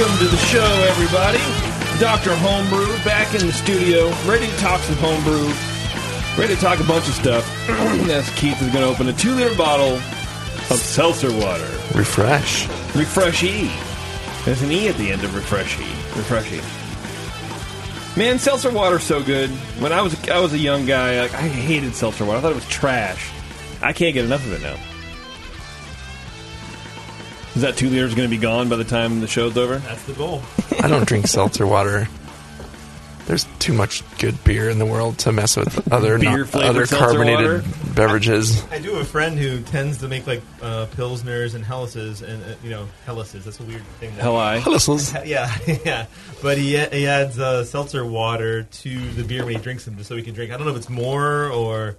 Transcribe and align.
welcome 0.00 0.18
to 0.18 0.28
the 0.28 0.36
show, 0.46 0.64
everybody. 0.88 1.38
Dr. 2.00 2.34
Homebrew 2.36 2.86
back 3.04 3.34
in 3.34 3.46
the 3.46 3.52
studio, 3.52 4.08
ready 4.24 4.46
to 4.46 4.56
talk 4.56 4.80
some 4.80 4.96
homebrew, 4.96 5.46
ready 6.38 6.54
to 6.54 6.60
talk 6.60 6.80
a 6.80 6.84
bunch 6.84 7.06
of 7.06 7.12
stuff. 7.12 7.46
As 8.08 8.30
Keith 8.30 8.62
is 8.62 8.72
going 8.72 8.82
to 8.82 8.86
open 8.86 9.08
a 9.08 9.12
two 9.12 9.32
liter 9.32 9.54
bottle 9.56 9.96
of 9.96 10.78
seltzer 10.78 11.30
water. 11.30 11.68
Refresh. 11.94 12.66
Refresh 12.96 13.44
E. 13.44 13.70
There's 14.46 14.62
an 14.62 14.72
E 14.72 14.88
at 14.88 14.96
the 14.96 15.12
end 15.12 15.22
of 15.22 15.34
Refresh 15.34 15.78
E. 15.78 15.84
Refresh 16.16 16.50
E. 16.50 18.18
Man, 18.18 18.38
seltzer 18.38 18.70
water's 18.70 19.04
so 19.04 19.22
good. 19.22 19.50
When 19.80 19.92
I 19.92 20.00
was 20.00 20.30
I 20.30 20.38
was 20.38 20.54
a 20.54 20.58
young 20.58 20.86
guy, 20.86 21.20
like, 21.20 21.34
I 21.34 21.46
hated 21.46 21.94
seltzer 21.94 22.24
water. 22.24 22.38
I 22.38 22.40
thought 22.40 22.52
it 22.52 22.54
was 22.54 22.68
trash. 22.68 23.30
I 23.82 23.92
can't 23.92 24.14
get 24.14 24.24
enough 24.24 24.46
of 24.46 24.54
it 24.54 24.62
now. 24.62 24.78
Is 27.56 27.62
that 27.62 27.76
two 27.76 27.88
liters 27.90 28.14
going 28.14 28.28
to 28.28 28.34
be 28.34 28.40
gone 28.40 28.68
by 28.68 28.76
the 28.76 28.84
time 28.84 29.20
the 29.20 29.26
show's 29.26 29.56
over? 29.56 29.78
That's 29.78 30.04
the 30.04 30.12
goal. 30.12 30.40
I 30.80 30.88
don't 30.88 31.06
drink 31.06 31.26
seltzer 31.26 31.66
water. 31.66 32.08
There's 33.26 33.46
too 33.60 33.72
much 33.72 34.02
good 34.18 34.42
beer 34.42 34.68
in 34.70 34.78
the 34.80 34.86
world 34.86 35.18
to 35.20 35.30
mess 35.32 35.56
with 35.56 35.92
other 35.92 36.18
Beer-flavored 36.18 36.68
other 36.68 36.86
carbonated 36.86 37.62
water? 37.62 37.92
beverages. 37.94 38.64
I 38.72 38.78
do 38.80 38.92
have 38.94 39.02
a 39.02 39.04
friend 39.04 39.38
who 39.38 39.60
tends 39.60 39.98
to 39.98 40.08
make 40.08 40.26
like 40.26 40.42
uh, 40.60 40.86
pilsners 40.96 41.54
and 41.54 41.64
hellises, 41.64 42.22
and 42.22 42.42
uh, 42.42 42.54
you 42.64 42.70
know 42.70 42.88
hellises. 43.06 43.44
That's 43.44 43.60
a 43.60 43.62
weird 43.62 43.84
thing. 44.00 44.10
Hell, 44.12 44.36
I. 44.36 44.56
Yeah, 45.24 45.54
yeah. 45.84 46.06
But 46.42 46.58
he 46.58 46.76
he 46.76 47.06
adds 47.06 47.38
uh, 47.38 47.64
seltzer 47.64 48.04
water 48.04 48.64
to 48.64 49.10
the 49.12 49.22
beer 49.22 49.44
when 49.44 49.54
he 49.54 49.60
drinks 49.60 49.84
them, 49.84 49.96
just 49.96 50.08
so 50.08 50.16
he 50.16 50.22
can 50.22 50.34
drink. 50.34 50.50
I 50.52 50.56
don't 50.56 50.66
know 50.66 50.72
if 50.72 50.78
it's 50.78 50.88
more 50.90 51.50
or 51.52 51.96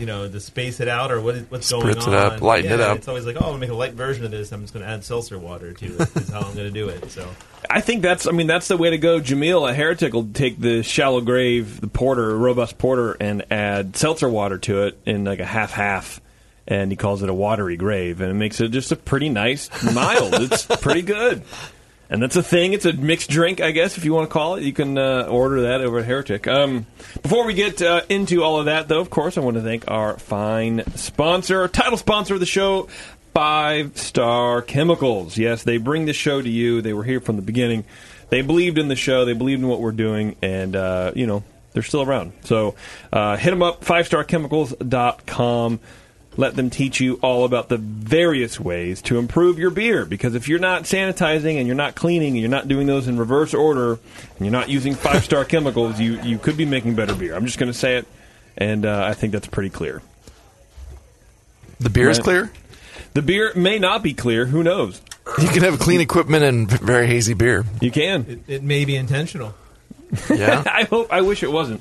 you 0.00 0.06
know 0.06 0.28
to 0.28 0.40
space 0.40 0.80
it 0.80 0.88
out 0.88 1.12
or 1.12 1.20
what 1.20 1.34
is, 1.36 1.50
what's 1.50 1.70
going 1.70 1.86
Spritz 1.86 2.06
on. 2.08 2.14
it 2.14 2.16
up, 2.18 2.40
lighten 2.40 2.70
Yeah, 2.70 2.74
it 2.76 2.80
up. 2.80 2.96
It's 2.96 3.06
always 3.08 3.26
like, 3.26 3.36
oh, 3.36 3.40
I'm 3.40 3.46
gonna 3.50 3.58
make 3.58 3.70
a 3.70 3.74
light 3.74 3.92
version 3.92 4.24
of 4.24 4.30
this. 4.30 4.50
I'm 4.50 4.62
just 4.62 4.72
gonna 4.72 4.86
add 4.86 5.04
seltzer 5.04 5.38
water 5.38 5.72
to 5.72 5.84
it. 5.86 6.16
is 6.16 6.30
how 6.30 6.40
I'm 6.40 6.54
gonna 6.56 6.70
do 6.70 6.88
it. 6.88 7.10
So 7.10 7.28
I 7.70 7.80
think 7.80 8.02
that's. 8.02 8.26
I 8.26 8.32
mean, 8.32 8.46
that's 8.48 8.66
the 8.68 8.76
way 8.76 8.90
to 8.90 8.98
go. 8.98 9.20
Jamil 9.20 9.68
a 9.70 9.74
Heretic 9.74 10.12
will 10.12 10.26
take 10.32 10.58
the 10.58 10.82
shallow 10.82 11.20
grave, 11.20 11.80
the 11.80 11.86
porter, 11.86 12.36
robust 12.36 12.78
porter, 12.78 13.16
and 13.20 13.44
add 13.52 13.96
seltzer 13.96 14.28
water 14.28 14.58
to 14.58 14.84
it 14.84 14.98
in 15.06 15.24
like 15.24 15.38
a 15.40 15.44
half 15.44 15.70
half, 15.72 16.20
and 16.66 16.90
he 16.90 16.96
calls 16.96 17.22
it 17.22 17.28
a 17.28 17.34
watery 17.34 17.76
grave, 17.76 18.20
and 18.22 18.30
it 18.30 18.34
makes 18.34 18.60
it 18.60 18.68
just 18.70 18.90
a 18.90 18.96
pretty 18.96 19.28
nice 19.28 19.68
mild. 19.94 20.34
it's 20.34 20.64
pretty 20.64 21.02
good, 21.02 21.42
and 22.10 22.20
that's 22.20 22.34
a 22.34 22.42
thing. 22.42 22.72
It's 22.72 22.84
a 22.84 22.92
mixed 22.92 23.30
drink, 23.30 23.60
I 23.60 23.70
guess, 23.70 23.96
if 23.96 24.04
you 24.04 24.12
want 24.12 24.28
to 24.28 24.32
call 24.32 24.56
it. 24.56 24.64
You 24.64 24.72
can 24.72 24.98
uh, 24.98 25.28
order 25.30 25.62
that 25.62 25.80
over 25.80 26.00
at 26.00 26.04
Heretic. 26.04 26.48
Um, 26.48 26.86
before 27.22 27.46
we 27.46 27.54
get 27.54 27.80
uh, 27.80 28.02
into 28.08 28.42
all 28.42 28.58
of 28.58 28.64
that, 28.66 28.88
though, 28.88 29.00
of 29.00 29.10
course, 29.10 29.38
I 29.38 29.42
want 29.42 29.56
to 29.56 29.62
thank 29.62 29.88
our 29.88 30.18
fine 30.18 30.82
sponsor, 30.96 31.68
title 31.68 31.96
sponsor 31.96 32.34
of 32.34 32.40
the 32.40 32.46
show. 32.46 32.88
Five 33.32 33.96
Star 33.96 34.60
Chemicals. 34.60 35.38
Yes, 35.38 35.62
they 35.62 35.76
bring 35.76 36.04
the 36.04 36.12
show 36.12 36.42
to 36.42 36.48
you. 36.48 36.82
They 36.82 36.92
were 36.92 37.04
here 37.04 37.20
from 37.20 37.36
the 37.36 37.42
beginning. 37.42 37.84
They 38.28 38.42
believed 38.42 38.76
in 38.76 38.88
the 38.88 38.96
show. 38.96 39.24
They 39.24 39.34
believed 39.34 39.62
in 39.62 39.68
what 39.68 39.80
we're 39.80 39.92
doing, 39.92 40.34
and 40.42 40.74
uh, 40.74 41.12
you 41.14 41.28
know 41.28 41.44
they're 41.72 41.84
still 41.84 42.02
around. 42.02 42.32
So 42.42 42.74
uh, 43.12 43.36
hit 43.36 43.50
them 43.50 43.62
up. 43.62 43.84
FiveStarChemicals.com. 43.84 45.80
Let 46.40 46.56
them 46.56 46.70
teach 46.70 47.00
you 47.00 47.16
all 47.16 47.44
about 47.44 47.68
the 47.68 47.76
various 47.76 48.58
ways 48.58 49.02
to 49.02 49.18
improve 49.18 49.58
your 49.58 49.68
beer. 49.68 50.06
Because 50.06 50.34
if 50.34 50.48
you're 50.48 50.58
not 50.58 50.84
sanitizing 50.84 51.58
and 51.58 51.66
you're 51.66 51.76
not 51.76 51.94
cleaning 51.94 52.28
and 52.30 52.40
you're 52.40 52.48
not 52.48 52.66
doing 52.66 52.86
those 52.86 53.06
in 53.06 53.18
reverse 53.18 53.52
order 53.52 53.92
and 53.92 54.40
you're 54.40 54.50
not 54.50 54.70
using 54.70 54.94
five 54.94 55.22
star 55.22 55.44
chemicals, 55.54 56.00
you 56.00 56.18
you 56.22 56.38
could 56.38 56.56
be 56.56 56.64
making 56.64 56.94
better 56.94 57.14
beer. 57.14 57.36
I'm 57.36 57.44
just 57.44 57.58
going 57.58 57.70
to 57.70 57.78
say 57.78 57.98
it, 57.98 58.08
and 58.56 58.86
uh, 58.86 59.04
I 59.06 59.12
think 59.12 59.34
that's 59.34 59.48
pretty 59.48 59.68
clear. 59.68 60.00
The 61.78 61.90
beer 61.90 62.08
is 62.08 62.18
clear. 62.18 62.50
The 63.12 63.20
beer 63.20 63.52
may 63.54 63.78
not 63.78 64.02
be 64.02 64.14
clear. 64.14 64.46
Who 64.46 64.62
knows? 64.62 65.02
You 65.42 65.48
can 65.48 65.62
have 65.62 65.78
clean 65.78 66.00
equipment 66.00 66.42
and 66.42 66.70
very 66.70 67.06
hazy 67.06 67.34
beer. 67.34 67.66
You 67.82 67.90
can. 67.90 68.24
it, 68.26 68.40
it 68.48 68.62
may 68.62 68.86
be 68.86 68.96
intentional. 68.96 69.54
Yeah. 70.30 70.62
I 70.72 70.84
hope. 70.84 71.08
I 71.12 71.20
wish 71.22 71.42
it 71.42 71.50
wasn't. 71.52 71.80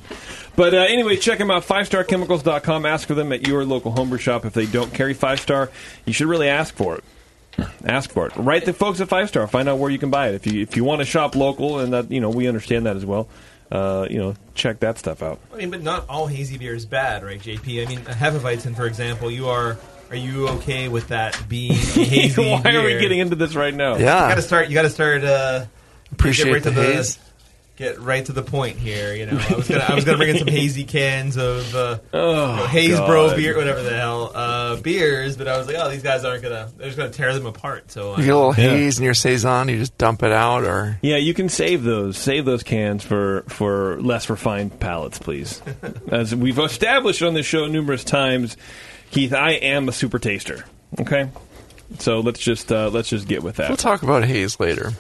But 0.56 0.74
uh, 0.74 0.78
anyway, 0.78 1.16
check 1.18 1.38
them 1.40 1.50
out. 1.52 1.64
FiveStarChemicals.com. 1.64 2.86
Ask 2.86 3.08
for 3.08 3.14
them 3.16 3.32
at 3.32 3.48
your 3.48 3.66
local 3.66 3.92
homebrew 3.92 4.18
shop. 4.20 4.46
If 4.46 4.54
they 4.54 4.66
don't 4.66 4.94
carry 4.94 5.14
Five 5.14 5.40
Star, 5.40 5.70
you 6.06 6.14
should 6.14 6.28
really 6.28 6.50
ask 6.50 6.76
for 6.76 6.96
it. 6.96 7.04
Ask 7.86 8.12
for 8.12 8.28
it. 8.28 8.34
Write 8.36 8.66
the 8.66 8.74
folks 8.74 9.02
at 9.02 9.10
Five 9.10 9.28
Star. 9.30 9.46
Find 9.48 9.68
out 9.68 9.80
where 9.80 9.90
you 9.90 10.00
can 10.00 10.10
buy 10.10 10.30
it. 10.30 10.36
If 10.36 10.48
you 10.48 10.62
if 10.62 10.76
you 10.78 10.84
want 10.84 11.00
to 11.00 11.06
shop 11.06 11.36
local, 11.36 11.80
and 11.80 11.94
that 11.94 12.12
you 12.12 12.20
know 12.22 12.30
we 12.30 12.48
understand 12.48 12.86
that 12.86 12.96
as 12.96 13.06
well. 13.06 13.28
Uh, 13.72 14.08
you 14.10 14.18
know, 14.18 14.34
check 14.56 14.80
that 14.80 14.98
stuff 14.98 15.22
out. 15.22 15.40
I 15.54 15.58
mean, 15.58 15.70
but 15.70 15.84
not 15.84 16.10
all 16.10 16.26
hazy 16.26 16.58
beer 16.58 16.74
is 16.74 16.88
bad, 16.88 17.24
right, 17.24 17.40
JP? 17.40 17.86
I 17.86 17.88
mean, 17.88 18.00
Hefeweizen, 18.00 18.76
for 18.76 18.86
example, 18.88 19.30
you 19.30 19.48
are. 19.50 19.78
Are 20.10 20.16
you 20.16 20.48
okay 20.50 20.88
with 20.88 21.10
that 21.10 21.40
being 21.48 21.74
a 21.74 21.76
hazy 21.76 22.42
Why 22.50 22.62
beer? 22.64 22.80
are 22.82 22.84
we 22.84 23.00
getting 23.00 23.20
into 23.20 23.36
this 23.36 23.54
right 23.54 23.74
now? 23.74 23.96
You 23.98 24.06
Yeah. 24.06 24.28
got 24.28 24.36
to 24.36 24.42
start. 24.42 24.68
You 24.70 24.74
got 24.74 24.82
to 24.84 24.90
start. 24.90 25.24
Uh, 25.24 25.66
Appreciate 26.12 26.46
get 26.46 26.52
right 26.54 26.64
the 26.64 26.72
to 26.72 26.82
haze. 26.82 27.20
Get 27.80 27.98
right 28.02 28.26
to 28.26 28.34
the 28.34 28.44
point 28.44 28.76
here. 28.78 29.16
You 29.16 29.26
know, 29.26 29.38
I 29.50 29.56
was 29.56 29.70
gonna, 29.70 29.86
I 29.88 29.96
was 29.96 30.04
gonna 30.04 30.18
bring 30.18 30.32
in 30.32 30.38
some 30.38 30.50
hazy 30.50 30.84
cans 30.84 31.38
of 31.38 31.74
uh, 31.74 32.00
Oh, 32.14 32.30
you 32.52 32.58
know, 32.58 32.66
haze 32.66 32.98
bro 33.00 33.34
beer, 33.34 33.56
whatever 33.56 33.82
the 33.82 33.96
hell 33.96 34.34
uh, 34.36 34.76
beers, 34.76 35.38
but 35.38 35.48
I 35.48 35.58
was 35.58 35.66
like, 35.66 35.78
oh, 35.80 35.90
these 35.90 36.04
guys 36.04 36.26
aren't 36.26 36.44
gonna. 36.44 36.70
They're 36.76 36.88
just 36.88 36.98
gonna 36.98 37.10
tear 37.10 37.34
them 37.34 37.46
apart. 37.46 37.90
So 37.90 38.18
You 38.18 38.26
get 38.26 38.32
a 38.32 38.38
uh, 38.38 38.48
little 38.48 38.64
Yeah. 38.66 38.70
haze 38.72 39.00
in 39.00 39.06
your 39.06 39.14
saison, 39.14 39.70
you 39.70 39.78
just 39.78 39.98
dump 39.98 40.24
it 40.24 40.34
out, 40.34 40.66
or 40.66 41.00
Yeah, 41.02 41.16
you 41.16 41.34
can 41.34 41.48
save 41.48 41.84
those. 41.84 42.18
Save 42.18 42.44
those 42.44 42.64
cans 42.64 43.06
for 43.06 43.44
for 43.48 44.02
less 44.02 44.30
refined 44.30 44.78
palates, 44.82 45.18
please. 45.18 45.62
As 46.12 46.36
we've 46.36 46.60
established 46.60 47.22
on 47.22 47.34
this 47.34 47.46
show 47.46 47.66
numerous 47.68 48.04
times, 48.04 48.58
Keith, 49.12 49.34
I 49.34 49.52
am 49.52 49.88
a 49.88 49.94
super 49.94 50.20
taster. 50.20 50.66
Okay, 51.00 51.30
so 52.00 52.20
let's 52.20 52.42
just 52.42 52.74
uh, 52.74 52.90
let's 52.90 53.08
just 53.08 53.26
get 53.26 53.42
with 53.42 53.56
that. 53.56 53.70
we'll 53.70 53.78
talk 53.78 54.04
about 54.04 54.26
haze 54.26 54.60
later. 54.60 54.92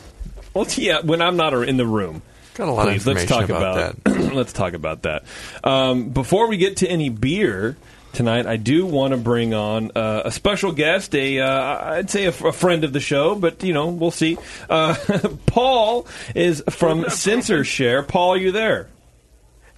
Well, 0.54 0.66
yeah, 0.78 1.02
when 1.02 1.22
I'm 1.22 1.36
not 1.36 1.52
in 1.68 1.76
the 1.76 1.86
room. 1.86 2.22
Got 2.60 2.68
a 2.68 2.72
lot 2.72 2.88
Please, 2.88 3.08
of 3.08 3.16
let's 3.16 3.26
talk 3.26 3.46
about, 3.48 3.78
about, 3.78 4.04
that. 4.04 4.20
let's 4.34 4.52
talk 4.52 4.74
about 4.74 5.04
that. 5.04 5.24
Um, 5.64 6.10
before 6.10 6.50
we 6.50 6.58
get 6.58 6.76
to 6.78 6.88
any 6.90 7.08
beer 7.08 7.78
tonight, 8.12 8.48
I 8.48 8.58
do 8.58 8.86
want 8.86 9.12
to 9.12 9.18
bring 9.18 9.54
on 9.54 9.92
uh, 9.96 10.24
a 10.26 10.32
special 10.32 10.74
guest, 10.74 11.16
a 11.16 11.40
uh, 11.40 11.94
I'd 11.94 12.10
say 12.10 12.26
a, 12.26 12.30
f- 12.30 12.44
a 12.44 12.52
friend 12.52 12.84
of 12.84 12.92
the 12.92 13.00
show, 13.00 13.36
but 13.36 13.64
you 13.64 13.74
know 13.74 13.88
we'll 13.88 14.12
see. 14.12 14.38
Uh, 14.70 14.94
Paul 15.46 16.06
is 16.36 16.62
from 16.70 17.04
SensorShare. 17.06 18.06
Paul, 18.06 18.32
are 18.32 18.38
you 18.38 18.52
there? 18.52 18.90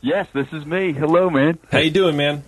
Yes, 0.01 0.25
this 0.33 0.47
is 0.51 0.65
me. 0.65 0.91
Hello, 0.91 1.29
man. 1.29 1.59
How 1.71 1.77
you 1.77 1.91
doing, 1.91 2.17
man? 2.17 2.43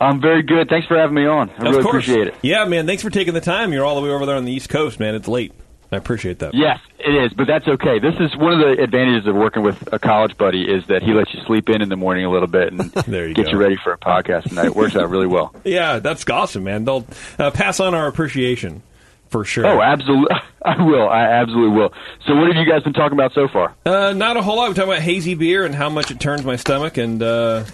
I'm 0.00 0.20
very 0.20 0.44
good. 0.44 0.68
Thanks 0.68 0.86
for 0.86 0.96
having 0.96 1.16
me 1.16 1.26
on. 1.26 1.50
I 1.50 1.54
of 1.54 1.62
really 1.62 1.82
course. 1.82 2.04
appreciate 2.04 2.28
it. 2.28 2.34
Yeah, 2.42 2.66
man. 2.66 2.86
Thanks 2.86 3.02
for 3.02 3.10
taking 3.10 3.34
the 3.34 3.40
time. 3.40 3.72
You're 3.72 3.84
all 3.84 3.96
the 3.96 4.02
way 4.02 4.10
over 4.10 4.26
there 4.26 4.36
on 4.36 4.44
the 4.44 4.52
East 4.52 4.68
Coast, 4.68 5.00
man. 5.00 5.16
It's 5.16 5.26
late. 5.26 5.52
I 5.92 5.96
appreciate 5.96 6.38
that. 6.38 6.54
Yes, 6.54 6.78
it 6.98 7.14
is, 7.14 7.32
but 7.32 7.46
that's 7.46 7.66
okay. 7.66 7.98
This 7.98 8.14
is 8.20 8.36
one 8.36 8.52
of 8.52 8.60
the 8.60 8.82
advantages 8.82 9.26
of 9.26 9.34
working 9.34 9.62
with 9.62 9.92
a 9.92 9.98
college 9.98 10.36
buddy 10.38 10.62
is 10.62 10.86
that 10.86 11.02
he 11.02 11.12
lets 11.12 11.34
you 11.34 11.40
sleep 11.46 11.68
in 11.68 11.82
in 11.82 11.88
the 11.88 11.96
morning 11.96 12.24
a 12.24 12.30
little 12.30 12.46
bit 12.48 12.72
and 12.72 12.84
you 13.08 13.34
get 13.34 13.46
go. 13.46 13.50
you 13.52 13.56
ready 13.58 13.76
for 13.82 13.92
a 13.92 13.98
podcast 13.98 14.44
tonight. 14.48 14.66
It 14.66 14.76
works 14.76 14.94
out 14.94 15.08
really 15.10 15.26
well. 15.26 15.54
Yeah, 15.64 15.98
that's 16.00 16.28
awesome, 16.28 16.64
man. 16.64 16.84
They'll 16.84 17.06
uh, 17.38 17.50
pass 17.50 17.80
on 17.80 17.94
our 17.94 18.06
appreciation 18.08 18.82
for 19.28 19.44
sure. 19.44 19.66
Oh, 19.66 19.80
absolutely. 19.80 20.34
I 20.62 20.82
will. 20.82 21.08
I 21.08 21.22
absolutely 21.22 21.76
will. 21.76 21.92
So, 22.26 22.34
what 22.34 22.48
have 22.48 22.56
you 22.56 22.70
guys 22.70 22.82
been 22.82 22.92
talking 22.92 23.16
about 23.16 23.32
so 23.34 23.46
far? 23.48 23.74
Uh, 23.86 24.12
not 24.12 24.36
a 24.36 24.42
whole 24.42 24.56
lot. 24.56 24.68
We're 24.68 24.74
talking 24.74 24.90
about 24.92 25.02
hazy 25.02 25.34
beer 25.34 25.64
and 25.64 25.74
how 25.74 25.88
much 25.88 26.10
it 26.10 26.18
turns 26.20 26.44
my 26.44 26.56
stomach, 26.56 26.98
and 26.98 27.22
uh, 27.22 27.64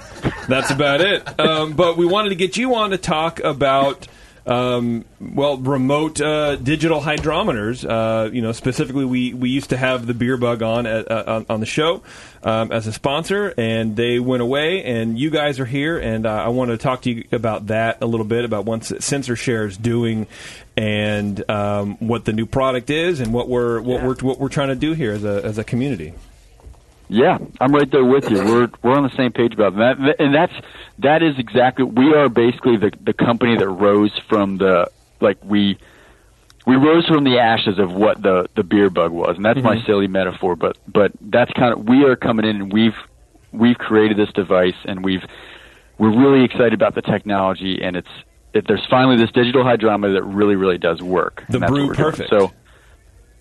that's 0.49 0.71
about 0.71 1.01
it. 1.01 1.41
Um, 1.41 1.73
but 1.73 1.97
we 1.97 2.07
wanted 2.07 2.31
to 2.31 2.35
get 2.37 2.57
you 2.57 2.75
on 2.75 2.91
to 2.91 2.99
talk 2.99 3.41
about. 3.41 4.07
Um, 4.47 5.05
well, 5.21 5.57
remote 5.57 6.21
uh, 6.21 6.55
digital 6.57 7.01
hydrometers. 7.01 7.85
Uh, 7.85 8.31
you 8.31 8.43
know, 8.43 8.53
specifically, 8.53 9.05
we, 9.05 9.35
we 9.35 9.51
used 9.51 9.71
to 9.71 9.77
have 9.77 10.07
the 10.07 10.15
Beer 10.15 10.37
Bug 10.37 10.63
on 10.63 10.87
at, 10.87 11.11
uh, 11.11 11.43
on, 11.49 11.59
the 11.59 11.67
show 11.67 12.03
um, 12.45 12.71
as 12.71 12.87
a 12.87 12.93
sponsor, 12.93 13.53
and 13.59 13.97
they 13.97 14.21
went 14.21 14.43
away. 14.43 14.85
And 14.85 15.19
you 15.19 15.31
guys 15.31 15.59
are 15.59 15.65
here, 15.65 15.99
and 15.99 16.27
uh, 16.27 16.31
I 16.31 16.49
want 16.49 16.71
to 16.71 16.79
talk 16.79 17.03
to 17.03 17.11
you 17.11 17.25
about 17.33 17.67
that 17.69 17.99
a 18.03 18.07
little 18.07 18.27
bit 18.27 18.45
about 18.45 18.67
what 18.67 18.85
Sensor 18.85 19.35
Share 19.35 19.67
is 19.67 19.77
doing, 19.77 20.29
and 20.77 21.51
um, 21.51 21.97
what 21.99 22.25
the 22.25 22.33
new 22.33 22.47
product 22.47 22.89
is, 22.91 23.19
and 23.19 23.33
what 23.33 23.49
we're 23.49 23.81
what 23.81 24.01
Yeah. 24.01 24.07
we're 24.07 24.15
what 24.17 24.39
we're 24.39 24.49
trying 24.49 24.69
to 24.69 24.77
do 24.77 24.93
here 24.93 25.11
as 25.11 25.25
a 25.25 25.45
as 25.45 25.59
a 25.59 25.65
community. 25.65 26.15
Yeah, 27.09 27.39
I'm 27.61 27.73
right 27.73 27.91
there 27.91 28.05
with 28.05 28.31
you. 28.31 28.39
We're 28.39 28.69
we're 28.83 28.97
on 28.97 29.05
the 29.05 29.17
same 29.17 29.33
page 29.33 29.55
about 29.55 29.77
that, 29.77 30.17
and 30.19 30.35
that's 30.35 30.53
that 30.99 31.23
is 31.23 31.39
exactly 31.39 31.85
we 31.85 32.15
are 32.15 32.29
basically 32.29 32.77
the 32.77 32.93
the 33.01 33.13
company 33.13 33.57
that 33.57 33.69
rose 33.69 34.13
from 34.29 34.59
the 34.59 34.91
like 35.21 35.39
we 35.45 35.79
we 36.67 36.75
rose 36.75 37.07
from 37.07 37.23
the 37.25 37.39
ashes 37.39 37.79
of 37.79 37.93
what 37.93 38.21
the 38.23 38.49
the 38.57 38.65
beer 38.65 38.91
bug 38.91 39.13
was, 39.13 39.37
and 39.37 39.45
that's 39.45 39.63
my 39.63 39.77
mm-hmm. 39.77 39.87
silly 39.87 40.09
metaphor. 40.09 40.57
But 40.57 40.79
but 40.89 41.13
that's 41.21 41.53
kind 41.53 41.73
of 41.73 41.89
we 41.89 42.05
are 42.05 42.17
coming 42.17 42.45
in 42.45 42.57
and 42.57 42.73
we've 42.73 42.97
we've 43.53 43.79
created 43.79 44.17
this 44.17 44.33
device, 44.33 44.75
and 44.85 45.05
we've 45.05 45.25
we're 45.99 46.17
really 46.17 46.45
excited 46.45 46.75
about 46.75 46.97
the 46.97 47.03
technology, 47.03 47.81
and 47.83 47.97
it's 47.97 48.09
it, 48.53 48.67
there's 48.67 48.85
finally 48.91 49.17
this 49.17 49.31
digital 49.31 49.63
hydrometer 49.63 50.15
that 50.15 50.25
really 50.25 50.57
really 50.57 50.79
does 50.79 51.01
work. 51.01 51.45
The 51.49 51.61
Brew 51.61 51.87
we're 51.87 51.95
doing. 51.95 52.11
Perfect. 52.11 52.31
So 52.31 52.53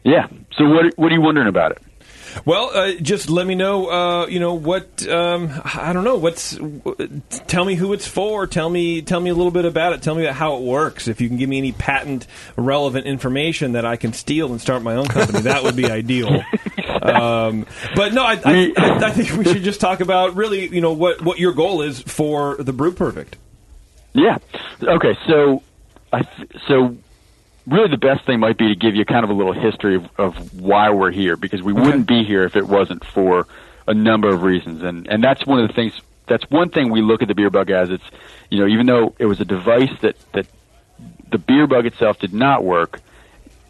yeah. 0.04 0.28
So 0.56 0.70
what 0.70 0.98
what 0.98 1.12
are 1.12 1.16
you 1.16 1.22
wondering 1.22 1.48
about 1.48 1.72
it? 1.72 1.82
Well, 2.44 2.72
uh, 2.74 2.94
just 2.96 3.30
let 3.30 3.48
me 3.48 3.56
know. 3.56 3.90
Uh, 3.90 4.28
you 4.28 4.40
know 4.40 4.56
what? 4.56 5.08
Um, 5.08 5.50
I 5.64 5.94
don't 5.94 6.04
know. 6.04 6.18
What's? 6.18 6.58
Tell 7.48 7.64
me 7.64 7.76
who 7.76 7.94
it's 7.94 8.08
for. 8.08 8.46
Tell 8.48 8.70
me. 8.70 9.02
Tell 9.02 9.20
me 9.20 9.30
a 9.30 9.34
little 9.34 9.52
bit 9.52 9.66
about 9.66 9.94
it. 9.94 10.02
Tell 10.02 10.16
me 10.16 10.24
about 10.24 10.36
how 10.36 10.58
it 10.58 10.64
works. 10.64 11.08
If 11.08 11.22
you 11.22 11.28
can 11.30 11.38
give 11.38 11.48
me 11.48 11.58
any 11.58 11.72
patent 11.72 12.28
relevant 12.58 13.06
information 13.06 13.74
that 13.74 13.86
I 13.86 13.96
can 13.96 14.12
steal 14.14 14.52
and 14.52 14.60
start 14.60 14.84
my 14.84 14.96
own 14.96 15.08
company, 15.08 15.42
that 15.42 15.64
would 15.64 15.76
be 15.76 15.86
ideal. 15.90 16.44
Um, 17.02 17.66
but 17.96 18.14
no, 18.14 18.24
I, 18.24 18.40
I, 18.44 18.74
I, 18.78 19.06
I 19.06 19.12
think 19.12 19.32
we 19.38 19.46
should 19.46 19.64
just 19.64 19.80
talk 19.80 20.00
about 20.02 20.36
really, 20.36 20.68
you 20.68 20.82
know, 20.82 20.94
what 20.94 21.22
what 21.22 21.40
your 21.40 21.54
goal 21.54 21.82
is 21.82 22.02
for 22.02 22.56
the 22.58 22.74
Brew 22.74 22.92
Perfect. 22.92 23.38
Yeah. 24.14 24.38
Okay. 24.82 25.18
So, 25.28 25.62
I 26.12 26.22
th- 26.22 26.50
so 26.68 26.98
really 27.68 27.90
the 27.90 27.98
best 27.98 28.26
thing 28.26 28.40
might 28.40 28.58
be 28.58 28.68
to 28.70 28.76
give 28.76 28.96
you 28.96 29.06
kind 29.06 29.24
of 29.24 29.30
a 29.30 29.34
little 29.34 29.54
history 29.54 29.96
of, 29.96 30.08
of 30.18 30.60
why 30.60 30.90
we're 30.90 31.12
here 31.12 31.36
because 31.36 31.62
we 31.62 31.74
wouldn't 31.74 32.08
be 32.08 32.24
here 32.24 32.44
if 32.44 32.56
it 32.56 32.68
wasn't 32.68 33.04
for 33.04 33.48
a 33.88 33.94
number 33.94 34.30
of 34.30 34.44
reasons, 34.44 34.82
and 34.84 35.08
and 35.08 35.24
that's 35.24 35.46
one 35.46 35.60
of 35.60 35.68
the 35.68 35.74
things. 35.74 36.00
That's 36.28 36.44
one 36.50 36.70
thing 36.70 36.92
we 36.92 37.02
look 37.02 37.22
at 37.22 37.28
the 37.28 37.36
beer 37.36 37.50
bug 37.50 37.70
as. 37.70 37.90
It's 37.90 38.04
you 38.50 38.60
know 38.60 38.68
even 38.68 38.86
though 38.86 39.16
it 39.20 39.26
was 39.26 39.40
a 39.42 39.46
device 39.46 39.92
that 40.02 40.16
that 40.34 40.48
the 41.32 41.38
beer 41.38 41.68
bug 41.68 41.86
itself 41.86 42.20
did 42.20 42.34
not 42.34 42.64
work, 42.64 43.02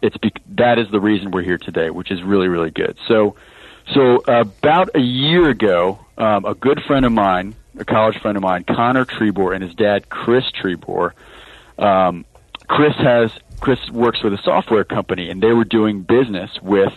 it's 0.00 0.16
bec 0.16 0.40
that 0.48 0.78
is 0.78 0.90
the 0.90 1.00
reason 1.00 1.30
we're 1.30 1.42
here 1.42 1.58
today, 1.58 1.90
which 1.90 2.10
is 2.10 2.22
really 2.22 2.48
really 2.48 2.70
good. 2.70 2.96
So. 3.06 3.36
So 3.94 4.16
about 4.26 4.96
a 4.96 5.00
year 5.00 5.48
ago, 5.48 6.04
um, 6.18 6.44
a 6.44 6.56
good 6.56 6.82
friend 6.88 7.06
of 7.06 7.12
mine, 7.12 7.54
a 7.78 7.84
college 7.84 8.18
friend 8.20 8.36
of 8.36 8.42
mine, 8.42 8.64
Connor 8.64 9.04
Trebor, 9.04 9.54
and 9.54 9.62
his 9.62 9.76
dad 9.76 10.08
Chris 10.08 10.44
Trebor, 10.50 11.12
um, 11.78 12.24
Chris 12.66 12.96
has 12.96 13.30
Chris 13.60 13.78
works 13.90 14.22
with 14.22 14.32
a 14.32 14.42
software 14.42 14.84
company, 14.84 15.30
and 15.30 15.42
they 15.42 15.52
were 15.52 15.64
doing 15.64 16.02
business 16.02 16.50
with 16.62 16.92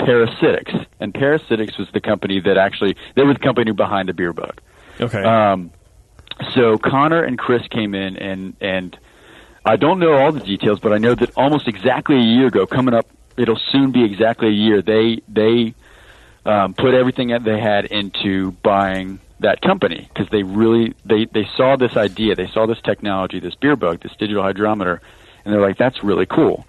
Parasitx, 0.00 0.86
and 1.00 1.12
Parasitx 1.12 1.78
was 1.78 1.88
the 1.92 2.00
company 2.00 2.40
that 2.40 2.56
actually 2.56 2.96
they 3.16 3.24
were 3.24 3.34
the 3.34 3.40
company 3.40 3.72
behind 3.72 4.08
the 4.08 4.14
beer 4.14 4.32
bug. 4.32 4.60
Okay. 5.00 5.22
Um, 5.22 5.70
so 6.54 6.78
Connor 6.78 7.22
and 7.22 7.38
Chris 7.38 7.66
came 7.68 7.94
in, 7.94 8.16
and 8.16 8.56
and 8.60 8.96
I 9.64 9.76
don't 9.76 9.98
know 9.98 10.12
all 10.12 10.32
the 10.32 10.40
details, 10.40 10.80
but 10.80 10.92
I 10.92 10.98
know 10.98 11.14
that 11.14 11.30
almost 11.36 11.68
exactly 11.68 12.16
a 12.16 12.22
year 12.22 12.46
ago, 12.46 12.66
coming 12.66 12.94
up, 12.94 13.06
it'll 13.36 13.60
soon 13.70 13.90
be 13.90 14.04
exactly 14.04 14.48
a 14.48 14.52
year. 14.52 14.82
They 14.82 15.20
they 15.28 15.74
um, 16.46 16.74
put 16.74 16.94
everything 16.94 17.28
that 17.28 17.44
they 17.44 17.60
had 17.60 17.86
into 17.86 18.52
buying 18.52 19.20
that 19.40 19.60
company 19.60 20.08
because 20.12 20.28
they 20.30 20.42
really 20.42 20.94
they 21.04 21.26
they 21.26 21.48
saw 21.56 21.76
this 21.76 21.96
idea, 21.96 22.34
they 22.34 22.48
saw 22.48 22.66
this 22.66 22.80
technology, 22.82 23.40
this 23.40 23.54
beer 23.56 23.76
bug, 23.76 24.00
this 24.02 24.12
digital 24.18 24.42
hydrometer, 24.42 25.00
and 25.44 25.52
they're 25.52 25.60
like, 25.60 25.78
that's 25.78 26.02
really 26.02 26.26
cool. 26.26 26.66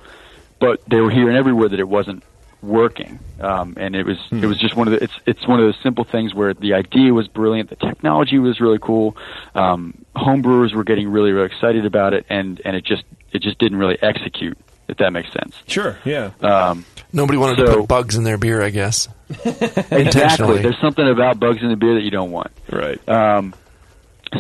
But 0.59 0.81
they 0.89 0.99
were 0.99 1.09
hearing 1.11 1.37
everywhere 1.37 1.69
that 1.69 1.79
it 1.79 1.87
wasn't 1.87 2.23
working, 2.61 3.19
um, 3.39 3.75
and 3.77 3.95
it 3.95 4.05
was 4.05 4.17
it 4.31 4.45
was 4.45 4.59
just 4.59 4.75
one 4.75 4.87
of 4.87 4.91
the 4.91 5.03
it's 5.03 5.13
it's 5.25 5.47
one 5.47 5.59
of 5.59 5.65
those 5.65 5.77
simple 5.81 6.03
things 6.03 6.33
where 6.33 6.53
the 6.53 6.73
idea 6.73 7.13
was 7.13 7.27
brilliant, 7.27 7.69
the 7.69 7.77
technology 7.77 8.39
was 8.39 8.59
really 8.59 8.79
cool, 8.79 9.15
um, 9.55 9.93
homebrewers 10.15 10.73
were 10.75 10.83
getting 10.83 11.09
really 11.09 11.31
really 11.31 11.45
excited 11.45 11.85
about 11.85 12.13
it, 12.13 12.25
and 12.29 12.61
and 12.65 12.75
it 12.75 12.83
just 12.83 13.03
it 13.31 13.41
just 13.41 13.57
didn't 13.59 13.77
really 13.77 13.97
execute. 14.01 14.57
If 14.89 14.97
that 14.97 15.13
makes 15.13 15.31
sense. 15.31 15.55
sure. 15.67 15.99
Yeah. 16.03 16.31
Um, 16.41 16.83
Nobody 17.13 17.37
wanted 17.37 17.57
to 17.63 17.75
put 17.75 17.87
bugs 17.87 18.15
in 18.15 18.23
their 18.23 18.39
beer, 18.39 18.59
I 18.59 18.71
guess. 18.71 19.07
exactly. 19.45 20.63
There's 20.63 20.79
something 20.81 21.07
about 21.07 21.39
bugs 21.39 21.61
in 21.61 21.69
the 21.69 21.75
beer 21.75 21.93
that 21.93 22.01
you 22.01 22.09
don't 22.09 22.31
want. 22.31 22.51
right. 22.71 22.99
Um, 23.07 23.53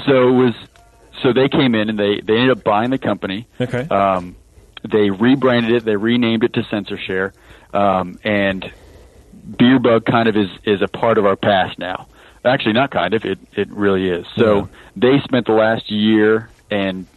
so 0.05 0.27
it 0.27 0.31
was. 0.31 0.53
So 1.21 1.33
they 1.33 1.49
came 1.49 1.75
in 1.75 1.89
and 1.89 1.99
they 1.99 2.21
they 2.21 2.35
ended 2.35 2.51
up 2.51 2.63
buying 2.63 2.89
the 2.91 2.97
company. 2.97 3.47
Okay. 3.59 3.87
Um, 3.87 4.35
they 4.89 5.09
rebranded 5.09 5.71
it. 5.71 5.85
They 5.85 5.97
renamed 5.97 6.43
it 6.43 6.53
to 6.53 6.61
SensorShare, 6.61 7.33
um, 7.73 8.17
and 8.23 8.71
Beerbug 9.49 10.05
kind 10.05 10.29
of 10.29 10.37
is 10.37 10.49
is 10.63 10.81
a 10.81 10.87
part 10.87 11.17
of 11.17 11.25
our 11.25 11.35
past 11.35 11.77
now. 11.79 12.07
Actually, 12.45 12.73
not 12.73 12.91
kind 12.91 13.13
of. 13.13 13.25
It 13.25 13.39
it 13.53 13.69
really 13.69 14.09
is. 14.09 14.25
So 14.37 14.69
they 14.95 15.19
spent 15.19 15.47
the 15.47 15.53
last 15.53 15.91
year 15.91 16.49
and 16.71 17.07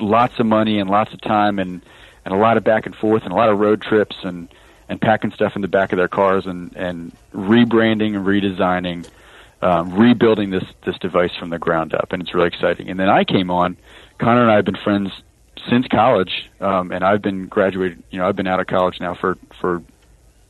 lots 0.00 0.38
of 0.38 0.46
money 0.46 0.78
and 0.78 0.90
lots 0.90 1.12
of 1.12 1.20
time 1.20 1.58
and 1.58 1.82
and 2.24 2.34
a 2.34 2.36
lot 2.36 2.56
of 2.56 2.64
back 2.64 2.86
and 2.86 2.96
forth 2.96 3.22
and 3.22 3.32
a 3.32 3.36
lot 3.36 3.48
of 3.48 3.58
road 3.58 3.82
trips 3.82 4.16
and 4.22 4.48
and 4.88 5.00
packing 5.00 5.32
stuff 5.32 5.54
in 5.56 5.62
the 5.62 5.68
back 5.68 5.92
of 5.92 5.98
their 5.98 6.08
cars 6.08 6.46
and 6.46 6.74
and 6.76 7.12
rebranding 7.32 8.16
and 8.16 8.26
redesigning 8.26 9.08
um, 9.66 9.92
rebuilding 9.94 10.50
this 10.50 10.64
this 10.84 10.96
device 10.98 11.34
from 11.38 11.50
the 11.50 11.58
ground 11.58 11.94
up 11.94 12.12
and 12.12 12.22
it's 12.22 12.32
really 12.34 12.48
exciting 12.48 12.88
and 12.88 12.98
then 13.00 13.08
I 13.08 13.24
came 13.24 13.50
on 13.50 13.76
Connor 14.18 14.42
and 14.42 14.50
I 14.50 14.56
have 14.56 14.64
been 14.64 14.76
friends 14.76 15.10
since 15.68 15.86
college 15.88 16.48
um, 16.60 16.92
and 16.92 17.02
I've 17.02 17.22
been 17.22 17.46
graduated 17.46 18.02
you 18.10 18.18
know 18.18 18.28
I've 18.28 18.36
been 18.36 18.46
out 18.46 18.60
of 18.60 18.66
college 18.66 19.00
now 19.00 19.14
for 19.14 19.36
for 19.60 19.82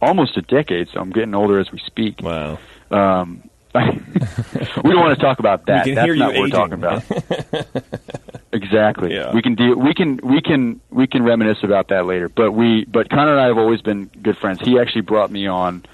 almost 0.02 0.36
a 0.36 0.42
decade 0.42 0.88
so 0.92 1.00
I'm 1.00 1.10
getting 1.10 1.34
older 1.34 1.58
as 1.58 1.72
we 1.72 1.78
speak 1.78 2.20
wow. 2.22 2.58
um, 2.90 3.48
we 4.84 4.90
don't 4.90 5.00
want 5.00 5.18
to 5.18 5.22
talk 5.22 5.38
about 5.38 5.66
that. 5.66 5.84
That's 5.84 6.18
not 6.18 6.32
what 6.32 6.40
we're 6.40 6.48
talking 6.48 6.74
about. 6.74 7.02
exactly. 8.52 9.14
Yeah. 9.14 9.34
We 9.34 9.42
can 9.42 9.54
deal. 9.54 9.76
We 9.76 9.92
can. 9.92 10.18
We 10.22 10.40
can. 10.40 10.80
We 10.90 11.06
can 11.06 11.22
reminisce 11.22 11.58
about 11.62 11.88
that 11.88 12.06
later. 12.06 12.28
But 12.28 12.52
we. 12.52 12.86
But 12.86 13.10
Connor 13.10 13.32
and 13.32 13.40
I 13.40 13.46
have 13.48 13.58
always 13.58 13.82
been 13.82 14.06
good 14.22 14.38
friends. 14.38 14.60
He 14.60 14.78
actually 14.78 15.02
brought 15.02 15.30
me 15.30 15.46
on 15.46 15.84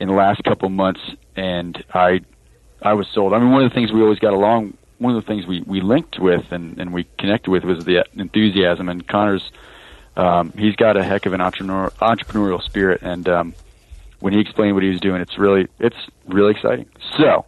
in 0.00 0.08
the 0.08 0.14
last 0.14 0.42
couple 0.44 0.68
months, 0.70 1.00
and 1.36 1.82
I. 1.94 2.20
I 2.82 2.94
was 2.94 3.06
sold. 3.08 3.32
I 3.32 3.38
mean, 3.38 3.50
one 3.50 3.64
of 3.64 3.70
the 3.70 3.74
things 3.74 3.92
we 3.92 4.02
always 4.02 4.18
got 4.18 4.32
along. 4.32 4.76
One 4.98 5.16
of 5.16 5.22
the 5.22 5.26
things 5.26 5.46
we 5.46 5.62
we 5.66 5.80
linked 5.80 6.18
with 6.18 6.52
and 6.52 6.78
and 6.78 6.92
we 6.92 7.04
connected 7.18 7.50
with 7.50 7.64
was 7.64 7.84
the 7.84 8.04
enthusiasm. 8.14 8.88
And 8.88 9.06
Connor's. 9.06 9.50
Um, 10.16 10.52
he's 10.58 10.74
got 10.74 10.96
a 10.96 11.04
heck 11.04 11.24
of 11.24 11.32
an 11.32 11.40
entrepreneur, 11.40 11.88
entrepreneurial 12.02 12.60
spirit, 12.62 13.00
and 13.00 13.28
um, 13.28 13.54
when 14.18 14.32
he 14.32 14.40
explained 14.40 14.74
what 14.74 14.82
he 14.82 14.90
was 14.90 15.00
doing, 15.00 15.20
it's 15.20 15.38
really 15.38 15.68
it's 15.78 15.96
really 16.26 16.50
exciting. 16.50 16.86
So, 17.16 17.46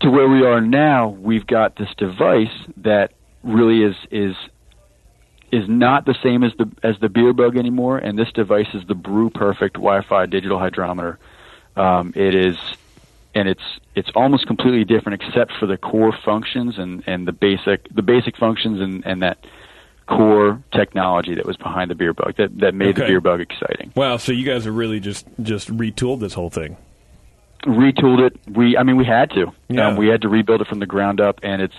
to 0.00 0.10
where 0.10 0.28
we 0.28 0.44
are 0.44 0.60
now, 0.60 1.08
we've 1.08 1.46
got 1.46 1.76
this 1.76 1.90
device 1.96 2.52
that 2.78 3.12
really 3.42 3.82
is 3.82 3.96
is 4.10 4.36
is 5.50 5.68
not 5.68 6.04
the 6.04 6.14
same 6.22 6.44
as 6.44 6.52
the 6.58 6.70
as 6.82 6.98
the 7.00 7.08
beer 7.08 7.32
bug 7.32 7.56
anymore, 7.56 7.98
and 7.98 8.18
this 8.18 8.30
device 8.32 8.68
is 8.74 8.84
the 8.86 8.94
Brew 8.94 9.30
Perfect 9.30 9.74
Wi-Fi 9.74 10.26
digital 10.26 10.58
hydrometer. 10.58 11.18
Um, 11.76 12.12
it 12.16 12.34
is, 12.34 12.56
and 13.34 13.48
it's 13.48 13.62
it's 13.94 14.10
almost 14.14 14.46
completely 14.46 14.84
different 14.84 15.22
except 15.22 15.52
for 15.58 15.66
the 15.66 15.76
core 15.76 16.12
functions 16.24 16.78
and 16.78 17.02
and 17.06 17.26
the 17.26 17.32
basic 17.32 17.88
the 17.94 18.02
basic 18.02 18.36
functions 18.36 18.80
and 18.80 19.06
and 19.06 19.22
that 19.22 19.38
core 20.06 20.62
technology 20.72 21.34
that 21.34 21.44
was 21.44 21.56
behind 21.56 21.90
the 21.90 21.94
beer 21.94 22.14
bug 22.14 22.34
that 22.38 22.58
that 22.58 22.74
made 22.74 22.96
the 22.96 23.04
beer 23.04 23.20
bug 23.20 23.40
exciting. 23.40 23.92
Wow. 23.94 24.16
So 24.16 24.32
you 24.32 24.44
guys 24.44 24.64
have 24.64 24.74
really 24.74 25.00
just 25.00 25.26
just 25.42 25.68
retooled 25.68 26.20
this 26.20 26.32
whole 26.34 26.50
thing. 26.50 26.76
retooled 27.64 28.26
it. 28.26 28.38
We, 28.56 28.76
I 28.76 28.82
mean, 28.82 28.96
we 28.96 29.04
had 29.04 29.30
to. 29.30 29.52
Yeah. 29.68 29.88
Um, 29.88 29.96
we 29.96 30.08
had 30.08 30.22
to 30.22 30.28
rebuild 30.28 30.60
it 30.60 30.66
from 30.68 30.78
the 30.78 30.86
ground 30.86 31.20
up, 31.20 31.40
and 31.42 31.60
it's 31.60 31.74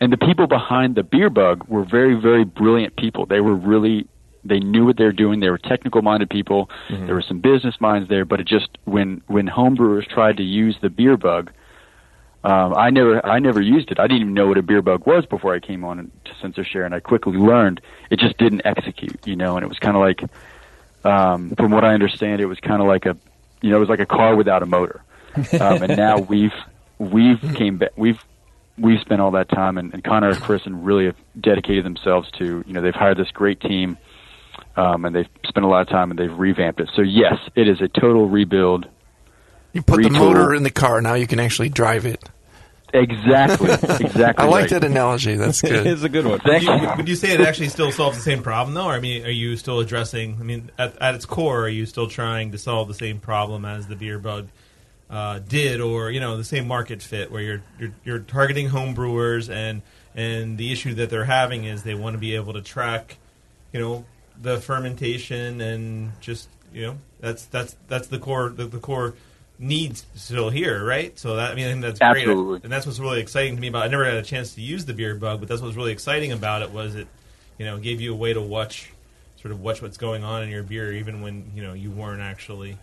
and 0.00 0.12
the 0.12 0.16
people 0.16 0.46
behind 0.46 0.94
the 0.94 1.02
beer 1.02 1.30
bug 1.30 1.64
were 1.68 1.84
very, 1.84 2.14
very 2.20 2.44
brilliant 2.44 2.96
people. 2.96 3.26
They 3.26 3.40
were 3.40 3.54
really, 3.54 4.08
they 4.44 4.60
knew 4.60 4.84
what 4.84 4.96
they 4.96 5.04
were 5.04 5.12
doing. 5.12 5.40
They 5.40 5.50
were 5.50 5.58
technical 5.58 6.02
minded 6.02 6.30
people. 6.30 6.68
There 7.06 7.14
were 7.14 7.22
some 7.22 7.40
business 7.40 7.80
minds 7.80 8.08
there, 8.08 8.24
but 8.24 8.40
it 8.40 8.46
just 8.46 8.68
when 8.84 9.22
when 9.26 9.46
homebrewers 9.46 10.08
tried 10.08 10.36
to 10.38 10.42
use 10.42 10.76
the 10.80 10.90
beer 10.90 11.16
bug. 11.16 11.52
Um, 12.44 12.74
I 12.74 12.90
never, 12.90 13.24
I 13.24 13.38
never 13.38 13.60
used 13.60 13.92
it. 13.92 14.00
I 14.00 14.08
didn't 14.08 14.22
even 14.22 14.34
know 14.34 14.48
what 14.48 14.58
a 14.58 14.62
beer 14.62 14.82
bug 14.82 15.06
was 15.06 15.24
before 15.26 15.54
I 15.54 15.60
came 15.60 15.84
on 15.84 16.10
to 16.24 16.32
SensorShare, 16.42 16.84
and 16.84 16.92
I 16.92 16.98
quickly 16.98 17.34
learned 17.38 17.80
it 18.10 18.18
just 18.18 18.36
didn't 18.36 18.62
execute, 18.64 19.24
you 19.28 19.36
know. 19.36 19.56
And 19.56 19.62
it 19.62 19.68
was 19.68 19.78
kind 19.78 19.96
of 19.96 20.00
like, 20.00 20.24
um, 21.04 21.50
from 21.54 21.70
what 21.70 21.84
I 21.84 21.94
understand, 21.94 22.40
it 22.40 22.46
was 22.46 22.58
kind 22.58 22.82
of 22.82 22.88
like 22.88 23.06
a, 23.06 23.16
you 23.60 23.70
know, 23.70 23.76
it 23.76 23.78
was 23.78 23.88
like 23.88 24.00
a 24.00 24.06
car 24.06 24.34
without 24.34 24.60
a 24.60 24.66
motor 24.66 25.04
um, 25.36 25.82
and 25.82 25.96
now 25.96 26.18
we've 26.28 26.54
we've 26.98 27.40
came 27.54 27.78
back 27.78 27.90
we've 27.96 28.22
we've 28.78 29.00
spent 29.00 29.20
all 29.20 29.32
that 29.32 29.48
time 29.48 29.78
and, 29.78 29.92
and 29.92 30.04
Connor 30.04 30.30
and 30.30 30.40
Chris 30.40 30.62
and 30.64 30.84
really 30.84 31.06
have 31.06 31.16
dedicated 31.40 31.84
themselves 31.84 32.30
to 32.38 32.64
you 32.66 32.72
know 32.72 32.80
they've 32.80 32.94
hired 32.94 33.18
this 33.18 33.30
great 33.30 33.60
team 33.60 33.98
um, 34.76 35.04
and 35.04 35.14
they've 35.14 35.28
spent 35.46 35.64
a 35.64 35.68
lot 35.68 35.82
of 35.82 35.88
time 35.88 36.10
and 36.10 36.18
they've 36.18 36.36
revamped 36.38 36.80
it 36.80 36.88
so 36.94 37.02
yes 37.02 37.34
it 37.54 37.68
is 37.68 37.80
a 37.80 37.88
total 37.88 38.28
rebuild 38.28 38.86
You 39.72 39.82
put 39.82 40.02
the 40.02 40.10
motor 40.10 40.54
in 40.54 40.62
the 40.62 40.70
car, 40.70 41.00
now 41.00 41.14
you 41.14 41.26
can 41.26 41.40
actually 41.40 41.68
drive 41.68 42.06
it. 42.06 42.22
exactly 42.94 43.70
exactly 43.72 44.24
I 44.36 44.44
like 44.44 44.62
right. 44.62 44.70
that 44.70 44.84
analogy. 44.84 45.34
That's 45.36 45.62
good. 45.62 45.86
it's 45.86 46.02
a 46.02 46.08
good 46.10 46.26
one. 46.26 46.40
Thank 46.40 46.68
Would 46.68 46.80
you. 46.82 46.88
you, 46.88 46.96
would 46.96 47.08
you 47.08 47.16
say 47.16 47.32
it 47.32 47.40
actually 47.40 47.68
still 47.70 47.90
solves 47.90 48.16
the 48.18 48.22
same 48.22 48.42
problem, 48.42 48.74
though? 48.74 48.86
Or, 48.86 48.92
I 48.92 49.00
mean, 49.00 49.24
are 49.24 49.30
you 49.30 49.56
still 49.56 49.80
addressing? 49.80 50.36
I 50.38 50.42
mean, 50.42 50.70
at, 50.78 51.00
at 51.00 51.14
its 51.14 51.24
core, 51.24 51.62
are 51.64 51.68
you 51.70 51.86
still 51.86 52.06
trying 52.08 52.52
to 52.52 52.58
solve 52.58 52.88
the 52.88 52.94
same 52.94 53.18
problem 53.18 53.64
as 53.64 53.86
the 53.86 53.96
beer 53.96 54.18
bug? 54.18 54.48
uh, 55.12 55.38
did, 55.40 55.80
or 55.80 56.10
you 56.10 56.20
know, 56.20 56.38
the 56.38 56.44
same 56.44 56.66
market 56.66 57.02
fit 57.02 57.30
where 57.30 57.42
you're 57.42 57.62
you're, 57.78 57.92
you're 58.04 58.18
targeting 58.20 58.68
home 58.68 58.94
brewers, 58.94 59.50
and 59.50 59.82
and 60.14 60.56
the 60.56 60.72
issue 60.72 60.94
that 60.94 61.10
they're 61.10 61.26
having 61.26 61.64
is 61.64 61.82
they 61.82 61.94
want 61.94 62.14
to 62.14 62.18
be 62.18 62.34
able 62.34 62.54
to 62.54 62.62
track, 62.62 63.18
you 63.72 63.80
know, 63.80 64.04
the 64.42 64.60
fermentation 64.60 65.60
and 65.60 66.12
just 66.20 66.48
you 66.74 66.82
know 66.82 66.98
that's 67.20 67.46
that's 67.46 67.76
that's 67.88 68.08
the 68.08 68.18
core 68.18 68.50
the, 68.50 68.64
the 68.66 68.78
core 68.78 69.14
needs 69.58 70.04
still 70.14 70.50
here, 70.50 70.84
right? 70.84 71.16
So 71.18 71.36
that 71.36 71.52
I 71.52 71.54
mean 71.54 71.66
I 71.66 71.70
think 71.70 71.82
that's 71.82 72.00
Absolutely. 72.00 72.44
great, 72.44 72.64
and 72.64 72.72
that's 72.72 72.84
what's 72.86 72.98
really 72.98 73.20
exciting 73.20 73.54
to 73.54 73.60
me 73.60 73.68
about. 73.68 73.84
I 73.84 73.88
never 73.88 74.04
had 74.04 74.14
a 74.14 74.22
chance 74.22 74.54
to 74.56 74.60
use 74.60 74.84
the 74.84 74.92
beer 74.92 75.14
bug, 75.14 75.40
but 75.40 75.48
that's 75.48 75.62
what's 75.62 75.76
really 75.76 75.92
exciting 75.92 76.32
about 76.32 76.62
it 76.62 76.70
was 76.72 76.94
it, 76.94 77.06
you 77.58 77.64
know, 77.64 77.78
gave 77.78 78.00
you 78.00 78.12
a 78.12 78.16
way 78.16 78.32
to 78.32 78.40
watch, 78.40 78.90
sort 79.40 79.52
of 79.52 79.60
watch 79.60 79.80
what's 79.80 79.96
going 79.96 80.24
on 80.24 80.42
in 80.42 80.48
your 80.48 80.62
beer, 80.64 80.92
even 80.92 81.22
when 81.22 81.52
you 81.54 81.62
know 81.62 81.72
you 81.74 81.90
weren't 81.90 82.22
actually 82.22 82.76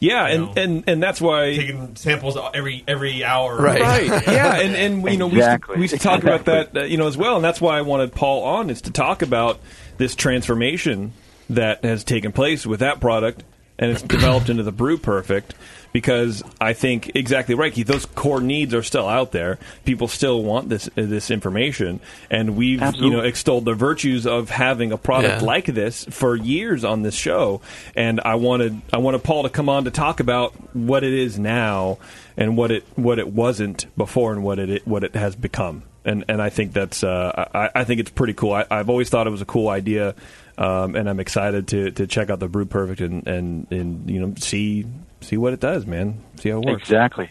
Yeah, 0.00 0.26
and, 0.26 0.42
know. 0.46 0.52
and 0.56 0.84
and 0.88 1.02
that's 1.02 1.20
why 1.20 1.54
taking 1.54 1.94
samples 1.94 2.36
every 2.54 2.82
every 2.88 3.22
hour. 3.22 3.56
Right. 3.56 3.80
Right. 3.80 4.26
Yeah, 4.26 4.56
and 4.56 4.74
and 4.74 5.08
you 5.12 5.18
know 5.18 5.28
we 5.28 5.36
used, 5.36 5.48
to, 5.48 5.72
we 5.74 5.82
used 5.82 5.94
to 5.94 6.00
talk 6.00 6.22
about 6.22 6.46
that 6.46 6.76
uh, 6.76 6.82
you 6.84 6.96
know 6.96 7.06
as 7.06 7.16
well, 7.16 7.36
and 7.36 7.44
that's 7.44 7.60
why 7.60 7.78
I 7.78 7.82
wanted 7.82 8.12
Paul 8.12 8.42
on 8.42 8.70
is 8.70 8.80
to 8.82 8.90
talk 8.90 9.22
about 9.22 9.60
this 9.98 10.14
transformation 10.14 11.12
that 11.50 11.84
has 11.84 12.04
taken 12.04 12.32
place 12.32 12.66
with 12.66 12.80
that 12.80 13.00
product, 13.00 13.44
and 13.78 13.90
it's 13.90 14.02
developed 14.02 14.48
into 14.48 14.62
the 14.62 14.72
Brew 14.72 14.98
Perfect. 14.98 15.54
Because 15.92 16.42
I 16.60 16.74
think 16.74 17.12
exactly 17.14 17.54
right, 17.54 17.72
Keith. 17.72 17.86
Those 17.86 18.04
core 18.04 18.42
needs 18.42 18.74
are 18.74 18.82
still 18.82 19.08
out 19.08 19.32
there. 19.32 19.58
People 19.86 20.08
still 20.08 20.42
want 20.42 20.68
this 20.68 20.88
uh, 20.88 20.90
this 20.96 21.30
information, 21.30 22.00
and 22.30 22.54
we've 22.54 22.82
you 22.96 23.08
know 23.08 23.20
extolled 23.20 23.64
the 23.64 23.72
virtues 23.72 24.26
of 24.26 24.50
having 24.50 24.92
a 24.92 24.98
product 24.98 25.40
Yeah. 25.40 25.46
like 25.46 25.64
this 25.64 26.04
for 26.10 26.36
years 26.36 26.84
on 26.84 27.00
this 27.00 27.14
show. 27.14 27.62
And 27.94 28.20
I 28.22 28.34
wanted 28.34 28.82
I 28.92 28.98
wanted 28.98 29.22
Paul 29.24 29.44
to 29.44 29.48
come 29.48 29.70
on 29.70 29.84
to 29.84 29.90
talk 29.90 30.20
about 30.20 30.52
what 30.76 31.02
it 31.02 31.14
is 31.14 31.38
now 31.38 31.96
and 32.36 32.58
what 32.58 32.70
it 32.72 32.84
what 32.96 33.18
it 33.18 33.28
wasn't 33.28 33.86
before 33.96 34.34
and 34.34 34.42
what 34.42 34.58
it 34.58 34.86
what 34.86 35.02
it 35.02 35.14
has 35.14 35.34
become. 35.34 35.82
And 36.06 36.24
and 36.28 36.40
I 36.40 36.50
think 36.50 36.72
that's 36.72 37.02
uh, 37.02 37.48
I, 37.52 37.80
I 37.80 37.84
think 37.84 38.00
it's 38.00 38.10
pretty 38.10 38.32
cool. 38.32 38.52
I, 38.52 38.64
I've 38.70 38.88
always 38.88 39.10
thought 39.10 39.26
it 39.26 39.30
was 39.30 39.42
a 39.42 39.46
cool 39.46 39.68
idea, 39.68 40.14
um, 40.56 40.94
and 40.94 41.10
I'm 41.10 41.18
excited 41.18 41.66
to, 41.68 41.90
to 41.90 42.06
check 42.06 42.30
out 42.30 42.38
the 42.38 42.48
Brew 42.48 42.64
Perfect 42.64 43.00
and, 43.00 43.26
and 43.26 43.66
and 43.72 44.08
you 44.08 44.20
know 44.20 44.32
see 44.38 44.86
see 45.20 45.36
what 45.36 45.52
it 45.52 45.60
does, 45.60 45.84
man. 45.84 46.22
See 46.36 46.50
how 46.50 46.60
it 46.60 46.64
works. 46.64 46.82
Exactly. 46.82 47.28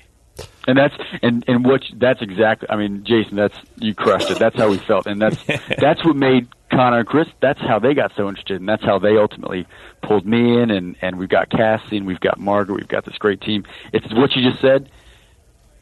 And 0.67 0.77
that's 0.77 0.96
and 1.22 1.46
and 1.48 1.65
what 1.65 1.84
that's 1.96 2.22
exactly. 2.22 2.70
I 2.70 2.75
mean, 2.75 3.05
Jason, 3.05 3.38
that's 3.38 3.58
you 3.77 3.96
crushed 3.96 4.29
it. 4.29 4.39
That's 4.39 4.58
how 4.58 4.70
we 4.70 4.77
felt, 4.77 5.08
and 5.08 5.22
that's 5.22 5.41
that's 5.79 6.03
what 6.03 6.17
made 6.17 6.50
Connor 6.70 7.00
and 7.00 7.08
Chris. 7.08 7.27
That's 7.39 7.62
how 7.62 7.79
they 7.79 7.94
got 7.94 8.12
so 8.17 8.27
interested, 8.27 8.60
and 8.60 8.67
that's 8.67 8.84
how 8.84 9.00
they 9.00 9.15
ultimately 9.15 9.67
pulled 10.01 10.25
me 10.25 10.62
in. 10.62 10.72
And 10.72 10.98
and 11.01 11.17
we've 11.17 11.29
got 11.29 11.50
Cassie, 11.50 11.98
and 11.98 12.05
we've 12.05 12.20
got 12.20 12.39
Margaret. 12.39 12.75
We've 12.75 12.88
got 12.88 13.05
this 13.05 13.17
great 13.17 13.39
team. 13.41 13.63
It's 13.94 14.12
what 14.13 14.36
you 14.36 14.50
just 14.50 14.62
said. 14.62 14.89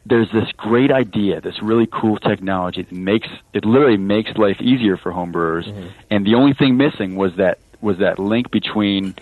There's 0.06 0.30
this 0.32 0.50
great 0.56 0.90
idea, 0.90 1.40
this 1.40 1.62
really 1.62 1.88
cool 1.90 2.18
technology 2.18 2.82
that 2.82 2.92
makes 2.92 3.28
it 3.54 3.64
literally 3.64 3.96
makes 3.96 4.32
life 4.36 4.60
easier 4.60 4.96
for 4.96 5.12
homebrewers. 5.12 5.64
Mm-hmm. 5.66 5.88
And 6.10 6.26
the 6.26 6.34
only 6.34 6.52
thing 6.52 6.76
missing 6.76 7.16
was 7.16 7.36
that 7.36 7.58
was 7.80 7.98
that 7.98 8.18
link 8.18 8.50
between 8.50 9.14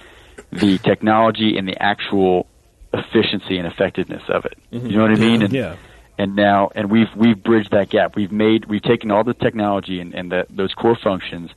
the 0.51 0.79
technology 0.79 1.57
and 1.57 1.67
the 1.69 1.81
actual 1.81 2.47
efficiency 2.93 3.59
and 3.59 3.67
effectiveness 3.67 4.23
of 4.29 4.45
it. 4.45 4.59
Mm-hmm. 4.73 4.87
You 4.87 4.97
know 4.97 5.03
what 5.03 5.13
I 5.13 5.21
mean? 5.21 5.43
And, 5.43 5.53
Yeah. 5.53 5.77
and 6.19 6.35
now 6.37 6.71
and 6.75 6.91
we've 6.91 7.09
we've 7.17 7.41
bridged 7.43 7.71
that 7.71 7.89
gap. 7.91 8.17
We've 8.17 8.33
made 8.33 8.65
we've 8.67 8.83
taken 8.83 9.11
all 9.11 9.25
the 9.25 9.35
technology 9.35 10.01
and, 10.01 10.15
and 10.15 10.33
the, 10.33 10.47
those 10.51 10.75
core 10.75 10.99
functions 11.03 11.51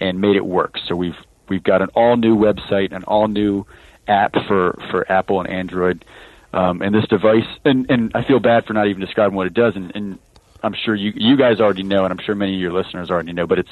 and 0.00 0.20
made 0.20 0.36
it 0.36 0.44
work. 0.44 0.76
So 0.88 0.96
we've 0.96 1.16
we've 1.48 1.62
got 1.62 1.82
an 1.82 1.88
all 1.94 2.16
new 2.16 2.36
website, 2.36 2.92
an 2.92 3.04
all 3.04 3.28
new 3.28 3.64
app 4.08 4.34
for 4.48 4.76
for 4.90 5.10
Apple 5.10 5.40
and 5.40 5.48
Android. 5.48 6.04
Um, 6.52 6.82
and 6.82 6.94
this 6.94 7.06
device, 7.08 7.46
and, 7.64 7.90
and 7.90 8.12
I 8.14 8.24
feel 8.24 8.38
bad 8.38 8.66
for 8.66 8.74
not 8.74 8.86
even 8.86 9.00
describing 9.00 9.34
what 9.34 9.46
it 9.46 9.54
does, 9.54 9.74
and, 9.74 9.90
and 9.94 10.18
I'm 10.62 10.74
sure 10.74 10.94
you 10.94 11.12
you 11.16 11.36
guys 11.36 11.60
already 11.60 11.82
know, 11.82 12.04
and 12.04 12.12
I'm 12.12 12.24
sure 12.24 12.34
many 12.34 12.54
of 12.54 12.60
your 12.60 12.72
listeners 12.72 13.10
already 13.10 13.32
know, 13.32 13.46
but 13.46 13.58
it's 13.58 13.70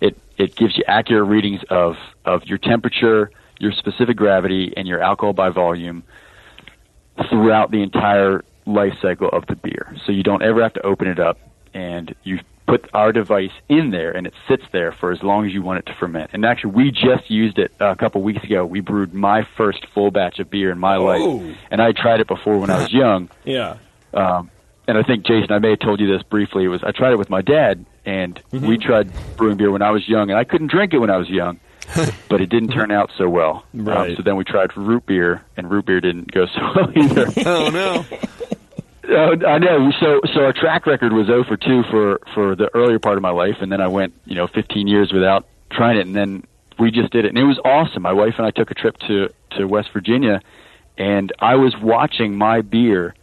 it 0.00 0.18
it 0.36 0.54
gives 0.54 0.76
you 0.76 0.84
accurate 0.86 1.28
readings 1.28 1.60
of 1.70 1.96
of 2.24 2.44
your 2.44 2.58
temperature, 2.58 3.30
your 3.58 3.72
specific 3.72 4.16
gravity, 4.16 4.72
and 4.76 4.86
your 4.86 5.00
alcohol 5.00 5.32
by 5.32 5.50
volume 5.50 6.02
throughout 7.28 7.70
the 7.70 7.82
entire 7.82 8.44
life 8.66 8.94
cycle 9.02 9.28
of 9.30 9.46
the 9.46 9.56
beer. 9.56 9.96
So 10.06 10.12
you 10.12 10.22
don't 10.22 10.42
ever 10.42 10.62
have 10.62 10.74
to 10.74 10.82
open 10.86 11.08
it 11.08 11.18
up, 11.18 11.38
and 11.74 12.14
you 12.22 12.38
put 12.70 12.88
our 12.94 13.12
device 13.12 13.50
in 13.68 13.90
there, 13.90 14.10
and 14.12 14.26
it 14.26 14.34
sits 14.48 14.62
there 14.72 14.92
for 14.92 15.10
as 15.12 15.22
long 15.22 15.46
as 15.46 15.52
you 15.52 15.62
want 15.62 15.80
it 15.80 15.86
to 15.86 15.94
ferment. 15.98 16.30
And 16.32 16.44
actually, 16.44 16.72
we 16.72 16.90
just 16.90 17.30
used 17.30 17.58
it 17.58 17.72
a 17.80 17.96
couple 17.96 18.22
weeks 18.22 18.44
ago. 18.44 18.64
We 18.64 18.80
brewed 18.80 19.12
my 19.12 19.46
first 19.56 19.86
full 19.94 20.10
batch 20.10 20.38
of 20.38 20.48
beer 20.50 20.70
in 20.70 20.78
my 20.78 20.96
Oh. 20.96 21.04
life, 21.04 21.56
and 21.70 21.80
I 21.82 21.92
tried 21.92 22.20
it 22.20 22.28
before 22.28 22.58
when 22.58 22.70
I 22.70 22.82
was 22.82 22.92
young. 22.92 23.28
Yeah. 23.44 23.76
Um, 24.14 24.50
and 24.88 24.98
I 24.98 25.02
think 25.04 25.24
Jason, 25.24 25.52
I 25.52 25.58
may 25.60 25.70
have 25.70 25.78
told 25.78 26.00
you 26.00 26.06
this 26.12 26.22
briefly. 26.24 26.64
It 26.64 26.68
was 26.68 26.82
I 26.82 26.90
tried 26.92 27.12
it 27.12 27.18
with 27.18 27.30
my 27.30 27.42
dad, 27.42 27.84
and 28.04 28.40
Mm-hmm. 28.52 28.66
we 28.66 28.76
tried 28.78 29.10
brewing 29.36 29.56
beer 29.56 29.70
when 29.70 29.82
I 29.82 29.90
was 29.90 30.08
young, 30.08 30.30
and 30.30 30.38
I 30.38 30.44
couldn't 30.44 30.70
drink 30.70 30.92
it 30.94 30.98
when 30.98 31.10
I 31.10 31.16
was 31.16 31.28
young, 31.28 31.60
but 32.28 32.40
it 32.40 32.48
didn't 32.48 32.70
turn 32.70 32.90
out 32.90 33.10
so 33.16 33.28
well. 33.28 33.64
Right. 33.72 34.10
Um, 34.10 34.16
so 34.16 34.22
then 34.22 34.36
we 34.36 34.44
tried 34.44 34.76
root 34.76 35.06
beer, 35.06 35.42
and 35.56 35.70
root 35.70 35.86
beer 35.86 36.00
didn't 36.00 36.30
go 36.32 36.46
so 36.46 36.60
well 36.74 36.90
either. 36.96 37.26
Oh 37.46 37.70
no. 37.70 38.04
Uh, 39.10 39.46
I 39.46 39.58
know. 39.58 39.90
So, 39.98 40.20
so 40.32 40.44
our 40.44 40.52
track 40.52 40.86
record 40.86 41.12
was 41.12 41.26
0 41.26 41.44
for 41.44 41.56
2 41.56 41.82
for 41.90 42.20
for 42.34 42.54
the 42.54 42.70
earlier 42.74 42.98
part 42.98 43.16
of 43.16 43.22
my 43.22 43.30
life, 43.30 43.56
and 43.60 43.70
then 43.70 43.80
I 43.80 43.88
went, 43.88 44.14
you 44.24 44.36
know, 44.36 44.46
15 44.46 44.86
years 44.86 45.12
without 45.12 45.46
trying 45.70 45.96
it, 45.98 46.06
and 46.06 46.14
then 46.14 46.44
we 46.78 46.90
just 46.90 47.12
did 47.12 47.24
it, 47.24 47.28
and 47.28 47.38
it 47.38 47.44
was 47.44 47.58
awesome. 47.64 48.02
My 48.02 48.12
wife 48.12 48.34
and 48.38 48.46
I 48.46 48.50
took 48.50 48.70
a 48.70 48.74
trip 48.74 48.96
to 49.08 49.30
to 49.52 49.64
West 49.66 49.90
Virginia, 49.92 50.40
and 50.96 51.32
I 51.40 51.56
was 51.56 51.76
watching 51.76 52.36
my 52.36 52.60
beer 52.60 53.14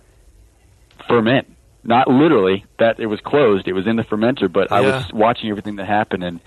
ferment. 1.08 1.54
Not 1.84 2.10
literally 2.10 2.66
that 2.80 3.00
it 3.00 3.06
was 3.06 3.22
closed; 3.22 3.68
it 3.68 3.74
was 3.74 3.88
in 3.88 3.96
the 3.96 4.04
fermenter, 4.04 4.52
but 4.52 4.72
I 4.72 4.82
was 4.82 5.14
watching 5.14 5.50
everything 5.50 5.78
that 5.78 5.86
happened, 5.86 6.24
and 6.24 6.40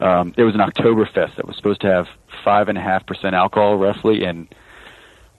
um, 0.00 0.34
it 0.36 0.42
was 0.42 0.54
an 0.54 0.60
Oktoberfest 0.60 1.36
that 1.36 1.46
was 1.46 1.56
supposed 1.56 1.80
to 1.80 1.86
have 1.86 2.08
five 2.44 2.68
and 2.68 2.76
a 2.76 2.80
half 2.80 3.06
percent 3.06 3.34
alcohol, 3.34 3.76
roughly, 3.76 4.24
and 4.24 4.54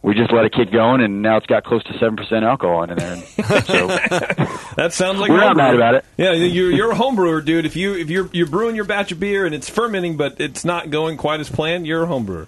we 0.04 0.14
just 0.14 0.32
let 0.32 0.46
it 0.46 0.52
keep 0.54 0.72
going, 0.72 1.02
and 1.02 1.22
now 1.24 1.38
it's 1.38 1.48
got 1.48 1.64
close 1.64 1.84
to 1.86 1.94
seven 1.98 2.16
percent 2.16 2.46
alcohol 2.46 2.84
in 2.84 2.96
there. 2.96 3.16
So 3.64 3.88
That 4.76 4.90
sounds 4.92 5.20
like 5.20 5.30
We're 5.30 5.38
not 5.38 5.56
mad 5.58 5.74
about 5.76 5.96
it. 5.96 6.06
Yeah, 6.18 6.34
you're 6.34 6.72
you're 6.72 6.92
a 6.92 6.96
home 6.96 7.16
brewer, 7.16 7.42
dude. 7.42 7.66
If 7.66 7.76
you 7.76 7.96
if 7.96 8.10
you're 8.10 8.30
you're 8.34 8.48
brewing 8.48 8.76
your 8.76 8.86
batch 8.86 9.12
of 9.12 9.20
beer 9.20 9.46
and 9.46 9.56
it's 9.56 9.70
fermenting, 9.70 10.18
but 10.18 10.40
it's 10.40 10.64
not 10.66 10.90
going 10.90 11.18
quite 11.18 11.40
as 11.40 11.50
planned, 11.50 11.88
you're 11.88 12.04
a 12.04 12.08
home 12.08 12.26
brewer. 12.26 12.48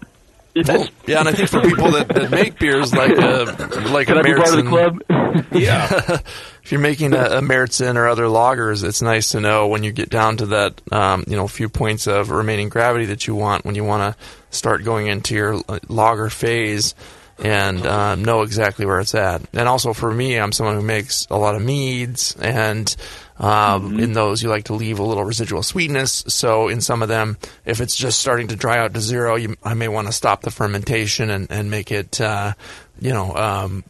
That's, 0.56 0.90
Yeah, 1.06 1.20
and 1.20 1.28
I 1.28 1.34
think 1.34 1.50
for 1.50 1.60
people 1.62 1.92
that, 1.92 2.08
that 2.08 2.32
make 2.32 2.58
beers 2.58 2.94
like 2.94 3.12
a 3.18 3.44
like 3.92 4.08
can 4.08 4.16
a 4.18 4.20
I 4.22 4.24
be 4.24 4.34
part 4.36 4.50
of 4.50 4.56
the 4.56 4.62
Märzen- 4.62 4.70
club? 4.70 5.02
Yeah, 5.52 6.20
if 6.64 6.72
you're 6.72 6.80
making 6.80 7.14
a, 7.14 7.20
a 7.24 7.42
Märzen 7.42 7.98
or 7.98 8.08
other 8.08 8.24
lagers, 8.24 8.86
it's 8.86 9.02
nice 9.02 9.32
to 9.32 9.42
know 9.42 9.68
when 9.68 9.84
you 9.84 9.92
get 9.92 10.10
down 10.10 10.38
to 10.38 10.46
that, 10.48 10.82
um, 10.94 11.26
you 11.28 11.36
know, 11.36 11.46
few 11.50 11.68
points 11.68 12.08
of 12.08 12.30
remaining 12.32 12.70
gravity 12.70 13.04
that 13.08 13.28
you 13.28 13.36
want 13.36 13.66
when 13.66 13.76
you 13.76 13.84
want 13.84 14.16
to 14.16 14.24
start 14.58 14.86
going 14.86 15.08
into 15.08 15.36
your 15.36 15.60
lager 15.90 16.30
phase 16.30 16.96
and 17.40 17.86
uh, 17.86 18.16
know 18.16 18.42
exactly 18.42 18.86
where 18.86 19.00
it's 19.00 19.16
at. 19.16 19.42
And 19.54 19.68
also 19.68 19.94
for 19.94 20.12
me, 20.12 20.40
I'm 20.40 20.52
someone 20.52 20.76
who 20.76 20.82
makes 20.82 21.28
a 21.30 21.38
lot 21.38 21.56
of 21.56 21.62
meads, 21.62 22.36
and 22.40 22.96
um, 23.38 24.00
in 24.00 24.14
those 24.14 24.42
you 24.42 24.50
like 24.50 24.66
to 24.66 24.74
leave 24.74 25.00
a 25.00 25.04
little 25.04 25.26
residual 25.26 25.64
sweetness. 25.64 26.24
So 26.28 26.70
in 26.70 26.82
some 26.82 27.02
of 27.02 27.10
them, 27.10 27.38
if 27.66 27.82
it's 27.82 27.96
just 27.96 28.20
starting 28.20 28.48
to 28.48 28.56
dry 28.56 28.78
out 28.78 28.94
to 28.94 29.02
zero, 29.02 29.36
you, 29.36 29.56
I 29.64 29.74
may 29.74 29.88
want 29.88 30.08
to 30.08 30.14
stop 30.14 30.42
the 30.42 30.52
fermentation 30.52 31.30
and, 31.30 31.48
and 31.50 31.70
make 31.70 31.92
it, 31.92 32.22
uh, 32.22 32.54
you 33.00 33.12
know, 33.12 33.36
um, 33.36 33.84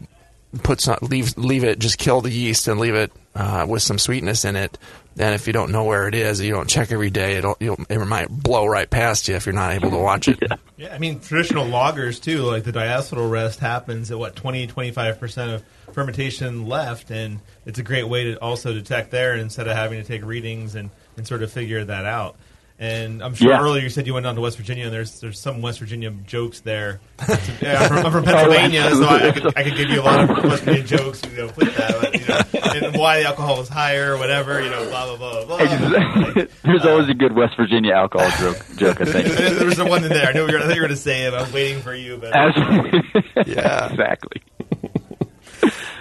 put 0.63 0.81
some 0.81 0.97
leave 1.01 1.37
leave 1.37 1.63
it 1.63 1.79
just 1.79 1.97
kill 1.97 2.21
the 2.21 2.31
yeast 2.31 2.67
and 2.67 2.79
leave 2.79 2.95
it 2.95 3.11
uh, 3.35 3.65
with 3.67 3.81
some 3.81 3.97
sweetness 3.97 4.45
in 4.45 4.55
it. 4.55 4.77
And 5.17 5.33
if 5.33 5.47
you 5.47 5.53
don't 5.53 5.71
know 5.71 5.85
where 5.85 6.07
it 6.07 6.15
is, 6.15 6.41
you 6.41 6.51
don't 6.51 6.69
check 6.69 6.91
every 6.91 7.09
day. 7.09 7.37
It'll, 7.37 7.55
you'll, 7.59 7.77
it 7.89 7.97
might 8.05 8.29
blow 8.29 8.65
right 8.65 8.89
past 8.89 9.29
you 9.29 9.35
if 9.35 9.45
you're 9.45 9.55
not 9.55 9.71
able 9.71 9.91
to 9.91 9.97
watch 9.97 10.27
it. 10.27 10.39
Yeah, 10.77 10.93
I 10.93 10.97
mean 10.97 11.21
traditional 11.21 11.65
lagers 11.67 12.21
too. 12.21 12.39
Like 12.41 12.65
the 12.65 12.73
diacetyl 12.73 13.31
rest 13.31 13.61
happens 13.61 14.11
at 14.11 14.19
what 14.19 14.35
20, 14.35 14.67
25 14.67 15.19
percent 15.21 15.51
of 15.51 15.63
fermentation 15.93 16.67
left, 16.67 17.11
and 17.11 17.39
it's 17.65 17.79
a 17.79 17.83
great 17.83 18.09
way 18.09 18.25
to 18.25 18.35
also 18.41 18.73
detect 18.73 19.09
there 19.09 19.35
instead 19.35 19.69
of 19.69 19.77
having 19.77 20.01
to 20.01 20.05
take 20.05 20.25
readings 20.25 20.75
and, 20.75 20.89
and 21.15 21.25
sort 21.25 21.43
of 21.43 21.51
figure 21.53 21.85
that 21.85 22.03
out. 22.03 22.35
And 22.77 23.23
I'm 23.23 23.33
sure 23.35 23.51
Yeah. 23.51 23.61
earlier 23.61 23.83
you 23.83 23.89
said 23.89 24.05
you 24.05 24.13
went 24.13 24.25
down 24.25 24.35
to 24.35 24.41
West 24.41 24.57
Virginia, 24.57 24.83
and 24.85 24.93
there's 24.93 25.21
there's 25.21 25.39
some 25.39 25.61
West 25.61 25.79
Virginia 25.79 26.11
jokes 26.11 26.59
there. 26.59 26.99
yeah, 27.61 27.79
I'm 27.79 27.87
from, 27.87 28.05
I'm 28.05 28.11
from 28.11 28.23
oh, 28.23 28.25
Pennsylvania, 28.33 28.89
so 28.91 29.05
I, 29.05 29.27
I, 29.27 29.31
could, 29.31 29.47
I 29.57 29.63
could 29.63 29.77
give 29.77 29.89
you 29.89 30.01
a 30.01 30.03
lot 30.03 30.29
of 30.29 30.43
West 30.43 30.63
Virginia 30.63 30.83
jokes, 30.97 31.21
you 31.31 31.37
know, 31.37 31.45
with 31.55 31.73
that, 31.77 31.95
but, 32.01 32.13
you 32.19 32.27
know, 32.27 32.87
and 32.87 32.97
why 32.99 33.21
the 33.21 33.27
alcohol 33.27 33.57
was 33.57 33.69
higher, 33.69 34.15
or 34.15 34.17
whatever, 34.17 34.61
you 34.61 34.69
know, 34.69 34.89
blah 34.89 35.05
blah 35.05 35.17
blah 35.17 35.45
blah. 35.45 35.57
blah. 35.57 36.33
There's 36.63 36.83
uh, 36.83 36.89
always 36.89 37.07
a 37.07 37.13
good 37.13 37.33
West 37.33 37.55
Virginia 37.55 37.93
alcohol 37.93 38.29
joke, 38.39 38.57
joke 38.75 38.99
I 38.99 39.05
think. 39.05 39.27
there 39.29 39.65
was 39.65 39.77
the 39.77 39.85
one 39.85 40.03
in 40.03 40.09
there. 40.09 40.27
I 40.27 40.33
knew 40.33 40.45
you 40.45 40.51
were, 40.53 40.59
I 40.59 40.63
thought 40.63 40.75
you 40.75 40.81
were 40.81 40.87
going 40.87 40.97
to 40.97 41.01
say 41.01 41.23
it. 41.27 41.33
I 41.33 41.41
was 41.43 41.53
waiting 41.53 41.81
for 41.81 41.95
you, 41.95 42.17
but 42.17 42.35
Absolutely. 42.35 43.01
Yeah. 43.47 43.89
exactly. 43.89 44.41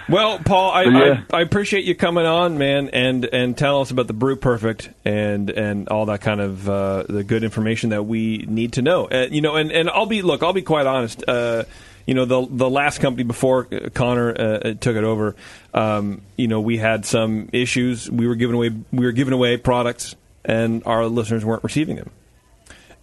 Well, 0.07 0.39
Paul, 0.39 0.71
I, 0.71 0.83
Yeah. 0.83 1.21
I 1.31 1.37
I 1.37 1.41
appreciate 1.41 1.85
you 1.85 1.95
coming 1.95 2.25
on, 2.25 2.57
man, 2.57 2.89
and 2.89 3.25
and 3.25 3.57
telling 3.57 3.81
us 3.81 3.91
about 3.91 4.07
the 4.07 4.13
Brew 4.13 4.35
Perfect 4.35 4.89
and 5.03 5.49
and 5.49 5.89
all 5.89 6.05
that 6.07 6.21
kind 6.21 6.41
of 6.41 6.69
uh, 6.69 7.03
the 7.09 7.23
good 7.23 7.43
information 7.43 7.89
that 7.89 8.03
we 8.03 8.45
need 8.47 8.73
to 8.73 8.81
know. 8.81 9.05
Uh, 9.05 9.27
you 9.29 9.41
know, 9.41 9.55
and 9.55 9.71
and 9.71 9.89
I'll 9.89 10.05
be 10.05 10.21
look, 10.21 10.43
I'll 10.43 10.53
be 10.53 10.61
quite 10.61 10.85
honest. 10.85 11.23
Uh, 11.27 11.63
you 12.05 12.13
know, 12.13 12.25
the 12.25 12.45
the 12.49 12.69
last 12.69 12.99
company 12.99 13.23
before 13.23 13.67
uh, 13.71 13.89
Connor 13.93 14.29
uh, 14.29 14.73
took 14.75 14.95
it 14.95 15.03
over, 15.03 15.35
um, 15.73 16.21
you 16.37 16.47
know, 16.47 16.61
we 16.61 16.77
had 16.77 17.05
some 17.05 17.49
issues. 17.51 18.09
We 18.09 18.27
were 18.27 18.35
giving 18.35 18.55
away 18.55 18.69
we 18.91 19.05
were 19.05 19.11
giving 19.11 19.33
away 19.33 19.57
products, 19.57 20.15
and 20.43 20.83
our 20.85 21.07
listeners 21.07 21.43
weren't 21.43 21.63
receiving 21.63 21.95
them. 21.95 22.11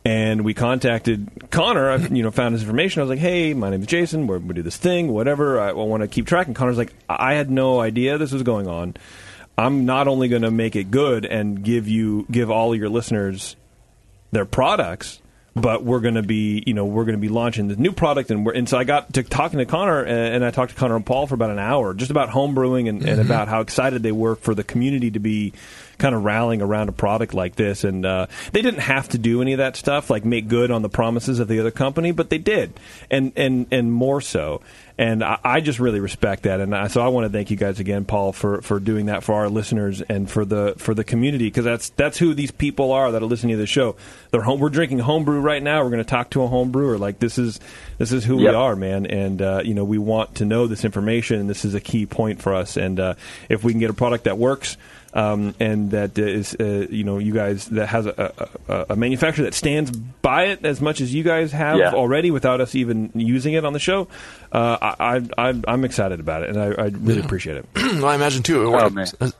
And 0.04 0.44
we 0.44 0.52
contacted 0.52 1.50
Connor. 1.50 1.90
I, 1.90 1.96
you 1.96 2.22
know, 2.22 2.32
found 2.32 2.54
his 2.54 2.62
information. 2.62 3.00
I 3.00 3.04
was 3.04 3.10
like, 3.10 3.20
"Hey, 3.20 3.54
my 3.54 3.70
name 3.70 3.82
is 3.82 3.86
Jason. 3.86 4.26
We're, 4.26 4.38
we 4.38 4.54
do 4.54 4.62
this 4.62 4.76
thing, 4.76 5.08
whatever. 5.08 5.60
I, 5.60 5.68
I 5.68 5.72
want 5.72 6.02
to 6.02 6.08
keep 6.08 6.26
track." 6.26 6.48
And 6.48 6.56
Connor's 6.56 6.76
like, 6.76 6.92
"I 7.08 7.34
had 7.34 7.50
no 7.50 7.80
idea 7.80 8.18
this 8.18 8.32
was 8.32 8.42
going 8.42 8.66
on. 8.66 8.96
I'm 9.56 9.84
not 9.84 10.08
only 10.08 10.28
going 10.28 10.42
to 10.42 10.50
make 10.50 10.76
it 10.76 10.90
good 10.90 11.24
and 11.24 11.62
give 11.62 11.86
you 11.86 12.26
give 12.30 12.50
all 12.50 12.74
your 12.74 12.88
listeners 12.88 13.54
their 14.32 14.46
products, 14.46 15.20
but 15.54 15.84
we're 15.84 16.00
going 16.00 16.14
to 16.14 16.22
be, 16.22 16.62
you 16.66 16.74
know, 16.74 16.86
we're 16.86 17.04
going 17.04 17.16
to 17.16 17.20
be 17.20 17.28
launching 17.28 17.68
the 17.68 17.76
new 17.76 17.92
product, 17.92 18.30
and 18.30 18.46
we're, 18.46 18.52
and 18.52 18.68
so 18.68 18.78
I 18.78 18.84
got 18.84 19.12
to 19.14 19.22
talking 19.22 19.58
to 19.58 19.66
Connor, 19.66 20.02
and, 20.02 20.36
and 20.36 20.44
I 20.44 20.50
talked 20.50 20.72
to 20.72 20.78
Connor 20.78 20.96
and 20.96 21.04
Paul 21.04 21.26
for 21.26 21.34
about 21.34 21.50
an 21.50 21.58
hour, 21.58 21.92
just 21.92 22.10
about 22.10 22.30
home 22.30 22.54
brewing 22.54 22.88
and, 22.88 23.02
and 23.02 23.10
mm-hmm. 23.10 23.20
about 23.20 23.48
how 23.48 23.60
excited 23.60 24.02
they 24.02 24.12
were 24.12 24.34
for 24.34 24.54
the 24.54 24.64
community 24.64 25.10
to 25.10 25.18
be 25.18 25.52
kind 25.98 26.14
of 26.14 26.24
rallying 26.24 26.62
around 26.62 26.88
a 26.88 26.92
product 26.92 27.34
like 27.34 27.56
this, 27.56 27.84
and 27.84 28.04
uh, 28.04 28.26
they 28.52 28.62
didn't 28.62 28.80
have 28.80 29.08
to 29.10 29.18
do 29.18 29.42
any 29.42 29.52
of 29.52 29.58
that 29.58 29.76
stuff, 29.76 30.10
like 30.10 30.24
make 30.24 30.48
good 30.48 30.70
on 30.70 30.82
the 30.82 30.88
promises 30.88 31.38
of 31.38 31.48
the 31.48 31.60
other 31.60 31.70
company, 31.70 32.12
but 32.12 32.30
they 32.30 32.38
did, 32.38 32.78
and 33.10 33.32
and 33.36 33.66
and 33.70 33.92
more 33.92 34.20
so. 34.20 34.62
And 34.98 35.24
I, 35.24 35.38
I 35.42 35.60
just 35.60 35.80
really 35.80 36.00
respect 36.00 36.42
that, 36.42 36.60
and 36.60 36.74
I, 36.76 36.88
so 36.88 37.00
I 37.00 37.08
want 37.08 37.24
to 37.24 37.32
thank 37.32 37.50
you 37.50 37.56
guys 37.56 37.80
again, 37.80 38.04
Paul, 38.04 38.32
for, 38.32 38.60
for 38.60 38.78
doing 38.78 39.06
that 39.06 39.24
for 39.24 39.34
our 39.34 39.48
listeners 39.48 40.02
and 40.02 40.30
for 40.30 40.44
the 40.44 40.74
for 40.76 40.94
the 40.94 41.02
community 41.02 41.46
because 41.46 41.64
that's 41.64 41.88
that's 41.90 42.18
who 42.18 42.34
these 42.34 42.50
people 42.50 42.92
are 42.92 43.10
that 43.10 43.22
are 43.22 43.26
listening 43.26 43.56
to 43.56 43.58
the 43.58 43.66
show. 43.66 43.96
They're 44.30 44.42
home. 44.42 44.60
We're 44.60 44.68
drinking 44.68 44.98
homebrew 44.98 45.40
right 45.40 45.62
now. 45.62 45.82
We're 45.82 45.90
going 45.90 46.04
to 46.04 46.10
talk 46.10 46.30
to 46.30 46.42
a 46.42 46.46
home 46.46 46.70
brewer. 46.70 46.98
Like 46.98 47.18
this 47.18 47.38
is 47.38 47.58
this 47.98 48.12
is 48.12 48.24
who 48.24 48.36
we 48.36 48.48
are, 48.48 48.76
man. 48.76 49.06
And 49.06 49.40
uh, 49.40 49.62
you 49.64 49.74
know 49.74 49.84
we 49.84 49.98
want 49.98 50.36
to 50.36 50.44
know 50.44 50.66
this 50.66 50.84
information, 50.84 51.40
and 51.40 51.48
this 51.48 51.64
is 51.64 51.74
a 51.74 51.80
key 51.80 52.04
point 52.04 52.42
for 52.42 52.54
us. 52.54 52.76
And 52.76 53.00
uh, 53.00 53.14
if 53.48 53.64
we 53.64 53.72
can 53.72 53.80
get 53.80 53.90
a 53.90 53.94
product 53.94 54.24
that 54.24 54.38
works. 54.38 54.76
Um, 55.14 55.54
and 55.60 55.90
that 55.90 56.16
is, 56.16 56.56
uh, 56.58 56.86
you 56.88 57.04
know, 57.04 57.18
you 57.18 57.34
guys 57.34 57.66
that 57.68 57.86
has 57.88 58.06
a, 58.06 58.48
a, 58.68 58.86
a 58.90 58.96
manufacturer 58.96 59.44
that 59.44 59.52
stands 59.54 59.90
by 59.90 60.44
it 60.44 60.64
as 60.64 60.80
much 60.80 61.02
as 61.02 61.12
you 61.12 61.22
guys 61.22 61.52
have 61.52 61.78
Yeah. 61.78 61.92
already 61.92 62.30
without 62.30 62.62
us 62.62 62.74
even 62.74 63.10
using 63.14 63.52
it 63.52 63.64
on 63.66 63.74
the 63.74 63.78
show. 63.78 64.08
Uh, 64.50 64.78
I, 64.80 65.16
I, 65.16 65.48
I, 65.50 65.60
I'm 65.68 65.84
excited 65.84 66.18
about 66.20 66.44
it, 66.44 66.50
and 66.50 66.58
I, 66.58 66.84
I 66.84 66.86
really 66.88 67.20
appreciate 67.20 67.58
it. 67.58 67.66
well, 67.76 68.06
I 68.06 68.14
imagine 68.14 68.42
too. 68.42 68.62
It 68.62 68.66
Oh, 68.66 68.88
works. 68.88 69.14
Uh, 69.20 69.30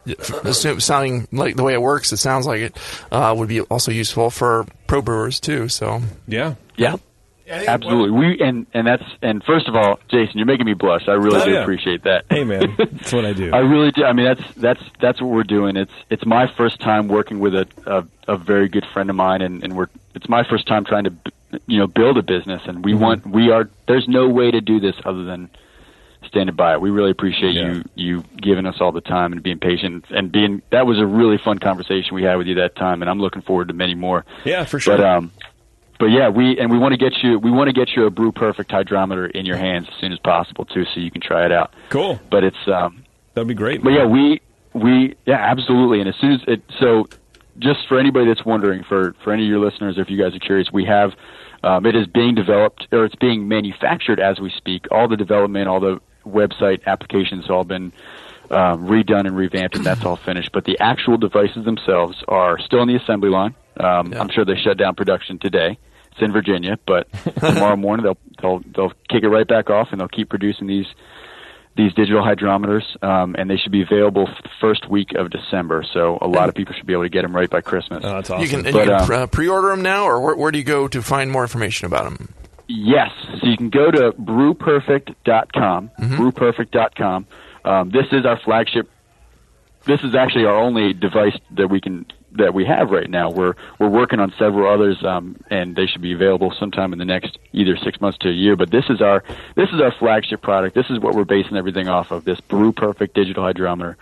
assume- 0.44 0.80
sounding 0.80 1.26
like 1.32 1.56
the 1.56 1.62
way 1.62 1.72
it 1.72 1.80
works, 1.82 2.12
it 2.12 2.18
sounds 2.18 2.46
like 2.46 2.60
it 2.60 2.78
uh, 3.10 3.34
would 3.36 3.48
be 3.48 3.60
also 3.62 3.92
useful 3.92 4.28
for 4.30 4.66
pro 4.86 5.00
brewers 5.00 5.40
too. 5.40 5.68
So 5.68 6.02
Yeah. 6.26 6.54
Yeah. 6.76 6.96
Absolutely. 7.52 8.10
We 8.10 8.40
and 8.40 8.66
and 8.74 8.86
that's 8.86 9.04
and 9.22 9.42
first 9.44 9.68
of 9.68 9.76
all, 9.76 9.98
Jason, 10.08 10.38
you're 10.38 10.46
making 10.46 10.66
me 10.66 10.74
blush. 10.74 11.08
I 11.08 11.12
really 11.12 11.40
Oh, 11.40 11.44
do 11.44 11.52
yeah. 11.52 11.62
appreciate 11.62 12.04
that. 12.04 12.24
Hey, 12.30 12.44
man, 12.44 12.74
that's 12.78 13.12
what 13.12 13.24
I 13.24 13.32
do. 13.32 13.52
I 13.52 13.58
really 13.58 13.90
do. 13.90 14.04
I 14.04 14.12
mean, 14.12 14.26
that's 14.26 14.54
that's 14.56 14.82
that's 15.00 15.20
what 15.20 15.30
we're 15.30 15.42
doing. 15.44 15.76
It's 15.76 15.92
it's 16.10 16.24
my 16.26 16.46
first 16.56 16.80
time 16.80 17.08
working 17.08 17.38
with 17.40 17.54
a 17.54 17.66
a, 17.86 18.04
a 18.28 18.36
very 18.36 18.68
good 18.68 18.86
friend 18.92 19.10
of 19.10 19.16
mine, 19.16 19.42
and 19.42 19.62
and 19.62 19.76
we're 19.76 19.88
it's 20.14 20.28
my 20.28 20.44
first 20.48 20.66
time 20.66 20.84
trying 20.84 21.04
to 21.04 21.12
you 21.66 21.78
know 21.78 21.86
build 21.86 22.16
a 22.18 22.22
business, 22.22 22.62
and 22.66 22.84
we 22.84 22.94
want 22.94 23.26
we 23.26 23.50
are. 23.50 23.68
There's 23.86 24.08
no 24.08 24.28
way 24.28 24.50
to 24.50 24.60
do 24.60 24.80
this 24.80 24.96
other 25.04 25.24
than 25.24 25.50
standing 26.26 26.54
by 26.54 26.72
it. 26.74 26.80
We 26.80 26.90
really 26.90 27.10
appreciate 27.10 27.54
Yeah. 27.54 27.72
you 27.72 27.84
you 27.94 28.24
giving 28.40 28.64
us 28.66 28.76
all 28.80 28.92
the 28.92 29.00
time 29.00 29.32
and 29.32 29.42
being 29.42 29.58
patient 29.58 30.04
and 30.10 30.30
being. 30.32 30.62
That 30.70 30.86
was 30.86 30.98
a 30.98 31.06
really 31.06 31.38
fun 31.38 31.58
conversation 31.58 32.14
we 32.14 32.22
had 32.22 32.36
with 32.36 32.46
you 32.46 32.54
that 32.56 32.76
time, 32.76 33.02
and 33.02 33.10
I'm 33.10 33.20
looking 33.20 33.42
forward 33.42 33.68
to 33.68 33.74
many 33.74 33.94
more. 33.94 34.24
yeah, 34.44 34.64
for 34.64 34.78
sure. 34.80 34.96
But 34.96 35.04
um, 35.04 35.32
but 36.02 36.10
yeah, 36.10 36.28
we 36.28 36.58
and 36.58 36.68
we 36.68 36.78
want 36.80 36.90
to 36.90 36.98
get 36.98 37.22
you 37.22 37.38
we 37.38 37.52
want 37.52 37.68
to 37.68 37.72
get 37.72 37.90
you 37.94 38.06
a 38.06 38.10
Brew 38.10 38.32
Perfect 38.32 38.72
hydrometer 38.72 39.26
in 39.26 39.46
your 39.46 39.56
hands 39.56 39.86
as 39.88 39.94
soon 40.00 40.12
as 40.12 40.18
possible 40.18 40.64
too, 40.64 40.84
so 40.84 40.98
you 40.98 41.12
can 41.12 41.20
try 41.20 41.46
it 41.46 41.52
out. 41.52 41.72
cool. 41.90 42.18
But 42.28 42.42
it's 42.42 42.56
um, 42.66 43.04
That'd 43.34 43.46
be 43.46 43.54
great. 43.54 43.84
but 43.84 43.90
yeah, 43.90 44.04
we 44.04 44.40
we 44.74 45.14
yeah, 45.26 45.36
absolutely. 45.36 46.00
And 46.00 46.08
as 46.08 46.16
soon 46.16 46.32
as 46.32 46.40
it 46.48 46.62
so 46.80 47.06
just 47.60 47.86
for 47.86 48.00
anybody 48.00 48.26
that's 48.26 48.44
wondering, 48.44 48.82
for 48.82 49.14
for 49.22 49.32
any 49.32 49.44
of 49.44 49.48
your 49.48 49.60
listeners, 49.60 49.96
or 49.96 50.00
if 50.00 50.10
you 50.10 50.20
guys 50.20 50.34
are 50.34 50.40
curious, 50.40 50.72
we 50.72 50.84
have 50.86 51.12
um, 51.62 51.86
it 51.86 51.94
is 51.94 52.08
being 52.08 52.34
developed 52.34 52.88
or 52.90 53.04
it's 53.04 53.14
being 53.14 53.46
manufactured 53.46 54.18
as 54.18 54.40
we 54.40 54.50
speak. 54.50 54.86
All 54.90 55.06
the 55.06 55.16
development, 55.16 55.68
all 55.68 55.78
the 55.78 56.00
website 56.26 56.84
applications, 56.84 57.48
all 57.48 57.62
been 57.62 57.92
um, 58.50 58.88
redone 58.88 59.28
and 59.28 59.36
revamped, 59.36 59.76
and 59.76 59.86
that's 59.86 60.04
all 60.04 60.16
finished. 60.16 60.50
But 60.50 60.64
the 60.64 60.80
actual 60.80 61.16
devices 61.16 61.64
themselves 61.64 62.24
are 62.26 62.58
still 62.58 62.82
in 62.82 62.88
the 62.88 62.96
assembly 62.96 63.30
line. 63.30 63.54
Um, 63.78 64.12
Yeah. 64.12 64.20
I'm 64.20 64.30
sure 64.30 64.44
they 64.44 64.56
shut 64.56 64.78
down 64.78 64.96
production 64.96 65.38
today. 65.38 65.78
It's 66.12 66.20
in 66.22 66.32
Virginia, 66.32 66.78
but 66.86 67.08
tomorrow 67.40 67.76
morning 67.88 68.04
they'll 68.04 68.18
they'll 68.40 68.62
they'll 68.74 68.92
kick 69.08 69.22
it 69.22 69.28
right 69.28 69.46
back 69.48 69.70
off, 69.70 69.88
and 69.92 70.00
they'll 70.00 70.08
keep 70.08 70.28
producing 70.28 70.66
these 70.66 70.86
these 71.74 71.92
digital 71.94 72.22
hydrometers, 72.22 72.82
um, 73.02 73.34
and 73.38 73.48
they 73.48 73.56
should 73.56 73.72
be 73.72 73.80
available 73.82 74.28
f- 74.28 74.50
first 74.60 74.90
week 74.90 75.14
of 75.14 75.30
December. 75.30 75.82
So 75.90 76.18
a 76.20 76.28
lot 76.28 76.50
of 76.50 76.54
people 76.54 76.74
should 76.74 76.86
be 76.86 76.92
able 76.92 77.04
to 77.04 77.08
get 77.08 77.22
them 77.22 77.34
right 77.34 77.48
by 77.48 77.62
Christmas. 77.62 78.04
Oh, 78.04 78.12
that's 78.16 78.28
awesome. 78.28 78.42
you 78.42 78.48
can 78.48 78.66
and 78.66 78.74
But, 78.74 78.84
you 78.84 78.90
can 78.90 79.00
uh, 79.00 79.06
pre- 79.06 79.26
pre-order 79.28 79.68
them 79.68 79.80
now, 79.80 80.04
or 80.04 80.20
where, 80.20 80.36
where 80.36 80.50
do 80.52 80.58
you 80.58 80.64
go 80.64 80.86
to 80.86 81.00
find 81.00 81.30
more 81.30 81.42
information 81.42 81.86
about 81.86 82.04
them? 82.04 82.34
Yes, 82.68 83.10
so 83.40 83.46
you 83.46 83.56
can 83.56 83.70
go 83.70 83.90
to 83.90 84.12
brewperfect.com. 84.12 85.90
Brewperfect.com. 85.98 87.26
Um, 87.64 87.90
this 87.90 88.06
is 88.12 88.26
our 88.26 88.38
flagship. 88.44 88.90
This 89.84 90.00
is 90.02 90.14
actually 90.14 90.44
our 90.44 90.56
only 90.56 90.92
device 90.92 91.36
that 91.56 91.68
we 91.68 91.80
can 91.80 92.06
that 92.36 92.54
we 92.54 92.64
have 92.64 92.90
right 92.90 93.08
now. 93.08 93.30
We're 93.30 93.54
we're 93.78 93.88
working 93.88 94.20
on 94.20 94.32
several 94.38 94.72
others, 94.72 95.02
um, 95.04 95.36
and 95.50 95.76
they 95.76 95.86
should 95.86 96.02
be 96.02 96.12
available 96.12 96.52
sometime 96.58 96.92
in 96.92 96.98
the 96.98 97.04
next 97.04 97.38
either 97.52 97.76
six 97.76 98.00
months 98.00 98.18
to 98.18 98.28
a 98.28 98.32
year. 98.32 98.56
But 98.56 98.70
this 98.70 98.84
is 98.88 99.00
our 99.00 99.22
this 99.56 99.68
is 99.72 99.80
our 99.80 99.92
flagship 99.98 100.42
product. 100.42 100.74
This 100.74 100.86
is 100.90 100.98
what 101.00 101.14
we're 101.14 101.24
basing 101.24 101.56
everything 101.56 101.88
off 101.88 102.10
of. 102.10 102.24
This 102.24 102.40
Brew 102.40 102.72
Perfect 102.72 103.14
digital 103.14 103.42
hydrometer. 103.42 103.96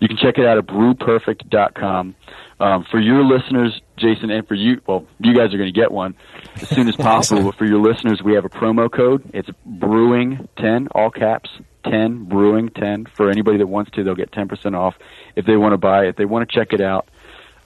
You 0.00 0.06
can 0.06 0.16
check 0.16 0.38
it 0.38 0.46
out 0.46 0.58
at 0.58 0.66
brewperfect.com. 0.66 2.14
Um, 2.60 2.84
for 2.90 3.00
your 3.00 3.24
listeners, 3.24 3.80
Jason, 3.96 4.30
and 4.30 4.46
for 4.46 4.54
you, 4.54 4.80
well, 4.86 5.06
you 5.20 5.34
guys 5.34 5.54
are 5.54 5.58
going 5.58 5.72
to 5.72 5.80
get 5.80 5.90
one 5.92 6.14
as 6.56 6.68
soon 6.68 6.88
as 6.88 6.96
possible. 6.96 7.44
But 7.44 7.56
for 7.56 7.64
your 7.64 7.80
listeners, 7.80 8.20
we 8.22 8.34
have 8.34 8.44
a 8.44 8.48
promo 8.48 8.90
code. 8.90 9.28
It's 9.32 9.48
brewing10, 9.68 10.88
all 10.92 11.10
caps, 11.10 11.50
10, 11.84 12.26
brewing10. 12.26 13.08
For 13.16 13.30
anybody 13.30 13.58
that 13.58 13.66
wants 13.66 13.92
to, 13.92 14.04
they'll 14.04 14.14
get 14.14 14.32
10% 14.32 14.76
off 14.76 14.94
if 15.36 15.46
they 15.46 15.56
want 15.56 15.72
to 15.72 15.78
buy 15.78 16.04
it, 16.04 16.08
if 16.10 16.16
they 16.16 16.24
want 16.24 16.48
to 16.48 16.54
check 16.54 16.72
it 16.72 16.80
out. 16.80 17.08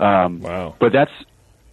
Um, 0.01 0.41
Wow. 0.41 0.75
But 0.79 0.93
that's, 0.93 1.11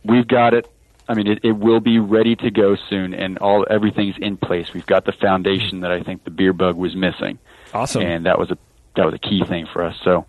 we've 0.03 0.27
got 0.27 0.53
it. 0.53 0.69
I 1.07 1.15
mean, 1.15 1.25
it, 1.27 1.39
it 1.43 1.53
will 1.53 1.79
be 1.79 1.97
ready 1.97 2.35
to 2.35 2.51
go 2.51 2.75
soon, 2.89 3.13
and 3.15 3.39
all 3.39 3.65
everything's 3.69 4.15
in 4.19 4.37
place. 4.37 4.73
We've 4.73 4.85
got 4.85 5.05
the 5.05 5.11
foundation 5.11 5.79
that 5.81 5.91
I 5.91 6.03
think 6.03 6.23
the 6.23 6.29
beer 6.29 6.53
bug 6.53 6.75
was 6.75 6.95
missing, 6.95 7.39
awesome. 7.73 8.03
and 8.03 8.25
that 8.27 8.37
was 8.37 8.51
a 8.51 8.57
that 8.95 9.05
was 9.05 9.15
a 9.15 9.17
key 9.17 9.43
thing 9.47 9.65
for 9.73 9.83
us. 9.83 9.95
So 10.03 10.27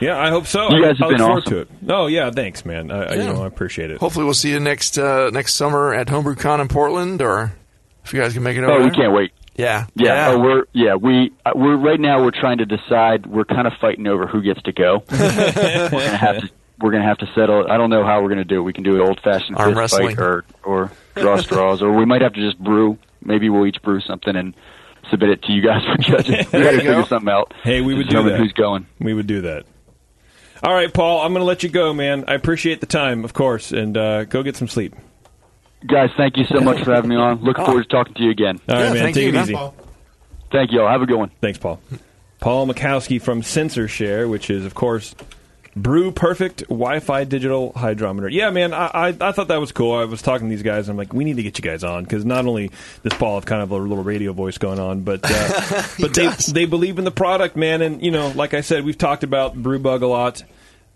yeah, 0.00 0.16
I 0.16 0.30
hope 0.30 0.46
so. 0.46 0.70
You 0.70 0.84
I- 0.84 0.88
guys 0.88 0.98
have 0.98 1.02
I 1.02 1.06
look 1.06 1.10
been 1.10 1.18
forward 1.26 1.38
awesome. 1.42 1.52
to 1.52 1.58
it. 1.62 1.68
Oh 1.88 2.06
yeah, 2.06 2.30
thanks, 2.30 2.64
man. 2.64 2.92
I, 2.92 3.02
I, 3.06 3.14
you 3.14 3.22
Yeah. 3.22 3.32
know, 3.32 3.42
I 3.42 3.46
appreciate 3.48 3.90
it. 3.90 3.98
Hopefully, 3.98 4.24
we'll 4.24 4.34
see 4.34 4.50
you 4.52 4.60
next 4.60 4.98
uh, 4.98 5.30
next 5.30 5.54
summer 5.54 5.92
at 5.92 6.06
HomebrewCon 6.06 6.60
in 6.60 6.68
Portland, 6.68 7.22
or 7.22 7.52
if 8.04 8.12
you 8.14 8.20
guys 8.20 8.32
can 8.32 8.44
make 8.44 8.56
it 8.56 8.62
over. 8.62 8.72
Oh, 8.72 8.78
we 8.78 8.82
there. 8.84 8.90
can't 8.92 9.12
wait. 9.12 9.32
Yeah, 9.56 9.86
Yeah, 9.96 10.28
oh, 10.30 10.38
we're 10.38 10.64
yeah 10.72 10.94
we 10.94 11.32
uh, 11.44 11.50
we're 11.56 11.76
right 11.76 11.98
now 11.98 12.22
we're 12.22 12.30
trying 12.30 12.58
to 12.58 12.66
decide. 12.66 13.26
We're 13.26 13.44
kind 13.44 13.66
of 13.66 13.72
fighting 13.80 14.06
over 14.06 14.28
who 14.28 14.42
gets 14.42 14.62
to 14.62 14.72
go. 14.72 15.02
we're 15.10 15.18
gonna 15.18 16.16
have 16.16 16.40
to 16.42 16.50
we're 16.80 16.90
gonna 16.92 17.04
have 17.04 17.18
to 17.18 17.26
settle. 17.34 17.70
I 17.70 17.76
don't 17.76 17.90
know 17.90 18.04
how 18.04 18.22
we're 18.22 18.28
gonna 18.30 18.44
do 18.44 18.58
it. 18.58 18.62
We 18.62 18.72
can 18.72 18.84
do 18.84 18.96
it 18.96 19.00
old 19.06 19.20
fashioned 19.22 19.56
Arm 19.56 19.76
wrestling. 19.76 20.16
fight 20.16 20.18
or 20.24 20.44
or 20.64 20.92
draw 21.16 21.36
straws, 21.38 21.82
or 21.82 21.92
we 21.92 22.04
might 22.04 22.22
have 22.22 22.32
to 22.34 22.40
just 22.40 22.58
brew. 22.58 22.98
Maybe 23.22 23.48
we'll 23.50 23.66
each 23.66 23.80
brew 23.82 24.00
something 24.00 24.34
and 24.36 24.54
submit 25.10 25.30
it 25.30 25.42
to 25.42 25.52
you 25.52 25.62
guys 25.62 25.82
for 25.84 25.98
judging. 26.02 26.38
we 26.38 26.42
got 26.44 26.50
to 26.52 26.58
you 26.58 26.78
figure 26.78 26.92
go. 26.92 27.04
something 27.04 27.28
out. 27.28 27.52
Hey, 27.62 27.80
we 27.80 27.94
would 27.94 28.08
do 28.08 28.22
that. 28.24 28.38
Who's 28.38 28.52
going? 28.52 28.86
We 28.98 29.12
would 29.14 29.26
do 29.26 29.42
that. 29.42 29.66
All 30.62 30.72
right, 30.74 30.92
Paul. 30.92 31.22
I'm 31.22 31.32
going 31.32 31.40
to 31.40 31.46
let 31.46 31.62
you 31.62 31.68
go, 31.70 31.92
man. 31.94 32.24
I 32.28 32.34
appreciate 32.34 32.80
the 32.80 32.86
time, 32.86 33.24
of 33.24 33.32
course, 33.32 33.72
and 33.72 33.96
uh, 33.96 34.24
go 34.24 34.42
get 34.42 34.56
some 34.56 34.68
sleep. 34.68 34.94
Guys, 35.86 36.10
thank 36.18 36.36
you 36.36 36.44
so 36.44 36.60
much 36.60 36.82
for 36.84 36.94
having 36.94 37.08
me 37.10 37.16
on. 37.16 37.40
Looking 37.42 37.64
forward 37.64 37.82
to 37.84 37.88
talking 37.88 38.12
to 38.14 38.22
you 38.22 38.30
again. 38.30 38.60
All 38.68 38.74
right, 38.76 38.84
Yeah, 38.84 38.92
man. 38.92 39.02
thank 39.02 39.14
Take 39.14 39.22
you, 39.24 39.28
it 39.30 39.32
man. 39.32 39.42
easy. 39.44 39.54
Paul. 39.54 39.74
Thank 40.52 40.72
you 40.72 40.82
all. 40.82 40.88
Have 40.88 41.00
a 41.02 41.06
good 41.06 41.16
one. 41.18 41.30
Thanks, 41.40 41.58
Paul. 41.58 41.80
Paul 42.40 42.66
Mikowski 42.66 43.20
from 43.22 43.40
SensorShare, 43.42 44.28
which 44.30 44.50
is, 44.50 44.64
of 44.66 44.74
course, 44.74 45.14
Brew 45.76 46.10
Perfect 46.10 46.60
Wi-Fi 46.68 47.24
digital 47.24 47.72
hydrometer. 47.74 48.28
Yeah, 48.28 48.50
man, 48.50 48.74
I, 48.74 48.86
I 48.92 49.06
I 49.20 49.32
thought 49.32 49.48
that 49.48 49.60
was 49.60 49.70
cool. 49.72 49.94
I 49.94 50.04
was 50.04 50.20
talking 50.20 50.48
to 50.48 50.50
these 50.50 50.64
guys. 50.64 50.88
And 50.88 50.94
I'm 50.94 50.96
like, 50.96 51.12
we 51.14 51.24
need 51.24 51.36
to 51.36 51.42
get 51.44 51.58
you 51.58 51.62
guys 51.62 51.84
on 51.84 52.02
because 52.04 52.24
not 52.24 52.44
only 52.46 52.70
does 53.04 53.12
Paul 53.14 53.36
have 53.36 53.46
kind 53.46 53.62
of 53.62 53.70
a 53.70 53.76
little 53.76 54.02
radio 54.02 54.32
voice 54.32 54.58
going 54.58 54.80
on, 54.80 55.02
but 55.02 55.20
uh, 55.22 55.82
but 56.00 56.12
they 56.14 56.24
does. 56.26 56.46
they 56.46 56.64
believe 56.64 56.98
in 56.98 57.04
the 57.04 57.10
product, 57.12 57.54
man. 57.56 57.82
And 57.82 58.02
you 58.02 58.10
know, 58.10 58.28
like 58.34 58.52
I 58.54 58.62
said, 58.62 58.84
we've 58.84 58.98
talked 58.98 59.22
about 59.22 59.56
Brewbug 59.56 60.02
a 60.02 60.06
lot. 60.06 60.42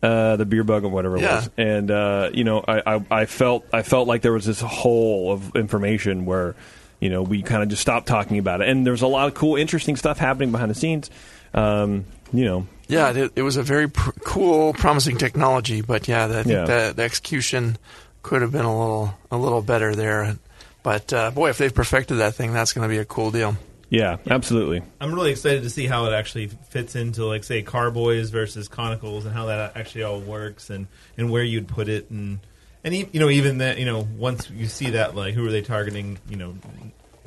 Uh, 0.02 0.36
the 0.36 0.44
beer 0.44 0.64
bug 0.64 0.84
or 0.84 0.88
whatever 0.88 1.16
it 1.16 1.22
Yeah. 1.22 1.36
was, 1.36 1.50
and 1.56 1.90
uh, 1.90 2.28
you 2.34 2.44
know, 2.44 2.62
I, 2.68 2.96
I, 2.96 3.04
I 3.22 3.24
felt 3.26 3.64
I 3.72 3.80
felt 3.82 4.06
like 4.06 4.20
there 4.20 4.34
was 4.34 4.44
this 4.44 4.60
hole 4.60 5.32
of 5.32 5.56
information 5.56 6.26
where, 6.26 6.54
you 7.00 7.08
know, 7.08 7.22
we 7.22 7.40
kind 7.40 7.62
of 7.62 7.70
just 7.70 7.80
stopped 7.80 8.06
talking 8.06 8.36
about 8.36 8.60
it, 8.60 8.68
and 8.68 8.86
there's 8.86 9.00
a 9.00 9.06
lot 9.06 9.28
of 9.28 9.34
cool, 9.34 9.56
interesting 9.56 9.96
stuff 9.96 10.18
happening 10.18 10.50
behind 10.52 10.70
the 10.70 10.74
scenes. 10.74 11.08
Um, 11.54 12.04
you 12.36 12.44
know, 12.44 12.66
Yeah, 12.88 13.12
it, 13.12 13.32
it 13.36 13.42
was 13.42 13.56
a 13.56 13.62
very 13.62 13.88
pr- 13.88 14.10
cool, 14.24 14.72
promising 14.74 15.16
technology, 15.16 15.80
but 15.80 16.06
yeah, 16.08 16.26
I 16.26 16.42
think 16.42 16.46
Yeah. 16.48 16.64
the, 16.64 16.92
the 16.96 17.02
execution 17.02 17.76
could 18.22 18.42
have 18.42 18.52
been 18.52 18.64
a 18.64 18.78
little 18.78 19.14
a 19.30 19.36
little 19.36 19.62
better 19.62 19.94
there. 19.94 20.36
But 20.82 21.12
uh, 21.12 21.30
boy, 21.30 21.48
if 21.50 21.58
they've 21.58 21.74
perfected 21.74 22.18
that 22.18 22.34
thing, 22.34 22.52
that's 22.52 22.72
going 22.74 22.86
to 22.88 22.92
be 22.94 22.98
a 22.98 23.04
cool 23.06 23.30
deal. 23.30 23.56
Yeah, 23.90 24.16
absolutely. 24.28 24.82
I'm 25.00 25.14
really 25.14 25.30
excited 25.30 25.62
to 25.62 25.70
see 25.70 25.86
how 25.86 26.06
it 26.06 26.12
actually 26.12 26.48
fits 26.48 26.96
into, 26.96 27.24
like, 27.26 27.44
say, 27.44 27.62
carboys 27.62 28.30
versus 28.30 28.68
conicals, 28.68 29.24
and 29.24 29.32
how 29.32 29.46
that 29.46 29.76
actually 29.76 30.02
all 30.02 30.18
works, 30.20 30.68
and, 30.68 30.88
and 31.16 31.30
where 31.30 31.42
you'd 31.44 31.68
put 31.68 31.88
it, 31.88 32.10
and 32.10 32.40
and 32.82 32.92
e- 32.94 33.08
you 33.12 33.20
know, 33.20 33.30
even 33.30 33.58
that, 33.58 33.78
you 33.78 33.84
know, 33.86 34.06
once 34.18 34.50
you 34.50 34.66
see 34.66 34.90
that, 34.90 35.14
like, 35.14 35.34
who 35.34 35.46
are 35.46 35.50
they 35.50 35.62
targeting? 35.62 36.18
You 36.28 36.36
know, 36.36 36.54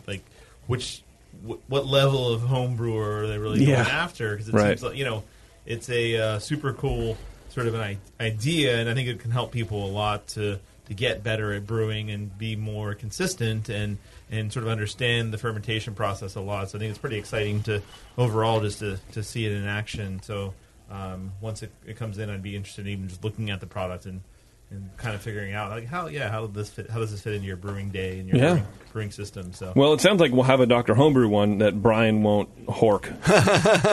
like 0.07 0.23
which 0.67 1.01
wh- 1.45 1.69
what 1.69 1.85
level 1.87 2.31
of 2.31 2.41
home 2.41 2.75
brewer 2.75 3.19
are 3.23 3.27
they 3.27 3.37
really 3.37 3.63
Yeah. 3.63 3.83
going 3.83 3.87
after? 3.89 4.31
Because 4.31 4.49
it 4.49 4.53
Right. 4.53 4.79
seems 4.79 4.83
like 4.83 4.95
you 4.97 5.05
know, 5.05 5.23
it's 5.65 5.89
a 5.89 6.17
uh, 6.17 6.39
super 6.39 6.73
cool 6.73 7.17
sort 7.49 7.67
of 7.67 7.73
an 7.73 7.81
I- 7.81 7.97
idea, 8.19 8.77
and 8.79 8.89
I 8.89 8.93
think 8.93 9.07
it 9.09 9.19
can 9.19 9.31
help 9.31 9.51
people 9.51 9.85
a 9.85 9.91
lot 9.91 10.27
to 10.29 10.59
to 10.87 10.93
get 10.93 11.21
better 11.21 11.51
at 11.51 11.67
brewing 11.67 12.09
and 12.11 12.37
be 12.37 12.55
more 12.55 12.93
consistent 12.95 13.67
and 13.67 13.97
and 14.31 14.51
sort 14.53 14.63
of 14.63 14.71
understand 14.71 15.33
the 15.33 15.37
fermentation 15.37 15.93
process 15.93 16.35
a 16.35 16.41
lot. 16.41 16.69
So 16.69 16.77
I 16.77 16.79
think 16.79 16.89
it's 16.91 16.99
pretty 16.99 17.17
exciting 17.17 17.61
to 17.63 17.81
overall 18.17 18.61
just 18.61 18.79
to, 18.79 18.97
to 19.13 19.23
see 19.23 19.45
it 19.45 19.51
in 19.53 19.65
action. 19.65 20.21
So 20.23 20.53
um, 20.89 21.31
once 21.41 21.63
it, 21.63 21.71
it 21.85 21.97
comes 21.97 22.17
in, 22.17 22.29
I'd 22.29 22.41
be 22.43 22.55
interested 22.55 22.85
in 22.87 22.91
even 22.93 23.07
just 23.09 23.23
looking 23.23 23.49
at 23.49 23.59
the 23.59 23.67
product 23.67 24.05
and, 24.05 24.21
and 24.69 24.89
kind 24.97 25.15
of 25.15 25.21
figuring 25.21 25.53
out 25.53 25.69
like 25.71 25.85
how 25.85 26.07
yeah 26.07 26.29
how 26.29 26.45
does 26.47 26.55
this 26.55 26.69
fit 26.69 26.89
how 26.89 26.99
does 26.99 27.11
this 27.11 27.21
fit 27.21 27.33
into 27.33 27.47
your 27.47 27.55
brewing 27.57 27.89
day 27.89 28.19
and 28.19 28.27
your 28.29 28.37
Yeah. 28.37 28.49
brewing, 28.53 28.67
brewing 28.93 29.11
system. 29.11 29.53
So 29.53 29.71
Well, 29.75 29.93
it 29.93 30.01
sounds 30.01 30.19
like 30.19 30.31
we'll 30.31 30.43
have 30.43 30.59
a 30.59 30.65
Dr. 30.65 30.93
Homebrew 30.95 31.29
one 31.29 31.59
that 31.59 31.81
Brian 31.81 32.23
won't 32.23 32.65
hork. 32.67 33.07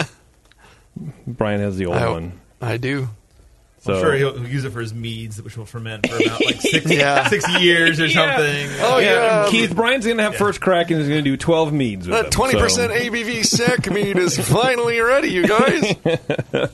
Brian 1.27 1.61
has 1.61 1.77
the 1.77 1.87
old 1.87 1.97
I, 1.97 2.09
one. 2.11 2.41
I 2.61 2.77
do. 2.77 3.09
So 3.85 3.93
I'm 3.95 4.01
sure 4.01 4.15
he'll, 4.15 4.33
he'll 4.39 4.49
use 4.49 4.65
it 4.65 4.73
for 4.73 4.81
his 4.81 4.95
meads, 4.95 5.41
which 5.43 5.57
will 5.59 5.67
ferment 5.67 6.09
for 6.09 6.17
about 6.17 6.45
like 6.45 6.61
six 6.61 6.87
Yeah. 6.91 7.29
six 7.29 7.47
years 7.61 8.01
or 8.01 8.09
something. 8.09 8.69
Oh, 8.81 8.99
yeah. 8.99 9.47
Keith, 9.51 9.75
Brian's 9.77 10.07
going 10.07 10.17
to 10.17 10.23
have 10.23 10.37
first 10.37 10.61
crack 10.61 10.91
and 10.91 10.99
he's 11.01 11.09
going 11.09 11.23
to 11.23 11.31
do 11.31 11.37
12 11.37 11.73
meads 11.73 12.07
with 12.09 12.17
That 12.17 12.23
them, 12.23 12.31
twenty 12.31 12.59
percent 12.59 12.93
so- 12.93 12.99
ABV 12.99 13.45
sec 13.45 13.91
mead 13.91 14.17
is 14.17 14.39
finally 14.39 14.99
ready, 15.01 15.29
you 15.29 15.47
guys. 15.47 15.95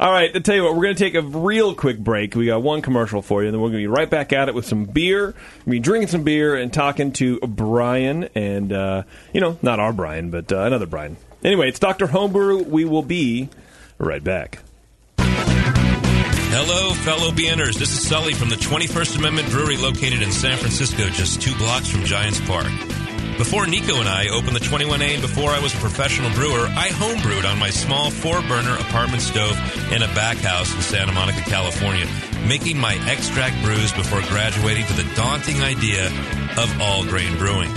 All 0.00 0.12
right, 0.12 0.32
to 0.32 0.40
tell 0.40 0.54
you 0.54 0.62
what, 0.64 0.74
we're 0.76 0.84
going 0.84 0.94
to 0.94 1.02
take 1.04 1.14
a 1.14 1.22
real 1.22 1.74
quick 1.74 1.98
break. 1.98 2.34
We 2.36 2.46
got 2.46 2.62
one 2.62 2.80
commercial 2.80 3.22
for 3.22 3.42
you, 3.42 3.48
and 3.48 3.54
then 3.54 3.60
we're 3.60 3.68
going 3.70 3.82
to 3.82 3.88
be 3.88 3.94
right 3.94 4.08
back 4.08 4.32
at 4.32 4.48
it 4.48 4.54
with 4.54 4.64
some 4.66 4.84
beer. 4.84 5.26
We're 5.26 5.32
going 5.32 5.64
to 5.64 5.70
be 5.70 5.78
drinking 5.80 6.08
some 6.08 6.22
beer 6.22 6.54
and 6.54 6.72
talking 6.72 7.12
to 7.14 7.40
Brian, 7.40 8.28
and, 8.34 8.72
uh, 8.72 9.02
you 9.32 9.40
know, 9.40 9.58
not 9.62 9.80
our 9.80 9.92
Brian, 9.92 10.30
but 10.30 10.52
uh, 10.52 10.60
another 10.60 10.86
Brian. 10.86 11.16
Anyway, 11.42 11.68
it's 11.68 11.78
Dr. 11.80 12.06
Homebrew. 12.06 12.62
We 12.62 12.84
will 12.84 13.02
be 13.02 13.48
right 13.98 14.22
back. 14.22 14.60
Hello, 16.54 16.92
fellow 16.92 17.30
BNers. 17.30 17.78
This 17.78 17.92
is 17.92 18.06
Sully 18.06 18.34
from 18.34 18.50
the 18.50 18.56
21st 18.56 19.16
Amendment 19.16 19.48
Brewery 19.48 19.78
located 19.78 20.20
in 20.20 20.30
San 20.30 20.58
Francisco, 20.58 21.08
just 21.08 21.40
two 21.40 21.56
blocks 21.56 21.88
from 21.88 22.04
Giants 22.04 22.40
Park. 22.40 22.66
Before 23.38 23.66
Nico 23.66 24.00
and 24.00 24.06
I 24.06 24.28
opened 24.28 24.54
the 24.54 24.60
21A 24.60 25.14
and 25.14 25.22
before 25.22 25.48
I 25.48 25.60
was 25.60 25.72
a 25.72 25.78
professional 25.78 26.30
brewer, 26.32 26.66
I 26.76 26.90
homebrewed 26.90 27.50
on 27.50 27.58
my 27.58 27.70
small 27.70 28.10
four 28.10 28.42
burner 28.42 28.74
apartment 28.74 29.22
stove 29.22 29.56
in 29.92 30.02
a 30.02 30.08
back 30.08 30.36
house 30.36 30.74
in 30.74 30.82
Santa 30.82 31.12
Monica, 31.12 31.40
California, 31.40 32.06
making 32.46 32.76
my 32.76 33.00
extract 33.08 33.56
brews 33.64 33.90
before 33.92 34.20
graduating 34.28 34.84
to 34.84 34.92
the 34.92 35.10
daunting 35.14 35.62
idea 35.62 36.08
of 36.58 36.82
all 36.82 37.02
grain 37.06 37.34
brewing. 37.38 37.72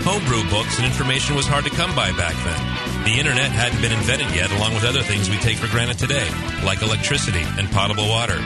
Homebrew 0.00 0.48
books 0.48 0.78
and 0.78 0.86
information 0.86 1.36
was 1.36 1.46
hard 1.46 1.64
to 1.64 1.70
come 1.70 1.94
by 1.94 2.10
back 2.12 2.34
then. 2.44 3.04
The 3.04 3.18
internet 3.20 3.52
hadn't 3.52 3.82
been 3.82 3.92
invented 3.92 4.32
yet, 4.34 4.50
along 4.50 4.74
with 4.74 4.84
other 4.84 5.02
things 5.02 5.28
we 5.28 5.36
take 5.38 5.58
for 5.58 5.68
granted 5.68 5.98
today, 5.98 6.26
like 6.64 6.80
electricity 6.80 7.44
and 7.60 7.70
potable 7.70 8.08
water. 8.08 8.40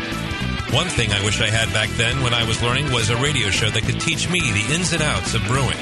One 0.74 0.88
thing 0.90 1.12
I 1.12 1.24
wish 1.24 1.40
I 1.40 1.50
had 1.50 1.72
back 1.72 1.88
then 1.90 2.22
when 2.22 2.34
I 2.34 2.42
was 2.42 2.62
learning 2.62 2.90
was 2.90 3.10
a 3.10 3.16
radio 3.16 3.50
show 3.50 3.70
that 3.70 3.84
could 3.84 4.00
teach 4.00 4.28
me 4.28 4.40
the 4.40 4.74
ins 4.74 4.92
and 4.92 5.02
outs 5.02 5.34
of 5.34 5.46
brewing 5.46 5.78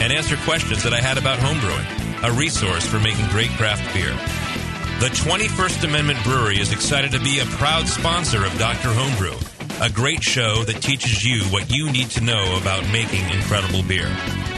and 0.00 0.12
answer 0.12 0.36
questions 0.48 0.82
that 0.82 0.94
I 0.94 1.00
had 1.00 1.18
about 1.18 1.38
homebrewing, 1.38 2.24
a 2.24 2.32
resource 2.32 2.86
for 2.86 2.98
making 2.98 3.28
great 3.28 3.50
craft 3.60 3.84
beer. 3.92 4.16
The 5.04 5.12
21st 5.12 5.84
Amendment 5.84 6.24
Brewery 6.24 6.58
is 6.58 6.72
excited 6.72 7.12
to 7.12 7.20
be 7.20 7.40
a 7.40 7.44
proud 7.60 7.86
sponsor 7.86 8.46
of 8.46 8.56
Dr. 8.58 8.88
Homebrew, 8.88 9.36
a 9.82 9.90
great 9.90 10.22
show 10.22 10.64
that 10.64 10.80
teaches 10.80 11.24
you 11.24 11.44
what 11.52 11.70
you 11.70 11.92
need 11.92 12.08
to 12.10 12.24
know 12.24 12.56
about 12.56 12.90
making 12.92 13.28
incredible 13.28 13.82
beer. 13.82 14.08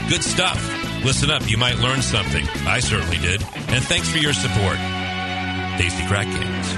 Good 0.09 0.23
stuff. 0.23 0.61
Listen 1.03 1.31
up, 1.31 1.49
you 1.49 1.57
might 1.57 1.79
learn 1.79 2.03
something. 2.03 2.47
I 2.67 2.81
certainly 2.81 3.17
did. 3.19 3.43
And 3.69 3.83
thanks 3.85 4.09
for 4.09 4.19
your 4.19 4.35
support. 4.35 4.77
Tasty 5.79 6.07
Crack 6.07 6.27
Games. 6.27 6.75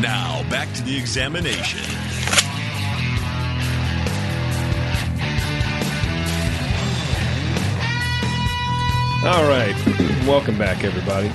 Now, 0.00 0.42
back 0.50 0.72
to 0.74 0.82
the 0.82 0.96
examination. 0.96 1.80
All 9.24 9.48
right. 9.48 9.74
Welcome 10.26 10.58
back, 10.58 10.84
everybody. 10.84 11.30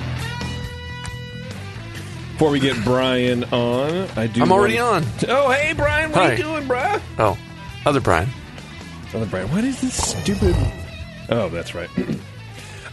Before 2.39 2.51
we 2.53 2.61
get 2.61 2.81
Brian 2.85 3.43
on, 3.51 4.07
I 4.15 4.27
do. 4.27 4.41
I'm 4.41 4.53
already 4.53 4.79
on. 4.79 5.03
Oh, 5.27 5.51
hey, 5.51 5.73
Brian. 5.73 6.09
What 6.09 6.21
are 6.21 6.31
you 6.31 6.41
doing, 6.41 6.69
bruh? 6.69 7.01
Oh, 7.17 7.37
other 7.85 7.99
Brian. 7.99 8.29
Other 9.13 9.25
Brian. 9.25 9.51
What 9.51 9.65
is 9.65 9.81
this 9.81 9.93
stupid? 9.93 10.55
Oh, 11.27 11.49
that's 11.49 11.75
right. 11.75 11.89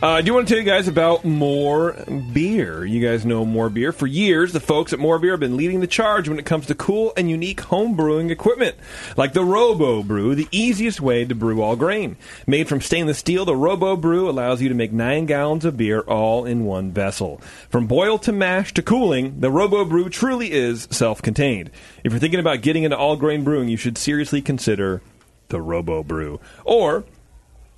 Uh, 0.02 0.08
I 0.08 0.20
do 0.20 0.34
want 0.34 0.46
to 0.46 0.52
tell 0.52 0.62
you 0.62 0.70
guys 0.70 0.88
about 0.88 1.24
More 1.24 1.92
Beer. 2.34 2.84
You 2.84 3.00
guys 3.00 3.24
know 3.24 3.46
More 3.46 3.70
Beer. 3.70 3.92
For 3.92 4.06
years, 4.06 4.52
the 4.52 4.60
folks 4.60 4.92
at 4.92 4.98
More 4.98 5.18
Beer 5.18 5.30
have 5.30 5.40
been 5.40 5.56
leading 5.56 5.80
the 5.80 5.86
charge 5.86 6.28
when 6.28 6.38
it 6.38 6.44
comes 6.44 6.66
to 6.66 6.74
cool 6.74 7.14
and 7.16 7.30
unique 7.30 7.62
home 7.62 7.96
brewing 7.96 8.28
equipment, 8.28 8.76
like 9.16 9.32
the 9.32 9.42
Robo 9.42 10.02
Brew, 10.02 10.34
the 10.34 10.48
easiest 10.50 11.00
way 11.00 11.24
to 11.24 11.34
brew 11.34 11.62
all 11.62 11.76
grain. 11.76 12.18
Made 12.46 12.68
from 12.68 12.82
stainless 12.82 13.16
steel, 13.16 13.46
the 13.46 13.56
Robo 13.56 13.96
Brew 13.96 14.28
allows 14.28 14.60
you 14.60 14.68
to 14.68 14.74
make 14.74 14.92
nine 14.92 15.24
gallons 15.24 15.64
of 15.64 15.78
beer 15.78 16.00
all 16.00 16.44
in 16.44 16.66
one 16.66 16.92
vessel. 16.92 17.40
From 17.70 17.86
boil 17.86 18.18
to 18.18 18.32
mash 18.32 18.74
to 18.74 18.82
cooling, 18.82 19.40
the 19.40 19.50
Robo 19.50 19.86
Brew 19.86 20.10
truly 20.10 20.52
is 20.52 20.86
self-contained. 20.90 21.70
If 22.04 22.12
you're 22.12 22.20
thinking 22.20 22.40
about 22.40 22.60
getting 22.60 22.84
into 22.84 22.98
all 22.98 23.16
grain 23.16 23.44
brewing, 23.44 23.70
you 23.70 23.78
should 23.78 23.96
seriously 23.96 24.42
consider 24.42 25.00
the 25.48 25.62
Robo 25.62 26.02
Brew. 26.02 26.38
Or 26.66 27.04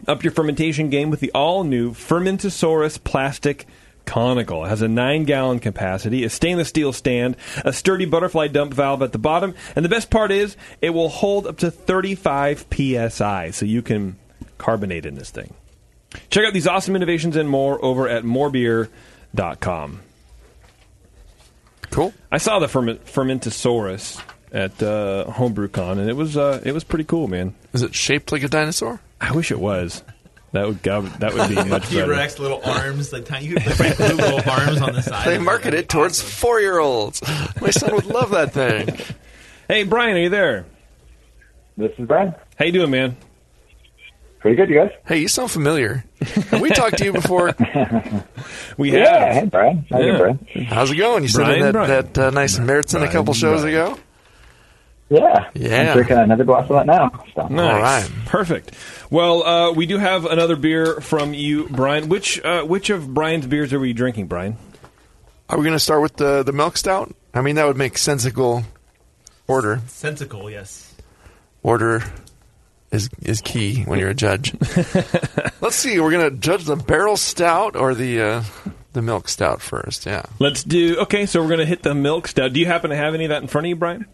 up 0.06 0.22
your 0.22 0.32
fermentation 0.32 0.90
game 0.90 1.10
with 1.10 1.20
the 1.20 1.32
all 1.32 1.64
new 1.64 1.92
Fermentasaurus 1.92 3.02
plastic 3.02 3.66
conical. 4.08 4.64
It 4.64 4.68
has 4.68 4.82
a 4.82 4.88
9 4.88 5.24
gallon 5.24 5.58
capacity, 5.60 6.24
a 6.24 6.30
stainless 6.30 6.68
steel 6.68 6.92
stand, 6.92 7.36
a 7.64 7.72
sturdy 7.72 8.06
butterfly 8.06 8.48
dump 8.48 8.72
valve 8.72 9.02
at 9.02 9.12
the 9.12 9.18
bottom, 9.18 9.54
and 9.76 9.84
the 9.84 9.88
best 9.90 10.10
part 10.10 10.32
is 10.32 10.56
it 10.80 10.90
will 10.90 11.10
hold 11.10 11.46
up 11.46 11.58
to 11.58 11.70
35 11.70 12.66
psi, 12.72 13.50
so 13.50 13.66
you 13.66 13.82
can 13.82 14.16
carbonate 14.56 15.04
in 15.04 15.14
this 15.14 15.30
thing. 15.30 15.52
Check 16.30 16.44
out 16.46 16.54
these 16.54 16.66
awesome 16.66 16.96
innovations 16.96 17.36
and 17.36 17.50
more 17.50 17.84
over 17.84 18.08
at 18.08 18.24
morebeer.com. 18.24 20.00
Cool. 21.90 22.14
I 22.32 22.38
saw 22.38 22.58
the 22.58 22.68
ferment- 22.68 23.04
Fermentasaurus 23.04 24.22
at 24.52 24.82
uh, 24.82 25.26
HomebrewCon, 25.28 25.98
and 25.98 26.08
it 26.08 26.16
was 26.16 26.36
uh, 26.36 26.60
it 26.64 26.72
was 26.72 26.84
pretty 26.84 27.04
cool, 27.04 27.28
man. 27.28 27.54
Is 27.72 27.82
it 27.82 27.94
shaped 27.94 28.32
like 28.32 28.42
a 28.42 28.48
dinosaur? 28.48 29.00
I 29.20 29.32
wish 29.32 29.50
it 29.50 29.58
was. 29.60 30.02
That 30.52 30.66
would 30.66 30.82
go, 30.82 31.02
that 31.02 31.34
would 31.34 31.48
be 31.50 31.54
much 31.68 31.88
T 31.88 31.96
better. 31.96 32.10
Rex 32.12 32.38
little 32.38 32.62
arms, 32.64 33.12
like 33.12 33.26
tiny, 33.26 33.50
like 33.50 33.78
right, 33.78 33.96
blue 33.96 34.06
little 34.16 34.50
arms 34.50 34.80
on 34.80 34.94
the 34.94 35.02
side. 35.02 35.26
They 35.28 35.38
market 35.38 35.74
it 35.74 35.88
towards 35.90 36.22
four 36.22 36.58
year 36.60 36.78
olds. 36.78 37.20
My 37.60 37.70
son 37.70 37.94
would 37.94 38.06
love 38.06 38.30
that 38.30 38.52
thing. 38.54 38.88
Hey, 39.68 39.82
Brian, 39.84 40.16
are 40.16 40.20
you 40.20 40.30
there? 40.30 40.64
This 41.76 41.92
is 41.98 42.06
Brian. 42.08 42.34
How 42.58 42.64
you 42.64 42.72
doing, 42.72 42.90
man? 42.90 43.16
Pretty 44.40 44.56
good, 44.56 44.70
you 44.70 44.76
guys. 44.76 44.90
Hey, 45.06 45.18
you 45.18 45.28
sound 45.28 45.50
familiar. 45.50 46.04
Have 46.50 46.60
we 46.60 46.70
talked 46.70 46.98
to 46.98 47.04
you 47.04 47.12
before? 47.12 47.54
We 48.78 48.92
Yeah, 48.92 49.32
hey, 49.34 49.46
Brad. 49.46 49.84
How 49.90 49.98
you 49.98 50.06
Yeah. 50.12 50.18
doing, 50.18 50.34
Brad? 50.54 50.64
How's 50.66 50.90
it 50.92 50.96
going? 50.96 51.24
You 51.24 51.28
said 51.28 51.44
that, 51.60 51.72
Brian. 51.72 51.88
that 51.90 52.18
uh, 52.18 52.30
nice 52.30 52.58
Märzen 52.58 53.02
a 53.06 53.10
couple 53.10 53.34
shows 53.34 53.64
ago. 53.64 53.98
Yeah. 55.10 55.50
Yeah. 55.54 55.90
I'm 55.90 55.92
drinking 55.94 56.18
another 56.18 56.44
glass 56.44 56.64
of 56.64 56.76
that 56.76 56.86
now. 56.86 57.10
So. 57.34 57.46
Nice. 57.48 57.74
All 57.74 57.80
right. 57.80 58.10
Perfect. 58.26 58.72
Well, 59.10 59.42
uh, 59.42 59.72
we 59.72 59.86
do 59.86 59.98
have 59.98 60.26
another 60.26 60.56
beer 60.56 61.00
from 61.00 61.32
you, 61.32 61.68
Brian. 61.68 62.08
Which 62.08 62.42
uh, 62.44 62.62
which 62.62 62.90
of 62.90 63.12
Brian's 63.14 63.46
beers 63.46 63.72
are 63.72 63.80
we 63.80 63.92
drinking, 63.92 64.26
Brian? 64.26 64.56
Are 65.48 65.56
we 65.56 65.64
going 65.64 65.76
to 65.76 65.80
start 65.80 66.02
with 66.02 66.16
the 66.16 66.42
the 66.42 66.52
milk 66.52 66.76
stout? 66.76 67.14
I 67.32 67.40
mean, 67.40 67.56
that 67.56 67.66
would 67.66 67.78
make 67.78 67.96
sensical 67.96 68.64
order. 69.46 69.80
Sensical, 69.86 70.50
yes. 70.50 70.94
Order 71.62 72.02
is 72.90 73.08
is 73.22 73.40
key 73.40 73.82
when 73.84 73.98
you're 73.98 74.10
a 74.10 74.14
judge. 74.14 74.54
Let's 75.60 75.76
see. 75.76 75.98
We're 76.00 76.10
going 76.10 76.30
to 76.30 76.36
judge 76.36 76.64
the 76.64 76.76
barrel 76.76 77.16
stout 77.16 77.76
or 77.76 77.94
the 77.94 78.20
uh, 78.20 78.42
the 78.92 79.02
milk 79.02 79.28
stout 79.28 79.62
first. 79.62 80.06
Yeah. 80.06 80.22
Let's 80.38 80.64
do. 80.64 80.98
Okay, 81.00 81.24
so 81.26 81.40
we're 81.42 81.48
gonna 81.48 81.64
hit 81.64 81.82
the 81.82 81.94
milk 81.94 82.28
stout. 82.28 82.52
Do 82.52 82.60
you 82.60 82.66
happen 82.66 82.90
to 82.90 82.96
have 82.96 83.14
any 83.14 83.24
of 83.24 83.28
that 83.30 83.42
in 83.42 83.48
front 83.48 83.66
of 83.66 83.68
you, 83.68 83.76
Brian? 83.76 84.06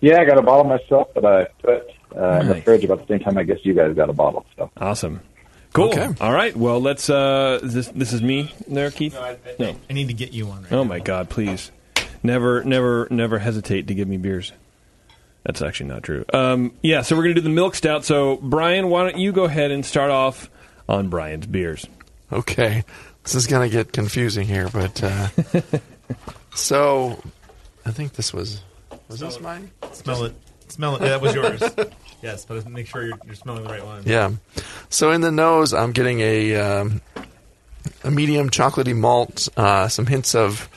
Yeah, 0.00 0.20
I 0.20 0.24
got 0.24 0.38
a 0.38 0.42
bottle 0.42 0.64
myself 0.64 1.12
that 1.14 1.24
I 1.24 1.44
put 1.62 1.90
uh, 2.16 2.40
in 2.40 2.48
the 2.48 2.62
fridge 2.62 2.84
about 2.84 3.06
the 3.06 3.14
same 3.14 3.20
time 3.20 3.36
I 3.38 3.42
guess 3.44 3.58
you 3.62 3.74
guys 3.74 3.94
got 3.94 4.08
a 4.10 4.12
bottle. 4.14 4.46
So 4.56 4.70
Awesome. 4.78 5.20
Cool. 5.72 5.90
Okay. 5.90 6.08
All 6.20 6.32
right. 6.32 6.56
Well, 6.56 6.80
let's. 6.80 7.08
Uh, 7.08 7.60
this 7.62 7.86
this 7.88 8.12
is 8.12 8.20
me 8.22 8.52
there, 8.66 8.90
Keith. 8.90 9.14
No, 9.14 9.20
I, 9.22 9.30
I, 9.30 9.36
No. 9.58 9.76
I 9.88 9.92
need 9.92 10.08
to 10.08 10.14
get 10.14 10.32
you 10.32 10.46
one. 10.46 10.62
Right 10.64 10.72
Oh 10.72 10.82
now. 10.82 10.88
my 10.88 10.98
God! 10.98 11.28
Please, 11.28 11.70
never, 12.24 12.64
never, 12.64 13.06
never 13.10 13.38
hesitate 13.38 13.86
to 13.86 13.94
give 13.94 14.08
me 14.08 14.16
beers. 14.16 14.52
That's 15.44 15.62
actually 15.62 15.90
not 15.90 16.02
true. 16.02 16.24
Um, 16.34 16.72
yeah, 16.82 17.02
so 17.02 17.14
we're 17.16 17.22
going 17.22 17.34
to 17.36 17.40
do 17.40 17.44
the 17.48 17.54
milk 17.54 17.74
stout. 17.76 18.04
So, 18.04 18.36
Brian, 18.42 18.88
why 18.88 19.04
don't 19.04 19.18
you 19.20 19.30
go 19.32 19.44
ahead 19.44 19.70
and 19.70 19.86
start 19.86 20.10
off 20.10 20.50
on 20.88 21.08
Brian's 21.08 21.46
beers? 21.46 21.86
Okay, 22.32 22.82
this 23.22 23.34
is 23.36 23.46
going 23.46 23.70
to 23.70 23.72
get 23.74 23.92
confusing 23.92 24.46
here, 24.48 24.68
but 24.68 25.02
uh, 25.04 25.28
so 26.54 27.22
I 27.86 27.90
think 27.92 28.14
this 28.14 28.32
was 28.32 28.60
was 29.10 29.20
this 29.20 29.40
mine? 29.40 29.70
Smell 29.92 30.24
it. 30.24 30.34
Smell 30.68 30.96
it. 30.96 31.02
Yeah, 31.02 31.08
that 31.08 31.20
was 31.20 31.34
yours. 31.34 31.62
yes, 32.22 32.44
but 32.44 32.66
make 32.68 32.86
sure 32.86 33.04
you're, 33.04 33.18
you're 33.26 33.34
smelling 33.34 33.64
the 33.64 33.68
right 33.68 33.84
one. 33.84 34.04
Yeah. 34.06 34.30
So 34.88 35.10
in 35.10 35.20
the 35.20 35.32
nose, 35.32 35.74
I'm 35.74 35.92
getting 35.92 36.20
a 36.20 36.54
um, 36.56 37.00
a 38.04 38.10
medium 38.10 38.50
chocolatey 38.50 38.96
malt, 38.96 39.48
uh, 39.56 39.88
some 39.88 40.06
hints 40.06 40.34
of 40.34 40.68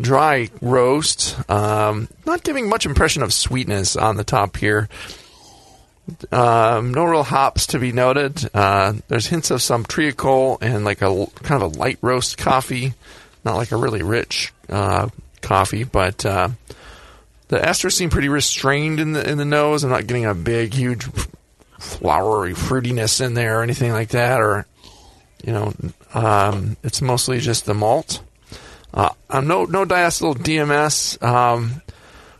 dry 0.00 0.50
roast. 0.60 1.36
Um, 1.50 2.08
not 2.26 2.44
giving 2.44 2.68
much 2.68 2.84
impression 2.84 3.22
of 3.22 3.32
sweetness 3.32 3.96
on 3.96 4.16
the 4.16 4.24
top 4.24 4.56
here. 4.56 4.88
Um, 6.32 6.92
no 6.92 7.04
real 7.04 7.22
hops 7.22 7.68
to 7.68 7.78
be 7.78 7.92
noted. 7.92 8.48
Uh, 8.54 8.94
there's 9.08 9.26
hints 9.26 9.50
of 9.50 9.60
some 9.60 9.84
treacle 9.84 10.58
and 10.60 10.84
like 10.84 11.02
a 11.02 11.26
kind 11.42 11.62
of 11.62 11.74
a 11.74 11.78
light 11.78 11.98
roast 12.00 12.38
coffee, 12.38 12.94
not 13.44 13.56
like 13.56 13.72
a 13.72 13.76
really 13.76 14.02
rich 14.02 14.52
uh, 14.68 15.08
coffee, 15.42 15.84
but 15.84 16.24
uh, 16.24 16.48
the 17.48 17.58
esters 17.58 17.92
seem 17.92 18.10
pretty 18.10 18.28
restrained 18.28 19.00
in 19.00 19.12
the 19.12 19.28
in 19.28 19.38
the 19.38 19.44
nose. 19.44 19.84
I'm 19.84 19.90
not 19.90 20.06
getting 20.06 20.26
a 20.26 20.34
big, 20.34 20.74
huge, 20.74 21.04
flowery 21.78 22.52
fruitiness 22.52 23.24
in 23.24 23.34
there 23.34 23.60
or 23.60 23.62
anything 23.62 23.92
like 23.92 24.10
that, 24.10 24.40
or 24.40 24.66
you 25.44 25.52
know, 25.52 25.72
um, 26.14 26.76
it's 26.82 27.00
mostly 27.00 27.40
just 27.40 27.64
the 27.64 27.74
malt. 27.74 28.22
Uh, 28.92 29.10
no 29.32 29.64
no 29.64 29.84
diacetyl 29.84 30.36
DMS. 30.36 31.22
Um, 31.22 31.82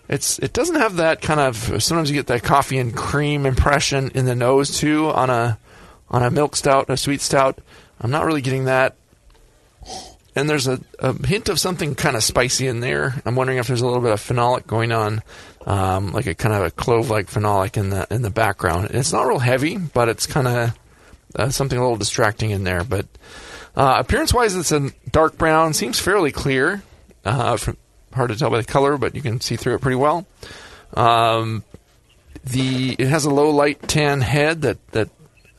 it's 0.09 0.39
it 0.39 0.53
doesn't 0.53 0.77
have 0.77 0.97
that 0.97 1.21
kind 1.21 1.41
of. 1.41 1.83
Sometimes 1.83 2.11
you 2.11 2.17
get 2.17 2.27
that 2.29 2.43
coffee 2.43 2.79
and 2.79 2.95
cream 2.95 3.47
impression 3.47 4.11
in 4.15 4.25
the 4.25 4.35
nose 4.35 4.79
too 4.79 5.11
on 5.11 5.31
a 5.31 5.59
on 6.11 6.23
a 6.23 6.31
milk 6.31 6.57
stout, 6.57 6.89
a 6.89 6.97
sweet 6.97 7.21
stout. 7.21 7.59
I'm 8.01 8.11
not 8.11 8.25
really 8.25 8.41
getting 8.41 8.65
that. 8.65 8.97
And 10.39 10.49
there's 10.49 10.69
a, 10.69 10.81
a 11.01 11.13
hint 11.27 11.49
of 11.49 11.59
something 11.59 11.97
kind 11.97 12.15
of 12.15 12.23
spicy 12.23 12.69
in 12.69 12.79
there. 12.79 13.21
I'm 13.27 13.35
wondering 13.35 13.59
if 13.59 13.67
there's 13.67 13.81
a 13.81 13.87
little 13.87 14.01
bit 14.01 14.13
of 14.13 14.21
phenolic 14.21 14.69
going 14.69 14.93
on, 14.93 15.21
um, 15.67 16.13
like 16.13 16.27
a 16.27 16.35
kind 16.37 16.55
of 16.55 16.63
a 16.63 16.71
clove-like 16.71 17.27
phenolic 17.27 17.77
in 17.77 17.91
the 17.91 18.07
in 18.09 18.23
the 18.23 18.31
background. 18.31 18.91
It's 18.93 19.13
not 19.13 19.27
real 19.27 19.41
heavy, 19.41 19.77
but 19.79 20.09
it's 20.09 20.27
kind 20.27 20.47
of 20.47 20.79
uh, 21.35 21.49
something 21.49 21.77
a 21.77 21.83
little 21.83 21.97
distracting 21.97 22.51
in 22.51 22.63
there. 22.63 22.85
But 22.85 23.07
uh, 23.75 23.97
appearance-wise, 23.99 24.55
it's 24.55 24.71
a 24.71 24.91
dark 25.11 25.37
brown. 25.37 25.75
Seems 25.75 25.99
fairly 25.99 26.31
clear. 26.31 26.85
Uh, 27.25 27.57
from, 27.57 27.77
hard 28.13 28.31
to 28.31 28.37
tell 28.37 28.49
by 28.49 28.59
the 28.59 28.65
color, 28.65 28.97
but 28.97 29.17
you 29.17 29.23
can 29.23 29.41
see 29.41 29.57
through 29.57 29.75
it 29.75 29.81
pretty 29.81 29.97
well. 29.97 30.25
Um, 30.95 31.65
the 32.45 32.95
it 32.97 33.09
has 33.09 33.25
a 33.25 33.31
low 33.31 33.51
light 33.51 33.89
tan 33.89 34.21
head 34.21 34.63
that 34.63 34.87
that 34.93 35.09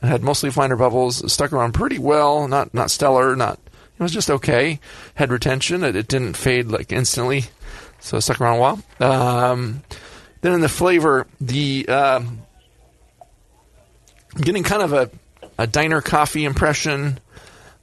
had 0.00 0.22
mostly 0.22 0.50
finer 0.50 0.76
bubbles, 0.76 1.30
stuck 1.30 1.52
around 1.52 1.72
pretty 1.72 1.98
well. 1.98 2.48
Not 2.48 2.72
not 2.72 2.90
stellar, 2.90 3.36
not 3.36 3.60
it 4.00 4.02
was 4.02 4.12
just 4.12 4.30
okay. 4.30 4.80
Head 5.14 5.30
retention, 5.30 5.84
it, 5.84 5.94
it 5.94 6.08
didn't 6.08 6.32
fade 6.32 6.68
like 6.68 6.90
instantly, 6.90 7.44
so 8.00 8.16
it 8.16 8.22
stuck 8.22 8.40
around 8.40 8.56
a 8.56 8.60
while. 8.60 8.82
Um, 8.98 9.82
then 10.40 10.54
in 10.54 10.62
the 10.62 10.70
flavor, 10.70 11.26
the 11.38 11.86
um, 11.86 12.40
getting 14.40 14.62
kind 14.62 14.82
of 14.82 14.94
a 14.94 15.10
a 15.58 15.66
diner 15.66 16.00
coffee 16.00 16.46
impression, 16.46 17.20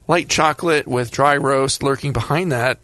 light 0.07 0.27
chocolate 0.27 0.87
with 0.87 1.11
dry 1.11 1.37
roast 1.37 1.83
lurking 1.83 2.13
behind 2.13 2.51
that. 2.51 2.79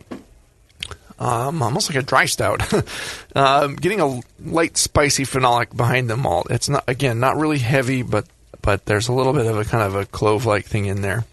Um, 1.18 1.64
almost 1.64 1.90
like 1.90 1.98
a 1.98 2.06
dry 2.06 2.26
stout. 2.26 2.72
um, 3.36 3.76
getting 3.76 4.00
a 4.00 4.22
light 4.40 4.78
spicy 4.78 5.24
phenolic 5.24 5.76
behind 5.76 6.08
the 6.08 6.18
malt. 6.18 6.48
It's 6.52 6.70
not 6.70 6.84
again 6.88 7.20
not 7.20 7.38
really 7.38 7.58
heavy, 7.58 8.04
but 8.04 8.28
but 8.62 8.86
there's 8.86 9.08
a 9.08 9.14
little 9.14 9.34
bit 9.34 9.48
of 9.48 9.58
a 9.58 9.66
kind 9.66 9.84
of 9.84 9.96
a 9.96 10.06
clove 10.06 10.46
like 10.46 10.66
thing 10.66 10.86
in 10.86 11.02
there. 11.02 11.26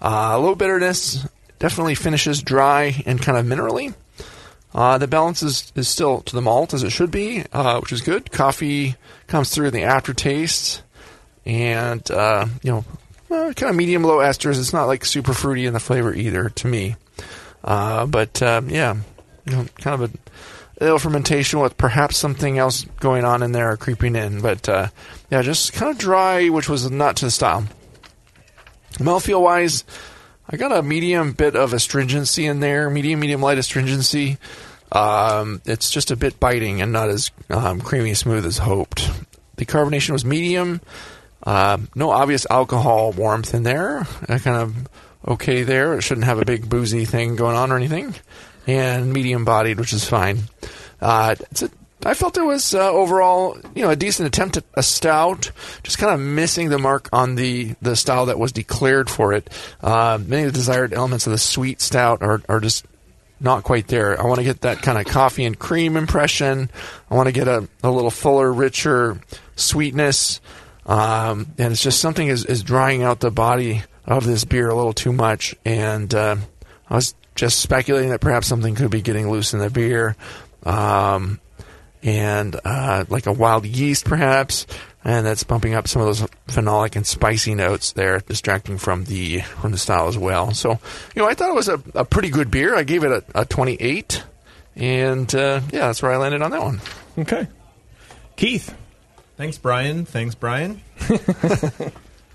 Uh, 0.00 0.32
a 0.32 0.38
little 0.38 0.56
bitterness. 0.56 1.26
Definitely 1.64 1.94
finishes 1.94 2.42
dry 2.42 3.02
and 3.06 3.18
kind 3.22 3.38
of 3.38 3.46
minerally. 3.46 3.94
Uh, 4.74 4.98
the 4.98 5.08
balance 5.08 5.42
is, 5.42 5.72
is 5.74 5.88
still 5.88 6.20
to 6.20 6.34
the 6.34 6.42
malt 6.42 6.74
as 6.74 6.82
it 6.82 6.90
should 6.90 7.10
be, 7.10 7.42
uh, 7.54 7.78
which 7.78 7.90
is 7.90 8.02
good. 8.02 8.30
Coffee 8.30 8.96
comes 9.28 9.48
through 9.48 9.68
in 9.68 9.72
the 9.72 9.84
aftertaste, 9.84 10.82
and 11.46 12.10
uh, 12.10 12.44
you 12.62 12.70
know, 12.70 12.84
uh, 13.30 13.54
kind 13.54 13.70
of 13.70 13.76
medium 13.76 14.02
low 14.02 14.18
esters. 14.18 14.60
It's 14.60 14.74
not 14.74 14.88
like 14.88 15.06
super 15.06 15.32
fruity 15.32 15.64
in 15.64 15.72
the 15.72 15.80
flavor 15.80 16.12
either 16.12 16.50
to 16.50 16.66
me. 16.66 16.96
Uh, 17.64 18.04
but 18.04 18.42
um, 18.42 18.68
yeah, 18.68 18.96
you 19.46 19.56
know, 19.56 19.64
kind 19.78 20.02
of 20.02 20.14
a 20.82 20.84
little 20.84 20.98
fermentation 20.98 21.60
with 21.60 21.78
perhaps 21.78 22.18
something 22.18 22.58
else 22.58 22.84
going 23.00 23.24
on 23.24 23.42
in 23.42 23.52
there 23.52 23.74
creeping 23.78 24.16
in. 24.16 24.42
But 24.42 24.68
uh, 24.68 24.88
yeah, 25.30 25.40
just 25.40 25.72
kind 25.72 25.90
of 25.90 25.96
dry, 25.96 26.50
which 26.50 26.68
was 26.68 26.90
not 26.90 27.16
to 27.16 27.24
the 27.24 27.30
style. 27.30 27.64
Mouthfeel 28.98 29.40
wise, 29.40 29.84
I 30.48 30.56
got 30.56 30.72
a 30.72 30.82
medium 30.82 31.32
bit 31.32 31.56
of 31.56 31.72
astringency 31.72 32.46
in 32.46 32.60
there, 32.60 32.90
medium, 32.90 33.20
medium 33.20 33.40
light 33.40 33.58
astringency. 33.58 34.38
Um, 34.92 35.62
it's 35.64 35.90
just 35.90 36.10
a 36.10 36.16
bit 36.16 36.38
biting 36.38 36.82
and 36.82 36.92
not 36.92 37.08
as 37.08 37.30
um, 37.50 37.80
creamy 37.80 38.14
smooth 38.14 38.44
as 38.44 38.58
hoped. 38.58 39.10
The 39.56 39.64
carbonation 39.64 40.10
was 40.10 40.24
medium. 40.24 40.80
Uh, 41.42 41.78
no 41.94 42.10
obvious 42.10 42.46
alcohol 42.50 43.12
warmth 43.12 43.54
in 43.54 43.62
there. 43.62 44.06
Kind 44.26 44.46
of 44.46 44.88
okay 45.26 45.62
there. 45.62 45.94
It 45.94 46.02
shouldn't 46.02 46.26
have 46.26 46.40
a 46.40 46.44
big 46.44 46.68
boozy 46.68 47.04
thing 47.04 47.36
going 47.36 47.56
on 47.56 47.72
or 47.72 47.76
anything. 47.76 48.14
And 48.66 49.12
medium 49.12 49.44
bodied, 49.44 49.78
which 49.78 49.92
is 49.92 50.08
fine. 50.08 50.44
Uh, 51.00 51.34
it's 51.50 51.62
a 51.62 51.70
I 52.04 52.14
felt 52.14 52.36
it 52.36 52.42
was 52.42 52.74
uh, 52.74 52.90
overall, 52.90 53.56
you 53.74 53.82
know, 53.82 53.90
a 53.90 53.96
decent 53.96 54.26
attempt 54.26 54.56
at 54.58 54.64
a 54.74 54.82
stout, 54.82 55.50
just 55.82 55.98
kind 55.98 56.12
of 56.12 56.20
missing 56.20 56.68
the 56.68 56.78
mark 56.78 57.08
on 57.12 57.34
the, 57.34 57.74
the 57.80 57.96
style 57.96 58.26
that 58.26 58.38
was 58.38 58.52
declared 58.52 59.08
for 59.08 59.32
it. 59.32 59.48
Uh, 59.82 60.18
many 60.24 60.44
of 60.44 60.52
the 60.52 60.58
desired 60.58 60.92
elements 60.92 61.26
of 61.26 61.32
the 61.32 61.38
sweet 61.38 61.80
stout 61.80 62.22
are, 62.22 62.42
are 62.48 62.60
just 62.60 62.84
not 63.40 63.64
quite 63.64 63.88
there. 63.88 64.20
I 64.20 64.24
want 64.24 64.38
to 64.38 64.44
get 64.44 64.62
that 64.62 64.82
kind 64.82 64.98
of 64.98 65.06
coffee 65.06 65.44
and 65.44 65.58
cream 65.58 65.96
impression. 65.96 66.70
I 67.10 67.14
want 67.14 67.28
to 67.28 67.32
get 67.32 67.48
a, 67.48 67.68
a 67.82 67.90
little 67.90 68.10
fuller, 68.10 68.52
richer 68.52 69.20
sweetness. 69.56 70.40
Um, 70.86 71.52
and 71.58 71.72
it's 71.72 71.82
just 71.82 72.00
something 72.00 72.28
is, 72.28 72.44
is 72.44 72.62
drying 72.62 73.02
out 73.02 73.20
the 73.20 73.30
body 73.30 73.82
of 74.04 74.26
this 74.26 74.44
beer 74.44 74.68
a 74.68 74.74
little 74.74 74.92
too 74.92 75.12
much. 75.12 75.54
And 75.64 76.14
uh, 76.14 76.36
I 76.88 76.94
was 76.94 77.14
just 77.34 77.60
speculating 77.60 78.10
that 78.10 78.20
perhaps 78.20 78.46
something 78.46 78.74
could 78.74 78.90
be 78.90 79.02
getting 79.02 79.30
loose 79.30 79.54
in 79.54 79.58
the 79.58 79.70
beer. 79.70 80.16
Um, 80.64 81.40
and 82.04 82.54
uh, 82.64 83.06
like 83.08 83.26
a 83.26 83.32
wild 83.32 83.64
yeast, 83.64 84.04
perhaps, 84.04 84.66
and 85.02 85.26
that's 85.26 85.42
bumping 85.42 85.74
up 85.74 85.88
some 85.88 86.02
of 86.02 86.06
those 86.06 86.20
phenolic 86.48 86.96
and 86.96 87.06
spicy 87.06 87.54
notes 87.54 87.92
there, 87.92 88.20
distracting 88.20 88.76
from 88.78 89.04
the 89.04 89.40
from 89.40 89.72
the 89.72 89.78
style 89.78 90.06
as 90.06 90.18
well. 90.18 90.52
So, 90.52 90.78
you 91.14 91.22
know, 91.22 91.26
I 91.26 91.34
thought 91.34 91.48
it 91.48 91.54
was 91.54 91.68
a, 91.68 91.82
a 91.94 92.04
pretty 92.04 92.28
good 92.28 92.50
beer. 92.50 92.76
I 92.76 92.84
gave 92.84 93.04
it 93.04 93.10
a, 93.10 93.24
a 93.34 93.44
28, 93.46 94.22
and 94.76 95.34
uh, 95.34 95.60
yeah, 95.72 95.86
that's 95.86 96.02
where 96.02 96.12
I 96.12 96.18
landed 96.18 96.42
on 96.42 96.50
that 96.50 96.62
one. 96.62 96.80
Okay, 97.18 97.48
Keith. 98.36 98.74
Thanks, 99.36 99.58
Brian. 99.58 100.04
Thanks, 100.04 100.34
Brian. 100.34 100.80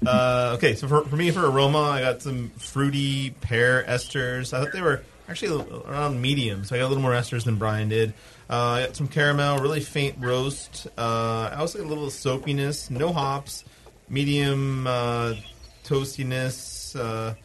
uh, 0.06 0.56
okay, 0.58 0.76
so 0.76 0.88
for, 0.88 1.06
for 1.06 1.16
me, 1.16 1.32
for 1.32 1.50
aroma, 1.50 1.80
I 1.80 2.02
got 2.02 2.22
some 2.22 2.50
fruity 2.58 3.30
pear 3.30 3.86
esters. 3.88 4.52
I 4.52 4.62
thought 4.62 4.74
they 4.74 4.82
were 4.82 5.04
actually 5.30 5.64
around 5.86 6.22
medium, 6.22 6.66
so 6.66 6.76
I 6.76 6.80
got 6.80 6.88
a 6.88 6.90
little 6.90 7.04
more 7.04 7.14
esters 7.14 7.46
than 7.46 7.56
Brian 7.56 7.88
did. 7.88 8.14
Uh, 8.50 8.92
some 8.94 9.08
caramel, 9.08 9.60
really 9.60 9.80
faint 9.80 10.16
roast. 10.20 10.88
Uh, 10.98 11.52
I 11.54 11.56
also 11.60 11.78
got 11.78 11.86
a 11.86 11.90
little 11.90 12.10
soapiness, 12.10 12.90
no 12.90 13.14
hops, 13.14 13.64
medium 14.10 14.88
uh, 14.88 15.36
toastiness, 15.84 16.96
uh, 16.96 17.36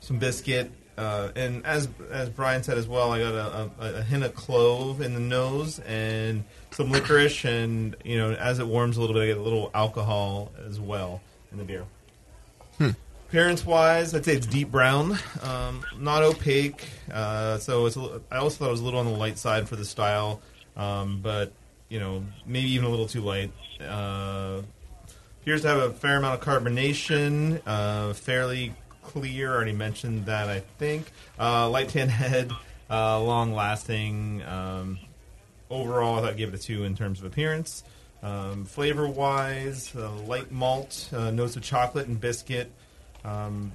some 0.00 0.18
biscuit, 0.18 0.70
uh, 0.98 1.30
and 1.34 1.64
as 1.64 1.88
as 2.10 2.28
Brian 2.28 2.62
said 2.62 2.76
as 2.76 2.86
well, 2.86 3.12
I 3.12 3.18
got 3.18 3.34
a, 3.34 3.70
a, 3.80 3.94
a, 3.94 4.02
hint 4.02 4.24
of 4.24 4.34
clove 4.34 5.00
in 5.00 5.14
the 5.14 5.20
nose 5.20 5.78
and 5.80 6.44
some 6.70 6.90
licorice, 6.90 7.46
and 7.46 7.96
you 8.04 8.18
know, 8.18 8.32
as 8.32 8.58
it 8.58 8.66
warms 8.66 8.98
a 8.98 9.00
little 9.00 9.14
bit, 9.14 9.22
I 9.22 9.26
get 9.28 9.38
a 9.38 9.42
little 9.42 9.70
alcohol 9.74 10.52
as 10.66 10.78
well 10.78 11.22
in 11.50 11.58
the 11.58 11.64
beer. 11.64 11.84
Hmm. 12.76 12.90
Appearance 13.32 13.64
wise, 13.64 14.14
I'd 14.14 14.26
say 14.26 14.34
it's 14.36 14.46
deep 14.46 14.70
brown, 14.70 15.18
um, 15.40 15.82
not 15.98 16.22
opaque. 16.22 16.86
Uh, 17.10 17.56
so 17.56 17.86
it's. 17.86 17.96
A, 17.96 18.20
I 18.30 18.36
also 18.36 18.58
thought 18.58 18.68
it 18.68 18.72
was 18.72 18.82
a 18.82 18.84
little 18.84 19.00
on 19.00 19.06
the 19.06 19.12
light 19.12 19.38
side 19.38 19.70
for 19.70 19.74
the 19.74 19.86
style, 19.86 20.42
um, 20.76 21.20
but 21.22 21.50
you 21.88 21.98
know 21.98 22.26
maybe 22.44 22.68
even 22.72 22.84
a 22.84 22.90
little 22.90 23.06
too 23.06 23.22
light. 23.22 23.50
Uh, 23.80 24.60
appears 25.40 25.62
to 25.62 25.68
have 25.68 25.78
a 25.78 25.90
fair 25.94 26.18
amount 26.18 26.42
of 26.42 26.46
carbonation, 26.46 27.62
uh, 27.64 28.12
fairly 28.12 28.74
clear. 29.02 29.52
I 29.52 29.54
Already 29.54 29.72
mentioned 29.72 30.26
that, 30.26 30.50
I 30.50 30.60
think. 30.76 31.10
Uh, 31.40 31.70
light 31.70 31.88
tan 31.88 32.10
head, 32.10 32.52
uh, 32.90 33.18
long 33.18 33.54
lasting. 33.54 34.42
Um, 34.42 34.98
overall, 35.70 36.18
I 36.18 36.20
thought 36.20 36.30
I 36.32 36.36
gave 36.36 36.52
it 36.52 36.60
a 36.60 36.62
two 36.62 36.84
in 36.84 36.94
terms 36.94 37.20
of 37.20 37.24
appearance. 37.24 37.82
Um, 38.22 38.66
flavor 38.66 39.08
wise, 39.08 39.90
uh, 39.96 40.12
light 40.26 40.52
malt, 40.52 41.08
notes 41.12 41.56
of 41.56 41.62
chocolate 41.62 42.08
and 42.08 42.20
biscuit. 42.20 42.70
Um, 43.24 43.72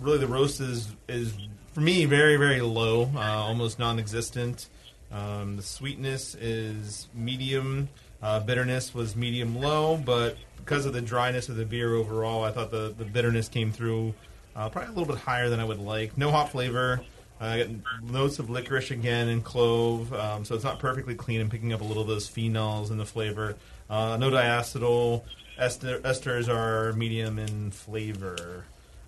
really, 0.00 0.18
the 0.18 0.26
roast 0.26 0.60
is 0.60 0.88
is 1.08 1.34
for 1.72 1.80
me 1.80 2.04
very 2.04 2.36
very 2.36 2.60
low, 2.60 3.10
uh, 3.14 3.20
almost 3.20 3.78
non-existent. 3.78 4.68
Um, 5.12 5.56
the 5.56 5.62
sweetness 5.62 6.34
is 6.34 7.08
medium. 7.14 7.88
Uh, 8.22 8.40
bitterness 8.40 8.94
was 8.94 9.14
medium 9.14 9.56
low, 9.56 9.96
but 9.96 10.36
because 10.56 10.86
of 10.86 10.92
the 10.92 11.02
dryness 11.02 11.48
of 11.48 11.56
the 11.56 11.64
beer 11.64 11.94
overall, 11.94 12.42
I 12.42 12.50
thought 12.50 12.70
the, 12.70 12.94
the 12.96 13.04
bitterness 13.04 13.48
came 13.48 13.70
through 13.70 14.14
uh, 14.56 14.68
probably 14.70 14.94
a 14.94 14.98
little 14.98 15.14
bit 15.14 15.22
higher 15.22 15.48
than 15.50 15.60
I 15.60 15.64
would 15.64 15.78
like. 15.78 16.16
No 16.16 16.30
hop 16.30 16.50
flavor. 16.50 17.00
Uh, 17.40 17.56
got 17.58 17.68
notes 18.02 18.38
of 18.38 18.48
licorice 18.48 18.90
again 18.92 19.28
and 19.28 19.44
clove, 19.44 20.14
um, 20.14 20.44
so 20.44 20.54
it's 20.54 20.64
not 20.64 20.78
perfectly 20.78 21.14
clean. 21.14 21.40
and 21.40 21.50
picking 21.50 21.72
up 21.72 21.80
a 21.80 21.84
little 21.84 22.02
of 22.02 22.08
those 22.08 22.28
phenols 22.28 22.90
in 22.90 22.96
the 22.96 23.04
flavor. 23.04 23.56
Uh, 23.90 24.16
no 24.16 24.30
diacetyl. 24.30 25.22
Ester, 25.58 26.00
esters 26.00 26.48
are 26.48 26.92
medium 26.94 27.38
in 27.38 27.70
flavor. 27.70 28.64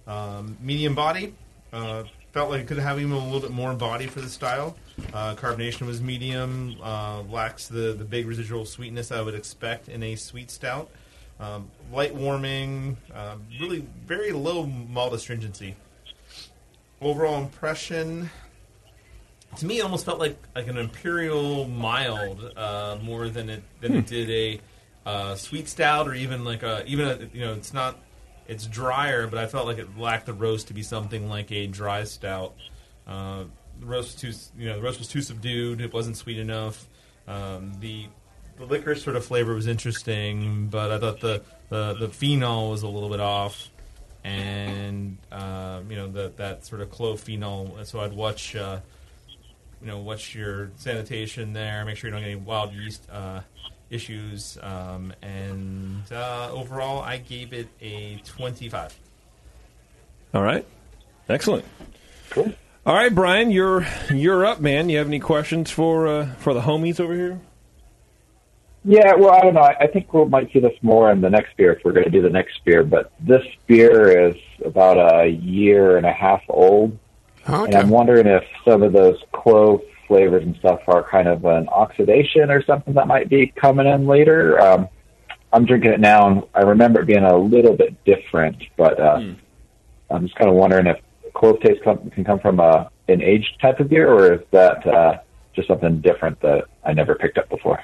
Um, 0.06 0.56
medium 0.60 0.94
body. 0.94 1.34
Uh, 1.72 2.04
felt 2.32 2.50
like 2.50 2.60
it 2.60 2.66
could 2.66 2.78
have 2.78 3.00
even 3.00 3.12
a 3.12 3.18
little 3.18 3.40
bit 3.40 3.50
more 3.50 3.72
body 3.74 4.06
for 4.06 4.20
the 4.20 4.28
style. 4.28 4.76
Uh, 5.12 5.34
carbonation 5.34 5.86
was 5.86 6.00
medium. 6.00 6.76
Uh, 6.82 7.22
lacks 7.22 7.66
the, 7.66 7.94
the 7.94 8.04
big 8.04 8.26
residual 8.26 8.64
sweetness 8.64 9.10
I 9.10 9.22
would 9.22 9.34
expect 9.34 9.88
in 9.88 10.02
a 10.02 10.14
sweet 10.16 10.50
stout. 10.50 10.90
Um, 11.40 11.70
light 11.92 12.14
warming. 12.14 12.96
Uh, 13.12 13.36
really 13.60 13.86
very 14.06 14.32
low 14.32 14.66
malt 14.66 15.14
astringency. 15.14 15.74
Overall 17.00 17.38
impression. 17.42 18.30
To 19.56 19.66
me, 19.66 19.78
it 19.78 19.82
almost 19.82 20.04
felt 20.04 20.18
like, 20.18 20.36
like 20.54 20.66
an 20.68 20.76
imperial 20.76 21.66
mild 21.66 22.52
uh, 22.56 22.98
more 23.02 23.28
than 23.28 23.48
it 23.48 23.62
than 23.80 23.96
it 23.96 24.06
did 24.06 24.30
a 24.30 24.60
uh, 25.06 25.36
sweet 25.36 25.68
stout 25.68 26.08
or 26.08 26.14
even 26.14 26.44
like 26.44 26.62
a 26.62 26.84
even 26.86 27.08
a, 27.08 27.18
you 27.32 27.40
know 27.40 27.54
it's 27.54 27.72
not 27.72 27.96
it's 28.48 28.66
drier, 28.66 29.26
but 29.26 29.38
I 29.38 29.46
felt 29.46 29.66
like 29.66 29.78
it 29.78 29.96
lacked 29.96 30.26
the 30.26 30.34
roast 30.34 30.68
to 30.68 30.74
be 30.74 30.82
something 30.82 31.28
like 31.28 31.50
a 31.50 31.66
dry 31.66 32.04
stout. 32.04 32.54
Uh, 33.06 33.44
the 33.80 33.86
roast 33.86 34.22
was 34.24 34.50
too, 34.56 34.60
you 34.62 34.68
know, 34.68 34.76
the 34.76 34.82
roast 34.82 34.98
was 34.98 35.08
too 35.08 35.22
subdued. 35.22 35.80
It 35.80 35.92
wasn't 35.92 36.16
sweet 36.16 36.38
enough. 36.38 36.86
Um, 37.28 37.72
the 37.80 38.06
the 38.58 38.64
licorice 38.64 39.02
sort 39.02 39.16
of 39.16 39.24
flavor 39.24 39.54
was 39.54 39.66
interesting, 39.66 40.66
but 40.68 40.90
I 40.90 40.98
thought 40.98 41.20
the 41.20 41.42
the, 41.68 41.94
the 41.94 42.08
phenol 42.08 42.70
was 42.70 42.82
a 42.82 42.88
little 42.88 43.08
bit 43.08 43.20
off, 43.20 43.68
and 44.24 45.18
uh, 45.30 45.82
you 45.88 45.96
know 45.96 46.08
that 46.08 46.36
that 46.38 46.66
sort 46.66 46.80
of 46.80 46.90
clove 46.90 47.20
phenol. 47.20 47.78
So 47.84 48.00
I'd 48.00 48.12
watch, 48.12 48.56
uh, 48.56 48.80
you 49.80 49.86
know, 49.86 49.98
watch 49.98 50.34
your 50.34 50.70
sanitation 50.76 51.52
there. 51.52 51.84
Make 51.84 51.96
sure 51.96 52.08
you 52.08 52.12
don't 52.12 52.22
get 52.22 52.30
any 52.30 52.40
wild 52.40 52.72
yeast 52.72 53.08
uh, 53.10 53.40
issues. 53.90 54.58
Um, 54.62 55.12
and 55.22 56.02
uh, 56.10 56.50
overall, 56.52 57.00
I 57.00 57.18
gave 57.18 57.52
it 57.52 57.68
a 57.80 58.20
twenty-five. 58.24 58.98
All 60.34 60.42
right. 60.42 60.66
Excellent. 61.28 61.64
Cool. 62.30 62.52
All 62.84 62.94
right, 62.94 63.12
Brian, 63.12 63.50
you're 63.50 63.84
you're 64.10 64.46
up, 64.46 64.60
man. 64.60 64.88
You 64.88 64.98
have 64.98 65.08
any 65.08 65.18
questions 65.18 65.70
for 65.70 66.06
uh, 66.06 66.26
for 66.36 66.54
the 66.54 66.60
homies 66.60 67.00
over 67.00 67.14
here? 67.14 67.40
Yeah, 68.84 69.14
well, 69.16 69.32
I 69.32 69.40
don't 69.40 69.54
know. 69.54 69.62
I 69.62 69.76
I 69.80 69.86
think 69.88 70.12
we 70.14 70.24
might 70.26 70.52
see 70.52 70.60
this 70.60 70.76
more 70.82 71.10
in 71.10 71.20
the 71.20 71.30
next 71.30 71.56
beer 71.56 71.72
if 71.72 71.84
we're 71.84 71.90
going 71.90 72.04
to 72.04 72.10
do 72.10 72.22
the 72.22 72.30
next 72.30 72.64
beer. 72.64 72.84
But 72.84 73.10
this 73.18 73.42
beer 73.66 74.28
is 74.28 74.36
about 74.64 74.98
a 74.98 75.26
year 75.26 75.96
and 75.96 76.06
a 76.06 76.12
half 76.12 76.42
old, 76.48 76.96
and 77.44 77.74
I'm 77.74 77.88
wondering 77.88 78.28
if 78.28 78.44
some 78.64 78.84
of 78.84 78.92
those 78.92 79.18
clove 79.32 79.80
flavors 80.06 80.42
and 80.42 80.56
stuff 80.56 80.80
are 80.86 81.02
kind 81.08 81.28
of 81.28 81.44
an 81.44 81.68
oxidation 81.68 82.50
or 82.50 82.64
something 82.64 82.94
that 82.94 83.06
might 83.06 83.28
be 83.28 83.52
coming 83.56 83.86
in 83.86 84.06
later. 84.06 84.60
Um, 84.60 84.88
I'm 85.52 85.64
drinking 85.64 85.92
it 85.92 86.00
now, 86.00 86.26
and 86.28 86.42
I 86.54 86.62
remember 86.62 87.00
it 87.00 87.06
being 87.06 87.24
a 87.24 87.36
little 87.36 87.76
bit 87.76 88.04
different, 88.04 88.62
but 88.76 89.00
uh, 89.00 89.20
I'm 90.10 90.26
just 90.26 90.36
kind 90.36 90.50
of 90.50 90.56
wondering 90.56 90.86
if 90.86 90.98
clove 91.34 91.60
taste 91.60 91.82
come, 91.84 92.10
can 92.10 92.24
come 92.24 92.40
from 92.40 92.60
a, 92.60 92.90
an 93.08 93.22
aged 93.22 93.60
type 93.60 93.80
of 93.80 93.88
beer, 93.88 94.10
or 94.10 94.34
is 94.34 94.40
that 94.50 94.86
uh, 94.86 95.18
just 95.54 95.68
something 95.68 96.00
different 96.00 96.40
that 96.40 96.64
I 96.84 96.92
never 96.92 97.14
picked 97.14 97.38
up 97.38 97.48
before? 97.48 97.82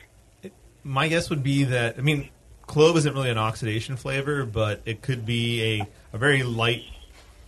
My 0.85 1.09
guess 1.09 1.31
would 1.31 1.43
be 1.43 1.65
that 1.65 1.97
I 1.99 2.03
mean, 2.03 2.29
clove 2.67 2.97
isn't 2.97 3.15
really 3.15 3.31
an 3.31 3.39
oxidation 3.39 3.97
flavor, 3.97 4.45
but 4.45 4.83
it 4.85 5.03
could 5.03 5.25
be 5.25 5.81
a, 5.81 5.89
a 6.13 6.19
very 6.19 6.43
light 6.43 6.83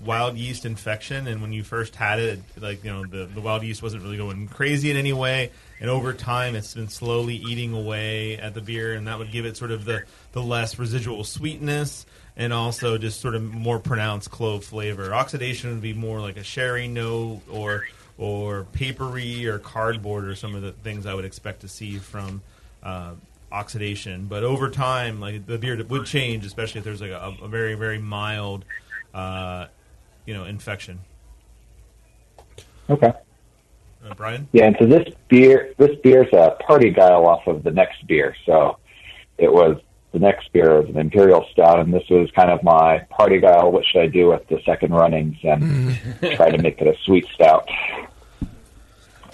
wild 0.05 0.37
yeast 0.37 0.65
infection. 0.65 1.27
And 1.27 1.41
when 1.41 1.53
you 1.53 1.63
first 1.63 1.97
had 1.97 2.19
it, 2.19 2.41
like 2.61 2.85
you 2.85 2.93
know, 2.93 3.07
the, 3.07 3.27
the 3.27 3.41
wild 3.41 3.63
yeast 3.63 3.83
wasn't 3.83 4.03
really 4.03 4.17
going 4.17 4.49
crazy 4.49 4.91
in 4.91 4.97
any 4.97 5.13
way. 5.13 5.51
And 5.81 5.91
over 5.91 6.13
time, 6.13 6.55
it's 6.55 6.75
been 6.75 6.89
slowly 6.89 7.37
eating 7.37 7.75
away 7.75 8.39
at 8.39 8.55
the 8.55 8.61
beer, 8.61 8.95
and 8.95 9.07
that 9.07 9.19
would 9.19 9.33
give 9.33 9.45
it 9.45 9.57
sort 9.57 9.71
of 9.71 9.85
the 9.85 10.05
the 10.33 10.43
less 10.43 10.79
residual 10.79 11.25
sweetness 11.25 12.07
and 12.37 12.53
also 12.53 12.99
just 12.99 13.21
sort 13.21 13.35
of 13.35 13.43
more 13.43 13.79
pronounced 13.79 14.31
clove 14.31 14.65
flavor. 14.65 15.15
Oxidation 15.15 15.71
would 15.71 15.83
be 15.83 15.93
more 15.93 16.21
like 16.21 16.37
a 16.37 16.43
sherry 16.43 16.89
note 16.89 17.43
or 17.51 17.85
or 18.19 18.65
papery 18.73 19.47
or 19.47 19.59
cardboard 19.59 20.27
or 20.27 20.35
some 20.35 20.55
of 20.55 20.63
the 20.63 20.73
things 20.73 21.07
I 21.07 21.15
would 21.15 21.25
expect 21.25 21.61
to 21.63 21.69
see 21.69 21.99
from 21.99 22.43
uh, 22.83 23.15
oxidation. 23.51 24.27
But 24.27 24.45
over 24.45 24.71
time, 24.71 25.21
like 25.21 25.47
the 25.47 25.59
beer 25.59 25.83
would 25.83 26.07
change, 26.07 26.45
especially 26.45 26.79
if 26.79 26.85
there's 26.85 27.01
like 27.01 27.11
a, 27.11 27.35
a 27.43 27.49
very 27.49 27.75
very 27.75 27.99
mild, 27.99 28.65
uh, 29.13 29.67
you 30.27 30.35
know, 30.35 30.45
infection. 30.45 31.01
Okay. 32.89 33.13
Uh, 34.05 34.15
Brian. 34.15 34.49
Yeah, 34.53 34.67
and 34.67 34.77
so 34.79 34.87
this 34.87 35.09
beer, 35.29 35.75
this 35.79 35.97
beer's 36.03 36.33
a 36.33 36.57
parti-gyle 36.67 37.27
off 37.27 37.47
of 37.47 37.63
the 37.63 37.71
next 37.71 38.07
beer. 38.07 38.37
So 38.45 38.79
it 39.39 39.53
was 39.53 39.81
the 40.13 40.19
next 40.19 40.53
beer 40.53 40.81
was 40.81 40.89
an 40.89 40.99
imperial 40.99 41.47
stout, 41.53 41.81
and 41.81 41.93
this 41.93 42.05
was 42.09 42.31
kind 42.37 42.51
of 42.51 42.63
my 42.63 42.99
parti-gyle. 43.11 43.73
What 43.73 43.85
should 43.85 44.03
I 44.03 44.07
do 44.07 44.29
with 44.29 44.47
the 44.49 44.61
second 44.65 44.93
runnings 44.93 45.37
and 45.43 45.99
try 46.37 46.51
to 46.51 46.59
make 46.59 46.81
it 46.81 46.87
a 46.87 46.95
sweet 47.05 47.27
stout? 47.35 47.69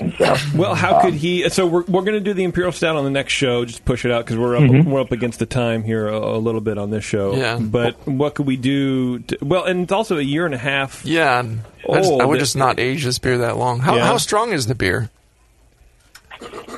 And 0.00 0.14
so, 0.16 0.34
Well, 0.56 0.74
how 0.74 0.96
um, 0.96 1.02
could 1.02 1.14
he? 1.14 1.48
So 1.50 1.66
we're 1.66 1.82
we're 1.82 2.00
going 2.02 2.14
to 2.14 2.20
do 2.20 2.32
the 2.32 2.44
imperial 2.44 2.72
stout 2.72 2.96
on 2.96 3.04
the 3.04 3.10
next 3.10 3.34
show. 3.34 3.64
Just 3.66 3.84
push 3.84 4.04
it 4.04 4.10
out 4.10 4.24
because 4.24 4.38
we're 4.38 4.56
up 4.56 4.62
Mhm. 4.62 4.84
we're 4.86 5.00
up 5.00 5.12
against 5.12 5.38
the 5.38 5.46
time 5.46 5.82
here 5.84 6.08
a, 6.08 6.16
a 6.18 6.38
little 6.38 6.60
bit 6.62 6.78
on 6.78 6.90
this 6.90 7.04
show. 7.04 7.34
Yeah. 7.36 7.58
But 7.60 7.96
what 8.08 8.34
could 8.34 8.46
we 8.46 8.56
do? 8.56 9.18
To, 9.20 9.38
well, 9.42 9.64
and 9.64 9.82
it's 9.82 9.92
also 9.92 10.16
a 10.16 10.22
year 10.22 10.46
and 10.46 10.54
a 10.54 10.58
half. 10.58 11.04
Yeah, 11.04 11.40
and 11.40 11.60
I, 11.88 11.98
just, 12.00 12.12
I 12.20 12.24
would 12.24 12.38
just 12.38 12.56
not 12.56 12.78
age 12.80 13.04
this 13.04 13.18
beer 13.18 13.38
that 13.38 13.56
long. 13.58 13.80
How, 13.80 13.96
Yeah. 13.96 14.06
how 14.06 14.16
strong 14.16 14.52
is 14.52 14.66
the 14.66 14.74
beer? 14.74 15.10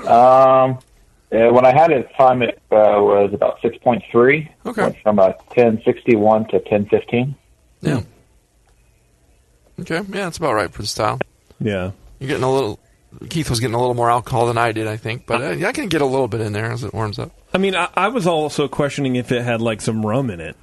Um, 0.06 0.78
yeah, 1.30 1.50
when 1.50 1.64
I 1.64 1.72
had 1.72 1.90
it, 1.92 1.98
at 2.04 2.08
the 2.08 2.14
time 2.14 2.42
it 2.42 2.56
uh, 2.72 2.98
was 3.00 3.30
about 3.32 3.60
six 3.62 3.76
point 3.78 4.02
three. 4.10 4.50
Okay. 4.66 4.82
Went 4.82 4.96
from 5.02 5.18
about 5.18 5.48
ten 5.50 5.80
sixty 5.84 6.16
one 6.16 6.46
to 6.48 6.58
ten 6.60 6.86
fifteen. 6.86 7.36
Yeah. 7.80 8.00
Okay, 9.80 9.96
yeah, 9.96 10.02
that's 10.24 10.36
about 10.38 10.54
right 10.54 10.70
for 10.72 10.82
the 10.82 10.88
style. 10.88 11.18
Yeah. 11.60 11.92
You're 12.18 12.28
getting 12.28 12.44
a 12.44 12.52
little. 12.52 12.78
Keith 13.28 13.50
was 13.50 13.60
getting 13.60 13.74
a 13.74 13.80
little 13.80 13.94
more 13.94 14.10
alcohol 14.10 14.46
than 14.46 14.58
I 14.58 14.72
did, 14.72 14.86
I 14.86 14.96
think, 14.96 15.26
but 15.26 15.40
uh, 15.42 15.66
I 15.66 15.72
can 15.72 15.88
get 15.88 16.00
a 16.00 16.06
little 16.06 16.28
bit 16.28 16.40
in 16.40 16.52
there 16.52 16.72
as 16.72 16.82
it 16.84 16.92
warms 16.94 17.18
up. 17.18 17.30
I 17.54 17.58
mean, 17.58 17.74
I, 17.74 17.88
I 17.94 18.08
was 18.08 18.26
also 18.26 18.68
questioning 18.68 19.16
if 19.16 19.30
it 19.32 19.42
had 19.42 19.60
like 19.60 19.80
some 19.80 20.04
rum 20.04 20.30
in 20.30 20.40
it. 20.40 20.56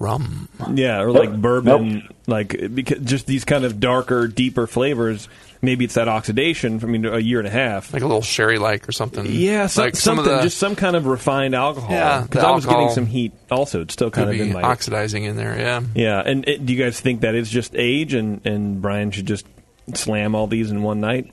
Rum. 0.00 0.48
Yeah, 0.74 1.00
or 1.00 1.10
like 1.10 1.34
bourbon, 1.34 2.08
like 2.28 2.72
because 2.72 3.00
just 3.00 3.26
these 3.26 3.44
kind 3.44 3.64
of 3.64 3.80
darker, 3.80 4.28
deeper 4.28 4.68
flavors. 4.68 5.28
Maybe 5.60 5.84
it's 5.84 5.94
that 5.94 6.06
oxidation. 6.06 6.78
I 6.84 6.86
mean, 6.86 7.04
a 7.04 7.18
year 7.18 7.40
and 7.40 7.48
a 7.48 7.50
half, 7.50 7.92
like 7.92 8.02
a 8.02 8.06
little 8.06 8.22
sherry 8.22 8.58
like 8.58 8.88
or 8.88 8.92
something. 8.92 9.26
Yeah, 9.26 9.66
some, 9.66 9.84
like 9.86 9.96
some 9.96 10.18
something, 10.18 10.36
the- 10.36 10.42
just 10.42 10.56
some 10.58 10.76
kind 10.76 10.94
of 10.94 11.06
refined 11.06 11.56
alcohol. 11.56 11.90
Yeah, 11.90 12.22
because 12.22 12.44
I 12.44 12.50
was 12.52 12.64
getting 12.64 12.90
some 12.90 13.06
heat. 13.06 13.32
Also, 13.50 13.80
it's 13.80 13.92
still 13.92 14.12
kind 14.12 14.30
of 14.30 14.38
in 14.40 14.52
my 14.52 14.62
oxidizing 14.62 15.24
in 15.24 15.34
there. 15.36 15.58
Yeah. 15.58 15.80
Yeah, 15.96 16.22
and 16.24 16.46
it, 16.46 16.64
do 16.64 16.72
you 16.72 16.80
guys 16.84 17.00
think 17.00 17.22
that 17.22 17.34
is 17.34 17.50
just 17.50 17.74
age, 17.74 18.14
and 18.14 18.40
and 18.46 18.80
Brian 18.80 19.10
should 19.10 19.26
just 19.26 19.46
slam 19.94 20.34
all 20.34 20.46
these 20.46 20.70
in 20.70 20.82
one 20.82 21.00
night? 21.00 21.32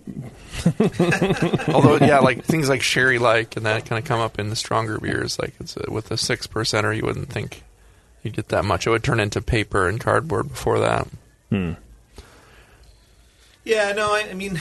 Although, 1.67 1.97
yeah, 2.05 2.19
like 2.19 2.43
things 2.43 2.69
like 2.69 2.81
sherry 2.81 3.19
like 3.19 3.57
and 3.57 3.65
that 3.65 3.85
kind 3.85 3.99
of 3.99 4.07
come 4.07 4.19
up 4.19 4.39
in 4.39 4.49
the 4.49 4.55
stronger 4.55 4.97
beers. 4.99 5.39
Like 5.39 5.53
it's 5.59 5.77
a, 5.77 5.91
with 5.91 6.11
a 6.11 6.17
six 6.17 6.47
percenter, 6.47 6.95
you 6.95 7.03
wouldn't 7.03 7.29
think 7.29 7.63
you'd 8.23 8.35
get 8.35 8.49
that 8.49 8.65
much. 8.65 8.87
It 8.87 8.89
would 8.89 9.03
turn 9.03 9.19
into 9.19 9.41
paper 9.41 9.87
and 9.87 9.99
cardboard 9.99 10.49
before 10.49 10.79
that. 10.79 11.07
Hmm. 11.49 11.73
Yeah, 13.63 13.93
no, 13.93 14.13
I, 14.13 14.27
I 14.29 14.33
mean, 14.33 14.59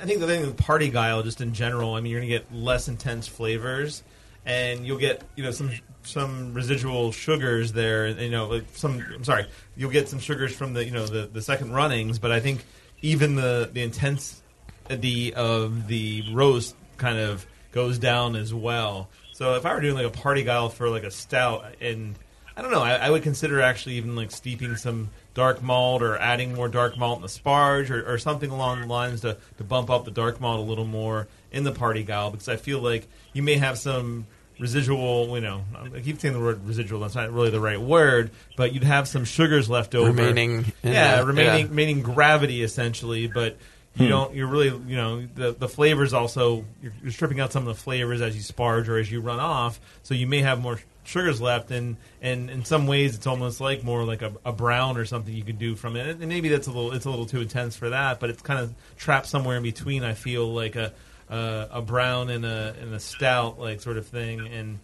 I 0.00 0.04
think 0.04 0.20
the 0.20 0.26
thing 0.26 0.42
with 0.42 0.56
parti-gyle, 0.56 1.22
just 1.22 1.40
in 1.40 1.54
general, 1.54 1.94
I 1.94 2.00
mean, 2.00 2.12
you're 2.12 2.20
gonna 2.20 2.28
get 2.28 2.52
less 2.52 2.88
intense 2.88 3.28
flavors, 3.28 4.02
and 4.44 4.86
you'll 4.86 4.98
get 4.98 5.22
you 5.36 5.44
know 5.44 5.50
some 5.50 5.70
some 6.02 6.54
residual 6.54 7.12
sugars 7.12 7.72
there. 7.72 8.08
You 8.08 8.30
know, 8.30 8.46
like 8.46 8.64
some. 8.74 9.04
I'm 9.14 9.24
sorry, 9.24 9.46
you'll 9.76 9.90
get 9.90 10.08
some 10.08 10.18
sugars 10.18 10.54
from 10.54 10.72
the 10.72 10.84
you 10.84 10.90
know 10.90 11.06
the 11.06 11.26
the 11.26 11.42
second 11.42 11.72
runnings, 11.72 12.18
but 12.18 12.32
I 12.32 12.40
think 12.40 12.64
even 13.02 13.34
the 13.34 13.70
the 13.72 13.82
intensity 13.82 15.34
of 15.34 15.86
the 15.88 16.24
roast 16.32 16.74
kind 16.96 17.18
of 17.18 17.46
goes 17.72 17.98
down 17.98 18.36
as 18.36 18.52
well. 18.52 19.08
So 19.32 19.54
if 19.54 19.64
I 19.64 19.74
were 19.74 19.80
doing 19.80 19.94
like 19.94 20.06
a 20.06 20.10
parti-gyle 20.10 20.68
for 20.68 20.88
like 20.88 21.04
a 21.04 21.10
stout, 21.10 21.64
and 21.80 22.16
I 22.56 22.62
don't 22.62 22.72
know, 22.72 22.82
I, 22.82 22.94
I 22.94 23.10
would 23.10 23.22
consider 23.22 23.60
actually 23.60 23.94
even 23.94 24.16
like 24.16 24.32
steeping 24.32 24.74
some 24.76 25.10
dark 25.34 25.62
malt 25.62 26.02
or 26.02 26.18
adding 26.18 26.54
more 26.54 26.68
dark 26.68 26.98
malt 26.98 27.18
in 27.18 27.22
the 27.22 27.28
sparge 27.28 27.90
or, 27.90 28.12
or 28.12 28.18
something 28.18 28.50
along 28.50 28.80
the 28.80 28.86
lines 28.88 29.20
to, 29.20 29.36
to 29.58 29.64
bump 29.64 29.90
up 29.90 30.04
the 30.04 30.10
dark 30.10 30.40
malt 30.40 30.58
a 30.58 30.62
little 30.62 30.84
more 30.84 31.28
in 31.52 31.62
the 31.62 31.70
parti-gyle 31.70 32.32
because 32.32 32.48
I 32.48 32.56
feel 32.56 32.80
like 32.80 33.06
you 33.32 33.44
may 33.44 33.58
have 33.58 33.78
some 33.78 34.26
residual, 34.58 35.34
you 35.34 35.40
know, 35.40 35.62
I 35.94 36.00
keep 36.00 36.20
saying 36.20 36.34
the 36.34 36.40
word 36.40 36.66
residual, 36.66 37.00
that's 37.00 37.14
not 37.14 37.30
really 37.32 37.50
the 37.50 37.60
right 37.60 37.80
word, 37.80 38.30
but 38.56 38.72
you'd 38.72 38.84
have 38.84 39.06
some 39.08 39.24
sugars 39.24 39.68
left 39.70 39.94
over. 39.94 40.08
Remaining 40.08 40.72
yeah, 40.82 41.20
the- 41.20 41.26
remaining, 41.26 41.60
yeah. 41.64 41.68
remaining 41.68 42.02
gravity 42.02 42.62
essentially, 42.62 43.26
but 43.26 43.56
you 43.94 44.04
Hmm. 44.06 44.10
don't. 44.10 44.34
You're 44.34 44.46
really, 44.46 44.68
you 44.68 44.96
know, 44.96 45.26
the 45.34 45.52
the 45.52 45.68
flavors 45.68 46.12
also. 46.12 46.64
You're, 46.82 46.92
you're 47.02 47.10
stripping 47.12 47.40
out 47.40 47.52
some 47.52 47.66
of 47.66 47.74
the 47.76 47.82
flavors 47.82 48.20
as 48.20 48.36
you 48.36 48.42
sparge 48.42 48.86
or 48.88 48.98
as 48.98 49.10
you 49.10 49.20
run 49.20 49.40
off, 49.40 49.80
so 50.04 50.14
you 50.14 50.26
may 50.26 50.40
have 50.42 50.60
more 50.60 50.78
sugars 51.04 51.40
left. 51.40 51.70
And 51.72 51.96
and 52.22 52.48
in 52.48 52.64
some 52.64 52.86
ways, 52.86 53.16
it's 53.16 53.26
almost 53.26 53.60
like 53.60 53.82
more 53.82 54.04
like 54.04 54.22
a, 54.22 54.32
a 54.44 54.52
brown 54.52 54.98
or 54.98 55.04
something 55.04 55.34
you 55.34 55.42
could 55.42 55.58
do 55.58 55.74
from 55.74 55.96
it. 55.96 56.06
And 56.06 56.28
maybe 56.28 56.48
that's 56.48 56.68
a 56.68 56.70
little. 56.70 56.92
It's 56.92 57.06
a 57.06 57.10
little 57.10 57.26
too 57.26 57.40
intense 57.40 57.74
for 57.76 57.88
that, 57.90 58.20
but 58.20 58.30
it's 58.30 58.42
kind 58.42 58.60
of 58.60 58.72
trapped 58.98 59.26
somewhere 59.26 59.56
in 59.56 59.62
between. 59.64 60.04
I 60.04 60.12
feel 60.14 60.52
like 60.52 60.76
a 60.76 60.92
a, 61.30 61.68
a 61.72 61.82
brown 61.82 62.30
and 62.30 62.44
a 62.44 62.74
and 62.80 62.94
a 62.94 63.00
stout 63.00 63.58
like 63.58 63.80
sort 63.80 63.96
of 63.98 64.06
thing. 64.06 64.46
And 64.48 64.78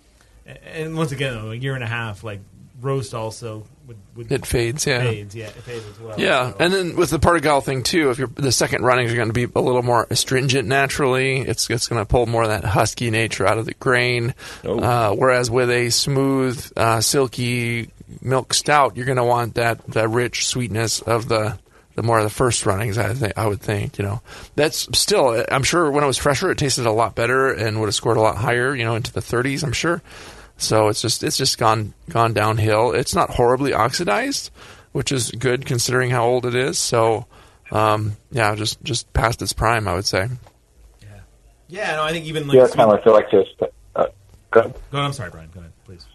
and 0.67 0.97
once 0.97 1.13
again, 1.13 1.35
a 1.37 1.55
year 1.55 1.75
and 1.75 1.83
a 1.85 1.87
half 1.89 2.23
like 2.25 2.41
roast 2.81 3.15
also 3.15 3.65
would, 3.87 3.97
would 4.17 4.33
It 4.33 4.45
fades, 4.45 4.87
yeah. 4.87 5.01
fades, 5.01 5.35
yeah, 5.35 5.47
it 5.47 5.53
fades 5.55 5.85
as 5.87 5.99
well. 6.01 6.19
Yeah, 6.21 6.51
So- 6.51 6.57
and 6.59 6.73
then 6.73 6.97
with 6.97 7.11
the 7.11 7.19
parti-gyle 7.19 7.61
thing 7.61 7.83
too, 7.83 8.11
if 8.11 8.19
you're 8.19 8.29
the 8.29 8.53
second 8.53 8.83
runnings 8.83 9.13
are 9.13 9.17
going 9.17 9.29
to 9.29 9.33
be 9.33 9.45
a 9.55 9.61
little 9.61 9.83
more 9.83 10.07
astringent 10.11 10.69
naturally, 10.69 11.39
it's 11.41 11.71
it's 11.71 11.87
going 11.89 12.01
to 12.03 12.07
pull 12.07 12.27
more 12.27 12.43
of 12.43 12.49
that 12.49 12.65
husky 12.65 13.11
nature 13.11 13.47
out 13.47 13.59
of 13.59 13.65
the 13.67 13.75
grain. 13.75 14.35
Uh, 14.65 15.13
whereas 15.15 15.51
with 15.51 15.71
a 15.71 15.89
smooth, 15.91 16.73
uh, 16.77 17.01
silky 17.01 17.91
milk 18.21 18.53
stout, 18.55 18.97
you're 18.97 19.07
going 19.07 19.17
to 19.17 19.25
want 19.25 19.55
that 19.55 19.85
that 19.89 20.09
rich 20.09 20.47
sweetness 20.47 21.01
of 21.01 21.29
the 21.29 21.59
the 21.95 22.03
more 22.03 22.19
of 22.19 22.25
the 22.25 22.31
first 22.31 22.67
runnings. 22.67 22.99
I 22.99 23.15
think 23.15 23.33
I 23.37 23.47
would 23.47 23.61
think 23.61 23.99
you 23.99 24.05
know 24.05 24.21
that's 24.57 24.89
still. 24.99 25.45
I'm 25.51 25.63
sure 25.63 25.91
when 25.91 26.05
it 26.05 26.07
was 26.07 26.19
fresher, 26.19 26.51
it 26.51 26.59
tasted 26.59 26.87
a 26.87 26.93
lot 26.93 27.15
better 27.15 27.53
and 27.53 27.81
would 27.81 27.87
have 27.87 27.95
scored 27.95 28.17
a 28.17 28.21
lot 28.21 28.37
higher. 28.37 28.75
You 28.75 28.85
know, 28.85 28.95
into 28.97 29.13
the 29.13 29.21
30s. 29.21 29.63
I'm 29.65 29.73
sure. 29.73 30.03
So 30.57 30.89
it's 30.89 31.03
just 31.03 31.23
it's 31.25 31.37
just 31.37 31.59
gone 31.59 31.95
gone 32.09 32.33
downhill. 32.33 32.93
It's 32.93 33.15
not 33.15 33.31
horribly 33.31 33.73
oxidized, 33.73 34.51
which 34.93 35.11
is 35.13 35.31
good 35.33 35.67
considering 35.67 36.11
how 36.11 36.25
old 36.27 36.47
it 36.47 36.55
is. 36.55 36.79
So 36.79 37.27
um, 37.73 38.17
yeah, 38.31 38.55
just 38.55 38.83
just 38.85 39.13
past 39.13 39.43
its 39.43 39.53
prime, 39.53 39.89
I 39.89 39.95
would 39.95 40.05
say. 40.07 40.29
yeah, 41.69 41.97
no, 41.97 42.03
I 42.05 42.13
think 42.13 42.27
even 42.27 42.47
like 42.47 42.57
yeah, 42.57 42.67
sweet- 42.67 42.77
kind 42.77 42.93
of 42.93 43.03
feel 43.03 43.13
like 43.15 43.31
just. 43.31 43.51
Uh, 43.97 44.07
go 44.51 44.61
ahead. 44.61 44.75
Go 44.93 44.99
on, 44.99 45.05
I'm 45.07 45.13
sorry, 45.13 45.31
Brian. 45.31 45.51
Go 45.53 45.61
ahead, 45.61 45.73
please. 45.85 46.07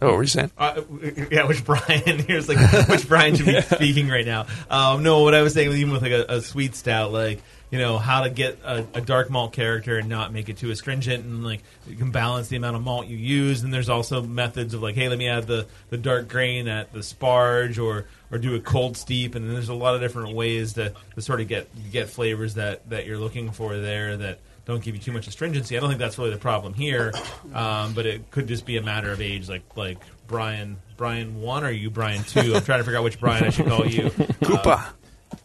Oh, 0.00 0.06
what 0.08 0.16
were 0.16 0.22
you 0.22 0.28
saying? 0.28 0.52
Uh, 0.56 0.82
yeah, 1.30 1.44
which 1.46 1.64
Brian? 1.64 2.18
Here's 2.26 2.48
like 2.48 2.88
which 2.88 3.08
Brian 3.08 3.34
should 3.34 3.46
be 3.46 3.60
speaking 3.74 4.08
right 4.08 4.26
now. 4.26 4.46
Um, 4.70 5.02
no, 5.02 5.22
what 5.22 5.34
I 5.34 5.42
was 5.42 5.54
saying, 5.54 5.72
even 5.72 5.92
with 5.92 6.02
like 6.02 6.12
a, 6.12 6.36
a 6.36 6.40
sweet 6.40 6.76
stout, 6.76 7.10
like 7.10 7.42
you 7.70 7.80
know 7.80 7.98
how 7.98 8.22
to 8.22 8.30
get 8.30 8.60
a, 8.64 8.86
a 8.94 9.00
dark 9.00 9.28
malt 9.28 9.52
character 9.52 9.98
and 9.98 10.08
not 10.08 10.32
make 10.32 10.48
it 10.48 10.56
too 10.56 10.70
astringent, 10.70 11.24
and 11.24 11.42
like 11.42 11.64
you 11.88 11.96
can 11.96 12.12
balance 12.12 12.46
the 12.46 12.56
amount 12.56 12.76
of 12.76 12.82
malt 12.82 13.08
you 13.08 13.16
use. 13.16 13.64
And 13.64 13.74
there's 13.74 13.88
also 13.88 14.22
methods 14.22 14.72
of 14.72 14.82
like, 14.82 14.94
hey, 14.94 15.08
let 15.08 15.18
me 15.18 15.28
add 15.28 15.48
the, 15.48 15.66
the 15.90 15.98
dark 15.98 16.28
grain 16.28 16.68
at 16.68 16.92
the 16.92 17.00
sparge, 17.00 17.82
or 17.82 18.06
or 18.30 18.38
do 18.38 18.54
a 18.54 18.60
cold 18.60 18.96
steep. 18.96 19.34
And 19.34 19.50
there's 19.50 19.68
a 19.68 19.74
lot 19.74 19.96
of 19.96 20.00
different 20.00 20.32
ways 20.36 20.74
to, 20.74 20.94
to 21.16 21.20
sort 21.20 21.40
of 21.40 21.48
get 21.48 21.68
get 21.90 22.08
flavors 22.08 22.54
that 22.54 22.88
that 22.90 23.04
you're 23.04 23.18
looking 23.18 23.50
for 23.50 23.76
there 23.76 24.16
that 24.16 24.38
don't 24.68 24.82
give 24.82 24.94
you 24.94 25.00
too 25.00 25.12
much 25.12 25.26
astringency. 25.26 25.76
I 25.76 25.80
don't 25.80 25.88
think 25.88 25.98
that's 25.98 26.18
really 26.18 26.30
the 26.30 26.36
problem 26.36 26.74
here, 26.74 27.12
um, 27.54 27.94
but 27.94 28.04
it 28.04 28.30
could 28.30 28.46
just 28.46 28.66
be 28.66 28.76
a 28.76 28.82
matter 28.82 29.10
of 29.10 29.20
age, 29.20 29.48
like 29.48 29.64
like 29.76 29.98
Brian 30.28 30.76
Brian 30.96 31.40
one 31.40 31.64
or 31.64 31.70
you 31.70 31.90
Brian 31.90 32.22
two. 32.22 32.54
I'm 32.54 32.62
trying 32.62 32.80
to 32.80 32.84
figure 32.84 32.98
out 32.98 33.04
which 33.04 33.18
Brian 33.18 33.44
I 33.44 33.50
should 33.50 33.66
call 33.66 33.86
you. 33.86 34.10
Cooper. 34.44 34.68
Uh, 34.68 34.90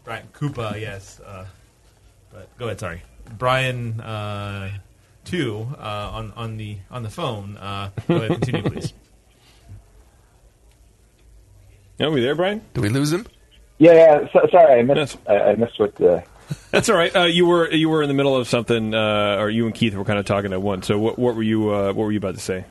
Brian 0.03 0.27
Cooper, 0.33 0.75
yes. 0.77 1.21
Uh, 1.25 1.45
but 2.31 2.55
go 2.57 2.65
ahead, 2.65 2.81
sorry, 2.81 3.01
Brian 3.37 4.01
uh, 4.01 4.71
two 5.23 5.67
uh, 5.79 6.09
on 6.13 6.33
on 6.35 6.57
the 6.57 6.77
on 6.91 7.03
the 7.03 7.09
phone. 7.09 7.55
Uh, 7.55 7.91
go 8.07 8.17
ahead, 8.17 8.31
continue, 8.41 8.69
please. 8.69 8.93
Are 12.01 12.11
we 12.11 12.21
there, 12.21 12.35
Brian? 12.35 12.61
Did 12.73 12.81
we 12.81 12.89
lose 12.89 13.13
him? 13.13 13.25
Yeah, 13.77 13.93
yeah. 13.93 14.27
So, 14.33 14.45
sorry, 14.51 14.79
I 14.79 14.83
missed. 14.83 15.17
I, 15.27 15.39
I 15.39 15.55
missed 15.55 15.79
what 15.79 15.95
the. 15.95 16.23
That's 16.71 16.89
all 16.89 16.95
right. 16.95 17.15
Uh, 17.15 17.23
you 17.25 17.45
were 17.45 17.71
you 17.71 17.89
were 17.89 18.01
in 18.01 18.07
the 18.07 18.13
middle 18.13 18.35
of 18.35 18.47
something, 18.47 18.93
uh, 18.93 19.37
or 19.39 19.49
you 19.49 19.65
and 19.65 19.75
Keith 19.75 19.95
were 19.95 20.05
kind 20.05 20.19
of 20.19 20.25
talking 20.25 20.53
at 20.53 20.61
once. 20.61 20.87
So 20.87 20.97
what, 20.97 21.19
what 21.19 21.35
were 21.35 21.43
you 21.43 21.73
uh, 21.73 21.87
what 21.87 22.03
were 22.05 22.11
you 22.11 22.17
about 22.17 22.35
to 22.35 22.41
say? 22.41 22.65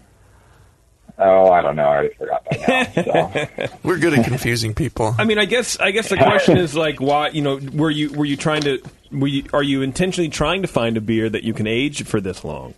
Oh, 1.18 1.50
I 1.50 1.60
don't 1.60 1.76
know. 1.76 1.84
I 1.84 1.86
already 1.86 2.14
forgot 2.14 2.44
by 2.44 2.56
now. 2.56 3.66
So. 3.66 3.76
We're 3.82 3.98
good 3.98 4.14
at 4.14 4.24
confusing 4.24 4.74
people. 4.74 5.14
I 5.18 5.24
mean, 5.24 5.38
I 5.38 5.44
guess 5.44 5.78
I 5.78 5.90
guess 5.90 6.08
the 6.08 6.16
question 6.16 6.56
is 6.56 6.74
like, 6.74 7.00
why? 7.00 7.28
You 7.28 7.42
know, 7.42 7.60
were 7.72 7.90
you 7.90 8.12
were 8.12 8.24
you 8.24 8.36
trying 8.36 8.62
to? 8.62 8.82
Were 9.10 9.28
you, 9.28 9.44
are 9.52 9.62
you 9.62 9.82
intentionally 9.82 10.30
trying 10.30 10.62
to 10.62 10.68
find 10.68 10.96
a 10.96 11.00
beer 11.00 11.28
that 11.28 11.44
you 11.44 11.52
can 11.52 11.66
age 11.66 12.04
for 12.04 12.20
this 12.20 12.44
long, 12.44 12.72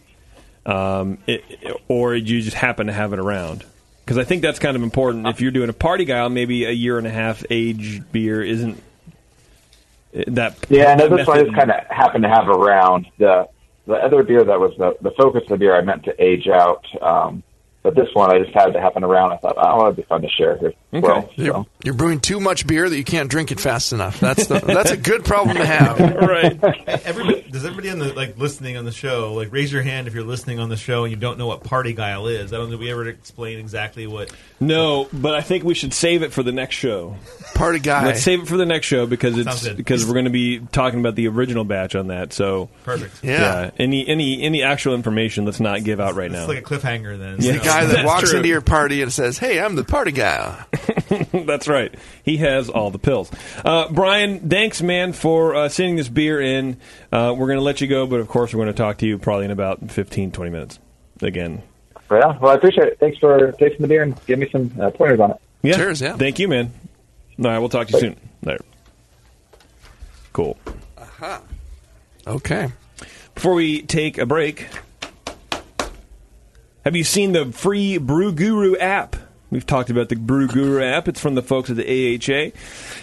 um, 0.66 1.18
it, 1.28 1.44
or 1.86 2.14
did 2.14 2.28
you 2.28 2.42
just 2.42 2.57
happen 2.57 2.88
to 2.88 2.92
have 2.92 3.12
it 3.12 3.20
around? 3.20 3.64
Because 4.05 4.18
I 4.18 4.24
think 4.24 4.42
that's 4.42 4.59
kind 4.59 4.76
of 4.76 4.82
important. 4.82 5.28
If 5.28 5.40
you're 5.40 5.52
doing 5.52 5.70
a 5.70 5.72
parti-gyle, 5.72 6.28
maybe 6.28 6.64
a 6.64 6.72
year 6.72 6.98
and 6.98 7.07
a 7.07 7.11
half 7.11 7.44
aged 7.48 8.11
beer 8.12 8.42
isn't 8.42 8.82
that. 10.28 10.56
Yeah, 10.68 10.94
no, 10.94 11.08
that 11.08 11.16
this 11.16 11.26
one 11.26 11.38
I 11.38 11.42
just 11.42 11.54
kind 11.54 11.70
of 11.70 11.84
happened 11.88 12.22
to 12.24 12.30
have 12.30 12.48
around. 12.48 13.06
The 13.18 13.48
the 13.86 13.94
other 13.94 14.22
beer 14.22 14.44
that 14.44 14.58
was 14.58 14.72
the 14.78 14.96
the 15.00 15.10
focus 15.12 15.42
of 15.44 15.48
the 15.50 15.56
beer 15.58 15.76
I 15.76 15.82
meant 15.82 16.04
to 16.04 16.22
age 16.22 16.48
out, 16.48 16.84
um, 17.02 17.42
but 17.85 17.95
this 17.95 18.09
one 18.14 18.35
I 18.35 18.39
just 18.39 18.55
had 18.55 18.72
to 18.72 18.80
happen 18.80 19.05
around. 19.05 19.32
I 19.32 19.37
thought, 19.37 19.57
oh, 19.59 19.85
it'd 19.85 19.97
be 19.97 20.03
fun 20.03 20.22
to 20.22 20.28
share 20.30 20.57
here. 20.57 20.72
as 20.93 21.03
Well, 21.03 21.30
You're, 21.37 21.53
so. 21.53 21.66
you're 21.85 21.95
brewing 21.95 22.18
too 22.18 22.41
much 22.41 22.66
beer 22.66 22.89
that 22.89 22.97
you 22.97 23.05
can't 23.05 23.30
drink 23.30 23.53
it 23.53 23.61
fast 23.61 23.93
enough. 23.93 24.18
That's 24.20 24.47
the 24.47 24.59
that's 24.61 24.91
a 24.91 24.97
good 24.97 25.24
problem 25.26 25.59
to 25.59 25.66
have. 25.66 26.01
right. 26.16 26.59
Everybody, 27.05 27.43
does 27.51 27.64
everybody 27.66 27.91
on 27.91 27.99
the 27.99 28.14
like 28.14 28.39
listening 28.39 28.78
on 28.78 28.87
the 28.87 28.93
show 28.93 29.35
like 29.35 29.53
raise 29.53 29.70
your 29.70 29.82
hand 29.82 30.09
if 30.09 30.14
you're 30.14 30.24
listening 30.24 30.59
on 30.61 30.70
the 30.70 30.76
show 30.78 31.05
and 31.05 31.11
you 31.11 31.16
don't 31.18 31.37
know 31.39 31.47
what 31.47 31.62
parti-gyle 31.62 32.26
is? 32.26 32.55
I 32.55 32.57
don't 32.57 32.70
think 32.70 32.80
we 32.80 32.91
ever 32.91 33.07
explain 33.07 33.59
exactly 33.59 34.07
what. 34.07 34.32
No, 34.61 35.07
but 35.12 35.35
I 35.35 35.43
think 35.43 35.62
we 35.62 35.74
should 35.74 35.93
save 35.93 36.22
it 36.22 36.32
for 36.32 36.43
the 36.43 36.53
next 36.53 36.76
show. 36.76 37.16
Party 37.55 37.80
guy. 37.80 38.07
Let's 38.07 38.22
save 38.22 38.43
it 38.43 38.49
for 38.49 38.57
the 38.57 38.66
next 38.66 38.87
show 38.87 39.07
because 39.07 39.37
it's 39.37 39.68
because 39.68 40.07
we're 40.07 40.14
going 40.14 40.24
to 40.24 40.30
be 40.30 40.61
talking 40.61 41.01
about 41.01 41.16
the 41.16 41.28
original 41.28 41.64
batch 41.64 41.95
on 41.95 42.07
that. 42.07 42.32
So 42.32 42.70
Perfect. 42.85 43.22
Yeah. 43.22 43.70
Any 43.78 44.09
any 44.09 44.43
any 44.43 44.62
actual 44.62 44.95
information, 44.95 45.45
let's 45.45 45.61
not 45.61 45.85
give 45.85 46.01
out 46.01 46.14
right 46.14 46.30
now. 46.30 46.41
It's 46.41 46.49
like 46.49 46.59
a 46.59 46.62
cliffhanger 46.62 47.18
then. 47.18 47.37
Yeah. 47.41 47.53
So- 47.53 47.59
the 47.59 47.64
guy 47.80 47.84
that 47.86 48.04
walks 48.04 48.30
true. 48.30 48.38
into 48.38 48.48
your 48.48 48.60
party 48.60 49.02
and 49.02 49.12
says, 49.12 49.38
"Hey, 49.38 49.60
I'm 49.60 49.74
the 49.74 49.84
party 49.84 50.12
guy." 50.12 50.64
That's 51.32 51.68
right. 51.68 51.94
He 52.22 52.38
has 52.38 52.68
all 52.68 52.90
the 52.90 52.98
pills. 52.98 53.30
Uh, 53.64 53.90
Brian, 53.90 54.48
thanks, 54.48 54.82
man, 54.82 55.12
for 55.12 55.54
uh, 55.54 55.68
sending 55.68 55.96
this 55.96 56.08
beer 56.08 56.40
in. 56.40 56.78
Uh, 57.12 57.34
we're 57.36 57.46
going 57.46 57.58
to 57.58 57.64
let 57.64 57.80
you 57.80 57.86
go, 57.86 58.06
but 58.06 58.20
of 58.20 58.28
course, 58.28 58.52
we're 58.54 58.64
going 58.64 58.74
to 58.74 58.82
talk 58.82 58.98
to 58.98 59.06
you 59.06 59.18
probably 59.18 59.46
in 59.46 59.50
about 59.50 59.90
15, 59.90 60.32
20 60.32 60.50
minutes 60.50 60.78
again. 61.20 61.62
Yeah, 62.10 62.38
well, 62.38 62.52
I 62.52 62.54
appreciate 62.54 62.88
it. 62.88 62.98
Thanks 62.98 63.18
for 63.18 63.52
tasting 63.52 63.80
the 63.80 63.88
beer 63.88 64.02
and 64.02 64.26
give 64.26 64.38
me 64.38 64.48
some 64.50 64.72
uh, 64.80 64.90
pointers 64.90 65.20
on 65.20 65.32
it. 65.32 65.40
Yeah. 65.62 65.76
Cheers, 65.76 66.00
yeah. 66.00 66.16
Thank 66.16 66.38
you, 66.38 66.48
man. 66.48 66.72
All 67.38 67.46
right, 67.46 67.58
we'll 67.58 67.68
talk 67.68 67.88
to 67.88 67.94
you 67.94 68.00
soon. 68.00 68.16
There. 68.42 68.58
Cool. 70.32 70.56
Aha. 70.98 71.42
Okay. 72.26 72.70
Before 73.34 73.54
we 73.54 73.82
take 73.82 74.18
a 74.18 74.26
break, 74.26 74.68
have 76.85 76.95
you 76.95 77.05
seen 77.05 77.32
the 77.32 77.47
free 77.51 77.97
Brew 77.97 78.30
Guru 78.30 78.76
app? 78.76 79.16
We've 79.51 79.64
talked 79.64 79.89
about 79.89 80.11
the 80.11 80.16
Brew 80.16 80.49
Guru 80.49 80.82
app. 80.82 81.09
It's 81.09 81.20
from 81.20 81.35
the 81.35 81.43
folks 81.43 81.70
at 81.70 81.76
the 81.76 81.85
AHA. 81.85 82.51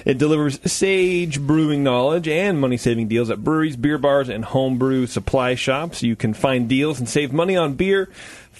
It 0.06 0.18
delivers 0.18 0.60
sage 0.72 1.40
brewing 1.40 1.82
knowledge 1.84 2.28
and 2.28 2.62
money 2.62 2.78
saving 2.78 3.08
deals 3.08 3.30
at 3.30 3.44
breweries, 3.44 3.78
beer 3.78 3.98
bars, 3.98 4.30
and 4.30 4.46
homebrew 4.46 5.08
supply 5.08 5.56
shops. 5.56 6.04
You 6.04 6.16
can 6.16 6.34
find 6.34 6.70
deals 6.70 7.00
and 7.00 7.10
save 7.10 7.34
money 7.34 7.58
on 7.58 7.74
beer, 7.74 8.10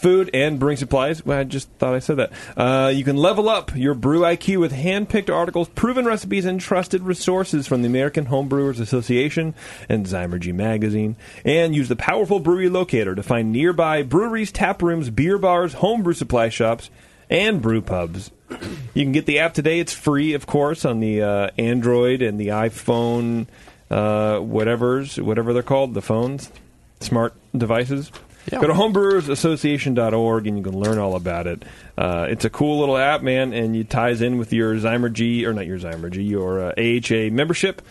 food, 0.02 0.32
and 0.34 0.60
brewing 0.60 0.78
supplies. 0.78 1.24
Well, 1.24 1.40
I 1.40 1.44
just 1.44 1.70
thought 1.78 1.94
I 1.94 2.00
said 2.00 2.18
that. 2.18 2.32
Uh, 2.58 2.92
you 2.94 3.04
can 3.04 3.18
level 3.18 3.48
up 3.48 3.76
your 3.76 3.94
brew 3.94 4.22
IQ 4.22 4.60
with 4.60 4.72
hand 4.72 5.10
picked 5.10 5.30
articles, 5.30 5.70
proven 5.70 6.06
recipes, 6.06 6.46
and 6.46 6.60
trusted 6.60 7.04
resources 7.04 7.68
from 7.68 7.84
the 7.84 7.88
American 7.88 8.26
Homebrewers 8.26 8.80
Association 8.80 9.54
and 9.88 10.06
Zymurgy 10.06 10.54
Magazine. 10.54 11.16
And 11.46 11.76
use 11.76 11.88
the 11.88 11.96
powerful 11.96 12.40
brewery 12.40 12.70
locator 12.70 13.14
to 13.14 13.24
find 13.24 13.52
nearby 13.52 14.02
breweries, 14.02 14.52
tap 14.52 14.82
rooms, 14.82 15.10
beer 15.10 15.38
bars, 15.38 15.74
homebrew 15.74 16.14
supply 16.14 16.50
shops, 16.50 16.90
and 17.30 17.62
brew 17.62 17.82
pubs. 17.82 18.32
You 18.94 19.06
can 19.06 19.14
get 19.14 19.26
the 19.26 19.40
app 19.40 19.54
today. 19.54 19.80
It's 19.80 19.94
free, 19.94 20.34
of 20.34 20.46
course, 20.46 20.84
on 20.84 21.00
the 21.00 21.22
uh, 21.22 21.50
Android 21.58 22.22
and 22.22 22.38
the 22.38 22.50
iPhone, 22.50 23.48
uh, 23.90 24.40
whatever's, 24.40 25.18
whatever 25.18 25.54
they're 25.54 25.64
called, 25.64 25.94
the 25.94 26.02
phones, 26.02 26.52
smart 27.00 27.34
devices. 27.56 28.12
Yeah. 28.52 28.60
Go 28.60 28.68
to 28.68 28.74
homebrewersassociation.org 28.74 30.48
and 30.48 30.58
you 30.58 30.64
can 30.64 30.78
learn 30.78 30.98
all 30.98 31.16
about 31.16 31.48
it. 31.48 31.64
Uh, 31.98 32.28
it's 32.30 32.46
a 32.46 32.50
cool 32.50 32.80
little 32.80 32.98
app, 32.98 33.22
man, 33.22 33.54
and 33.54 33.76
it 33.76 33.90
ties 33.90 34.22
in 34.22 34.38
with 34.38 34.52
your 34.52 34.76
Zymurgy, 34.76 35.46
or 35.46 35.54
not 35.54 35.68
your 35.68 35.78
Zymurgy, 35.78 36.28
your 36.28 36.60
uh, 36.60 36.74
AHA 36.78 37.34
membership. 37.34 37.82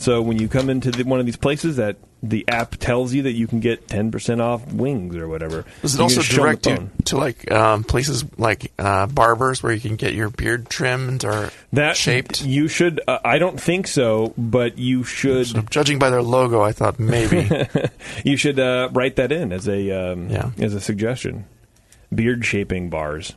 So 0.00 0.22
when 0.22 0.38
you 0.38 0.48
come 0.48 0.70
into 0.70 0.90
the, 0.90 1.04
one 1.04 1.20
of 1.20 1.26
these 1.26 1.36
places, 1.36 1.76
that 1.76 1.96
the 2.22 2.44
app 2.48 2.76
tells 2.76 3.12
you 3.14 3.22
that 3.22 3.32
you 3.32 3.46
can 3.46 3.60
get 3.60 3.86
10% 3.86 4.40
off 4.40 4.66
wings 4.72 5.14
or 5.16 5.28
whatever. 5.28 5.64
Does 5.82 5.94
it 5.94 6.00
also 6.00 6.16
can 6.16 6.22
show 6.24 6.34
'em 6.36 6.56
direct 6.56 6.66
you 6.66 6.90
to 7.06 7.16
like 7.18 7.50
um, 7.50 7.84
places 7.84 8.24
like 8.38 8.72
uh, 8.78 9.06
barbers 9.06 9.62
where 9.62 9.72
you 9.72 9.80
can 9.80 9.96
get 9.96 10.14
your 10.14 10.28
beard 10.30 10.68
trimmed 10.70 11.24
or 11.24 11.50
that 11.74 11.96
shaped? 11.96 12.42
You 12.44 12.66
should. 12.68 13.00
Uh, 13.06 13.18
I 13.24 13.38
don't 13.38 13.60
think 13.60 13.86
so, 13.86 14.32
but 14.38 14.78
you 14.78 15.04
should. 15.04 15.70
Judging 15.70 15.98
by 15.98 16.08
their 16.10 16.22
logo, 16.22 16.60
I 16.62 16.72
thought 16.72 16.98
maybe. 16.98 17.48
you 18.24 18.36
should 18.38 18.58
uh, 18.58 18.88
write 18.92 19.16
that 19.16 19.32
in 19.32 19.52
as 19.52 19.68
a 19.68 19.90
um, 20.12 20.30
Yeah. 20.30 20.50
as 20.58 20.74
a 20.74 20.80
suggestion. 20.80 21.44
Beard 22.14 22.44
shaping 22.44 22.88
bars. 22.90 23.34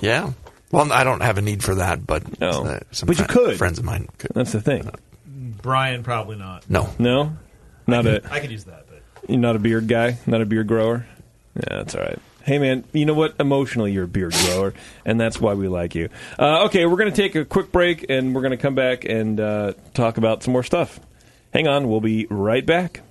yeah. 0.00 0.32
Well, 0.70 0.92
I 0.92 1.02
don't 1.02 1.22
have 1.22 1.38
a 1.38 1.40
need 1.42 1.64
for 1.64 1.76
that, 1.76 2.06
but 2.06 2.40
No. 2.40 2.50
uh, 2.66 2.80
some 2.90 3.06
But 3.06 3.18
you 3.18 3.24
could. 3.24 3.56
friends 3.56 3.78
of 3.78 3.86
mine 3.86 4.06
could. 4.18 4.32
That's 4.34 4.52
the 4.52 4.60
thing. 4.60 4.90
Brian 5.62 6.02
probably 6.02 6.36
not. 6.36 6.68
No, 6.70 6.88
No, 6.98 7.36
not 7.86 8.06
a 8.06 8.22
I 8.30 8.40
could 8.40 8.50
use 8.50 8.64
that, 8.64 8.86
but 8.88 9.02
you're 9.28 9.38
not 9.38 9.56
a 9.56 9.58
beard 9.58 9.88
guy, 9.88 10.18
not 10.26 10.40
a 10.40 10.46
beard 10.46 10.66
grower. 10.66 11.06
Yeah, 11.56 11.62
that's 11.78 11.94
all 11.94 12.02
right. 12.02 12.18
Hey 12.44 12.58
man, 12.58 12.84
you 12.92 13.04
know 13.04 13.14
what? 13.14 13.34
Emotionally, 13.38 13.92
you're 13.92 14.04
a 14.04 14.08
beard 14.08 14.32
grower, 14.32 14.72
and 15.04 15.20
that's 15.20 15.40
why 15.40 15.54
we 15.54 15.68
like 15.68 15.94
you. 15.94 16.08
Uh, 16.38 16.64
okay, 16.66 16.86
we're 16.86 16.96
going 16.96 17.12
to 17.12 17.16
take 17.16 17.34
a 17.34 17.44
quick 17.44 17.70
break, 17.72 18.06
and 18.08 18.34
we're 18.34 18.40
going 18.40 18.52
to 18.52 18.56
come 18.56 18.74
back 18.74 19.04
and 19.04 19.38
uh, 19.38 19.72
talk 19.92 20.16
about 20.16 20.42
some 20.42 20.52
more 20.52 20.62
stuff. 20.62 20.98
Hang 21.52 21.66
on, 21.68 21.88
we'll 21.88 22.00
be 22.00 22.26
right 22.30 22.64
back. 22.64 23.02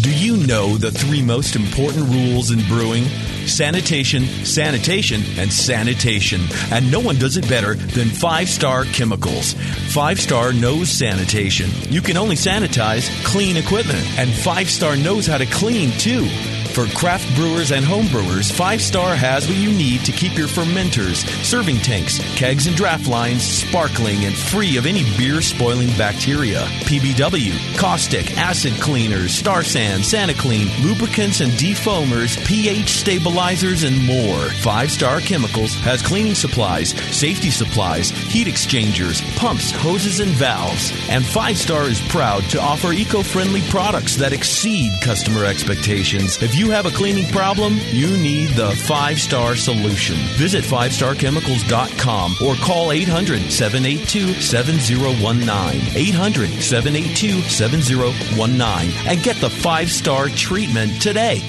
Do 0.00 0.14
you 0.14 0.36
know 0.46 0.76
the 0.76 0.90
three 0.90 1.22
most 1.22 1.56
important 1.56 2.08
rules 2.08 2.50
in 2.50 2.60
brewing? 2.68 3.04
Sanitation, 3.46 4.24
sanitation, 4.44 5.22
and 5.38 5.52
sanitation. 5.52 6.40
And 6.70 6.90
no 6.90 7.00
one 7.00 7.16
does 7.16 7.36
it 7.36 7.48
better 7.48 7.74
than 7.74 8.08
Five 8.08 8.48
Star 8.48 8.84
Chemicals. 8.84 9.54
Five 9.92 10.20
Star 10.20 10.52
knows 10.52 10.88
sanitation. 10.88 11.70
You 11.88 12.00
can 12.00 12.16
only 12.16 12.36
sanitize 12.36 13.08
clean 13.24 13.56
equipment. 13.56 14.04
And 14.18 14.30
Five 14.30 14.68
Star 14.68 14.96
knows 14.96 15.26
how 15.26 15.38
to 15.38 15.46
clean 15.46 15.90
too. 15.92 16.28
For 16.76 16.86
craft 16.88 17.34
brewers 17.34 17.72
and 17.72 17.82
home 17.82 18.06
brewers, 18.08 18.50
Five 18.50 18.82
Star 18.82 19.16
has 19.16 19.48
what 19.48 19.56
you 19.56 19.72
need 19.72 20.04
to 20.04 20.12
keep 20.12 20.36
your 20.36 20.46
fermenters, 20.46 21.26
serving 21.42 21.78
tanks, 21.78 22.18
kegs, 22.36 22.66
and 22.66 22.76
draft 22.76 23.08
lines 23.08 23.42
sparkling 23.42 24.26
and 24.26 24.36
free 24.36 24.76
of 24.76 24.84
any 24.84 25.02
beer 25.16 25.40
spoiling 25.40 25.88
bacteria. 25.96 26.66
PBW, 26.84 27.78
caustic, 27.78 28.36
acid 28.36 28.74
cleaners, 28.74 29.32
Star 29.32 29.62
San, 29.62 30.00
Saniclean, 30.00 30.68
lubricants 30.84 31.40
and 31.40 31.50
defoamers, 31.52 32.36
pH 32.44 32.90
stabilizers, 32.90 33.82
and 33.82 34.04
more. 34.04 34.50
Five 34.60 34.90
Star 34.90 35.20
Chemicals 35.20 35.76
has 35.76 36.02
cleaning 36.02 36.34
supplies, 36.34 36.90
safety 37.16 37.48
supplies, 37.48 38.10
heat 38.10 38.48
exchangers, 38.48 39.22
pumps, 39.36 39.70
hoses, 39.70 40.20
and 40.20 40.32
valves. 40.32 40.92
And 41.08 41.24
Five 41.24 41.56
Star 41.56 41.84
is 41.84 42.06
proud 42.08 42.42
to 42.50 42.60
offer 42.60 42.92
eco 42.92 43.22
friendly 43.22 43.62
products 43.70 44.16
that 44.16 44.34
exceed 44.34 44.92
customer 45.00 45.46
expectations. 45.46 46.42
If 46.42 46.54
you 46.54 46.65
have 46.70 46.86
a 46.86 46.90
cleaning 46.90 47.30
problem, 47.32 47.76
you 47.90 48.08
need 48.16 48.50
the 48.50 48.70
Five 48.70 49.20
Star 49.20 49.56
solution. 49.56 50.16
Visit 50.36 50.64
5starchemicals.com 50.64 52.36
or 52.44 52.54
call 52.56 52.92
800 52.92 53.50
782 53.50 54.34
7019. 54.40 55.96
800 55.96 56.48
782 56.48 57.40
7019 57.42 58.92
and 59.06 59.22
get 59.22 59.36
the 59.36 59.50
five 59.50 59.90
star 59.90 60.28
treatment 60.28 61.00
today. 61.00 61.40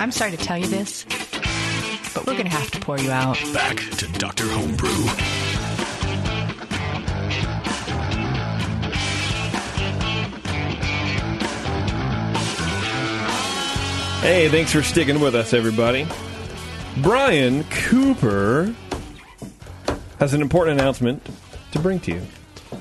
I'm 0.00 0.10
sorry 0.10 0.32
to 0.32 0.36
tell 0.36 0.58
you 0.58 0.66
this, 0.66 1.04
but 2.14 2.26
we're 2.26 2.34
going 2.34 2.44
to 2.44 2.50
have 2.50 2.70
to 2.72 2.80
pour 2.80 2.98
you 2.98 3.10
out. 3.10 3.38
Back 3.52 3.76
to 3.98 4.06
Dr. 4.18 4.48
Homebrew. 4.48 5.41
Hey, 14.22 14.48
thanks 14.48 14.70
for 14.72 14.82
sticking 14.84 15.20
with 15.20 15.34
us, 15.34 15.52
everybody. 15.52 16.06
Brian 16.98 17.64
Cooper 17.64 18.72
has 20.20 20.32
an 20.32 20.40
important 20.40 20.78
announcement 20.80 21.28
to 21.72 21.80
bring 21.80 21.98
to 22.00 22.12
you. 22.12 22.22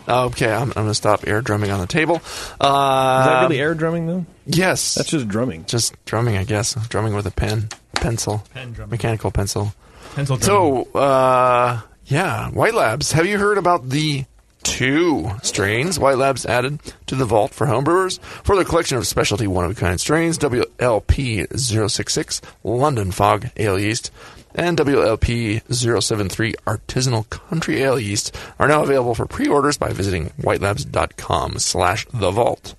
Okay, 0.08 0.52
I'm, 0.54 0.68
I'm 0.70 0.74
going 0.74 0.88
to 0.88 0.94
stop 0.94 1.28
air 1.28 1.42
drumming 1.42 1.72
on 1.72 1.80
the 1.80 1.88
table. 1.88 2.22
Uh, 2.60 3.26
that 3.26 3.42
really 3.42 3.60
air 3.60 3.74
drumming, 3.74 4.06
though? 4.06 4.26
Yes. 4.46 4.94
That's 4.94 5.10
just 5.10 5.28
drumming. 5.28 5.66
just 5.66 5.96
drumming, 6.06 6.38
I 6.38 6.44
guess. 6.44 6.76
Drumming 6.89 7.16
with 7.16 7.26
a 7.26 7.32
pen, 7.32 7.70
pencil, 7.96 8.44
Pen 8.54 8.74
drumming. 8.74 8.92
mechanical 8.92 9.32
pencil. 9.32 9.74
pencil 10.14 10.38
drum. 10.38 10.46
So, 10.46 10.84
uh, 11.00 11.82
yeah, 12.06 12.50
White 12.52 12.76
Labs. 12.76 13.14
Have 13.14 13.26
you 13.26 13.39
heard 13.39 13.58
about 13.58 13.89
the 13.89 14.26
two 14.64 15.30
strains 15.43 15.99
White 15.99 16.18
Labs 16.18 16.45
added 16.45 16.80
to 17.07 17.16
the 17.16 17.26
vault 17.26 17.53
for 17.53 17.68
homebrewers 17.68 18.20
for 18.20 18.55
their 18.55 18.66
collection 18.66 18.97
of 18.97 19.07
specialty 19.07 19.47
one 19.47 19.66
of 19.66 19.72
a 19.72 19.76
kind 19.76 19.99
strains? 19.99 20.38
WLP 20.38 21.47
066 21.57 22.41
London 22.64 23.12
Fog 23.12 23.49
Ale 23.57 23.80
Yeast 23.80 24.12
and 24.55 24.78
WLP 24.78 25.62
073 25.72 26.53
Artisanal 26.66 27.30
Country 27.30 27.82
Ale 27.82 27.99
Yeast 27.99 28.36
are 28.59 28.68
now 28.68 28.84
available 28.84 29.16
for 29.16 29.26
pre-orders 29.26 29.78
by 29.78 29.93
visiting 29.93 30.30
whitelabs.com 30.41 31.59
slash 31.59 32.05
the 32.14 32.32
vault. 32.32 32.76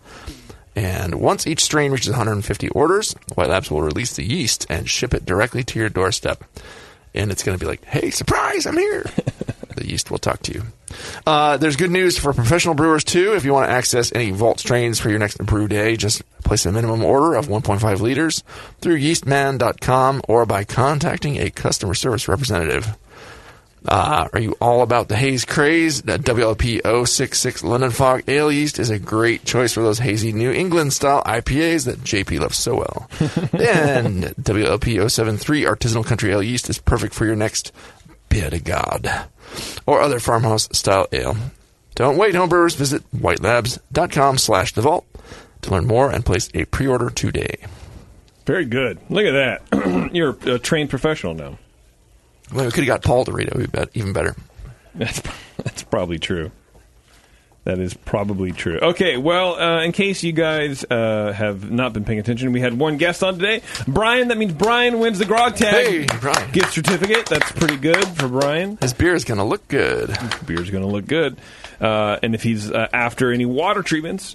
And 0.75 1.17
once 1.17 1.47
each 1.47 1.63
strain 1.63 1.93
reaches 1.93 2.11
150 2.11 2.69
orders, 2.71 3.15
White 3.35 3.51
Labs 3.51 3.71
will 3.71 3.83
release 3.83 4.17
the 4.17 4.25
yeast 4.25 4.67
and 4.71 4.89
ship 4.89 5.13
it 5.13 5.27
directly 5.27 5.63
to 5.65 5.79
your 5.79 5.91
doorstep. 5.91 6.45
And 7.15 7.31
it's 7.31 7.43
going 7.43 7.59
to 7.59 7.63
be 7.63 7.69
like, 7.69 7.85
hey, 7.85 8.11
surprise, 8.11 8.67
I'm 8.67 8.79
here. 8.79 9.05
the 9.77 9.89
yeast 9.89 10.11
will 10.11 10.19
talk 10.19 10.41
to 10.43 10.53
you. 10.53 10.63
Uh, 11.27 11.57
there's 11.57 11.77
good 11.77 11.91
news 11.91 12.19
for 12.19 12.33
professional 12.33 12.75
brewers, 12.75 13.05
too. 13.05 13.35
If 13.35 13.45
you 13.45 13.53
want 13.53 13.69
to 13.69 13.73
access 13.73 14.13
any 14.15 14.31
vault 14.31 14.61
strains 14.61 14.99
for 14.99 15.11
your 15.11 15.19
next 15.19 15.39
brew 15.39 15.69
day, 15.69 15.97
just 15.97 16.23
place 16.43 16.67
a 16.67 16.73
minimum 16.73 17.05
order 17.05 17.35
of 17.35 17.47
1.5 17.47 18.01
liters 18.01 18.43
through 18.81 18.99
yeastman.com 18.99 20.23
or 20.29 20.47
by 20.47 20.65
contacting 20.65 21.39
a 21.39 21.51
customer 21.51 21.95
service 21.95 22.29
representative. 22.29 22.97
Uh, 23.87 24.29
are 24.33 24.39
you 24.39 24.57
all 24.61 24.83
about 24.83 25.09
the 25.09 25.17
haze 25.17 25.45
craze? 25.45 26.03
That 26.03 26.21
WLP 26.21 27.07
066 27.07 27.65
London 27.65 27.91
Fog 27.91 28.23
Ale 28.29 28.53
Yeast 28.53 28.79
is 28.79 28.91
a 28.91 28.99
great 28.99 29.45
choice 29.45 29.73
for 29.73 29.83
those 29.83 29.99
hazy 29.99 30.33
New 30.33 30.53
England 30.53 30.93
style 30.93 31.23
IPAs 31.25 31.87
that 31.87 31.99
JP 31.99 32.41
loves 32.41 32.59
so 32.59 32.77
well. 32.77 33.09
and 33.53 34.25
WLP 34.37 35.11
073 35.11 35.65
Artisanal 35.65 36.07
Country 36.07 36.31
Ale 36.31 36.43
Yeast 36.43 36.71
is 36.71 36.79
perfect 36.79 37.13
for 37.13 37.25
your 37.25 37.35
next 37.35 37.73
Bière 38.33 38.51
de 38.51 38.59
Garde 38.59 39.11
or 39.87 40.01
other 40.01 40.19
farmhouse 40.19 40.67
style 40.73 41.07
ale. 41.13 41.37
Don't 41.95 42.17
wait, 42.17 42.35
homebrewers. 42.35 42.75
Visit 42.75 43.03
whitelabs.com 43.13 44.39
slash 44.39 44.73
the 44.73 44.81
vault 44.81 45.07
to 45.61 45.71
learn 45.71 45.87
more 45.87 46.11
and 46.11 46.25
place 46.25 46.49
a 46.55 46.65
pre-order 46.65 47.11
today. 47.11 47.57
Very 48.47 48.65
good. 48.65 48.99
Look 49.11 49.27
at 49.27 49.33
that. 49.71 50.11
You're 50.15 50.37
a 50.47 50.59
trained 50.59 50.89
professional 50.89 51.35
now. 51.35 51.59
Well, 52.53 52.65
we 52.65 52.71
could 52.71 52.85
have 52.85 52.87
got 52.87 53.03
Paul 53.03 53.27
to 53.27 53.33
read 53.33 53.49
it. 53.49 53.55
It 53.55 53.59
would 53.59 53.73
be 53.93 54.01
even 54.01 54.15
better. 54.15 54.35
That's 54.95 55.21
that's 55.59 55.83
probably 55.83 56.19
true. 56.19 56.51
That 57.65 57.79
is 57.79 57.95
probably 57.95 58.51
true. 58.51 58.79
Okay, 58.83 59.17
well, 59.17 59.55
uh, 59.55 59.85
in 59.85 59.93
case 59.93 60.25
you 60.25 60.33
guys 60.33 60.85
uh, 60.91 61.33
have 61.33 61.71
not 61.71 61.93
been 61.93 62.05
paying 62.05 62.19
attention, 62.19 62.51
we 62.51 62.61
had 62.61 62.77
one 62.77 62.97
guest 62.97 63.23
on 63.23 63.35
today, 63.35 63.63
Brian. 63.87 64.29
That 64.29 64.39
means 64.39 64.53
Brian 64.53 64.99
wins 64.99 65.21
the 65.21 65.27
GrogTag 65.27 65.71
Hey, 65.71 66.07
Brian. 66.21 66.51
gift 66.51 66.73
certificate. 66.73 67.27
That's 67.27 67.53
pretty 67.53 67.77
good 67.77 68.05
for 68.09 68.27
Brian. 68.27 68.79
His 68.81 68.93
beer 68.93 69.15
is 69.15 69.25
going 69.25 69.39
to 69.39 69.45
look 69.45 69.69
good. 69.69 70.09
Beer's 70.45 70.71
going 70.71 70.83
to 70.83 70.91
look 70.91 71.07
good, 71.07 71.37
uh, 71.81 72.19
and 72.21 72.35
if 72.35 72.43
he's 72.43 72.69
uh, 72.69 72.89
after 72.93 73.31
any 73.31 73.47
water 73.47 73.83
treatments, 73.83 74.35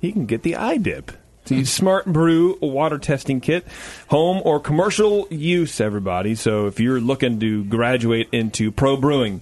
he 0.00 0.12
can 0.12 0.26
get 0.26 0.42
the 0.42 0.52
iDip. 0.52 1.08
The 1.46 1.64
Smart 1.64 2.04
Brew 2.04 2.58
water 2.60 2.98
testing 2.98 3.40
kit, 3.40 3.66
home 4.08 4.42
or 4.44 4.60
commercial 4.60 5.26
use, 5.30 5.80
everybody. 5.80 6.34
So 6.34 6.66
if 6.66 6.78
you're 6.78 7.00
looking 7.00 7.40
to 7.40 7.64
graduate 7.64 8.28
into 8.32 8.70
pro 8.70 8.98
brewing, 8.98 9.40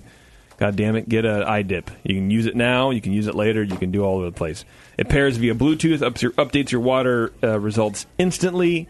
God 0.59 0.77
damn 0.77 0.97
it, 0.97 1.09
get 1.09 1.25
an 1.25 1.43
iDip. 1.43 1.89
You 2.03 2.15
can 2.15 2.31
use 2.31 2.47
it 2.47 2.57
now, 2.57 2.91
you 2.91 3.01
can 3.01 3.13
use 3.13 3.27
it 3.27 3.35
later, 3.35 3.63
you 3.63 3.77
can 3.77 3.91
do 3.91 4.03
all 4.03 4.17
over 4.17 4.27
the 4.27 4.33
place. 4.33 4.65
It 4.97 5.09
pairs 5.09 5.37
via 5.37 5.55
Bluetooth, 5.55 6.23
your, 6.23 6.33
updates 6.33 6.71
your 6.71 6.81
water 6.81 7.33
uh, 7.43 7.61
results 7.61 8.07
instantly, 8.17 8.89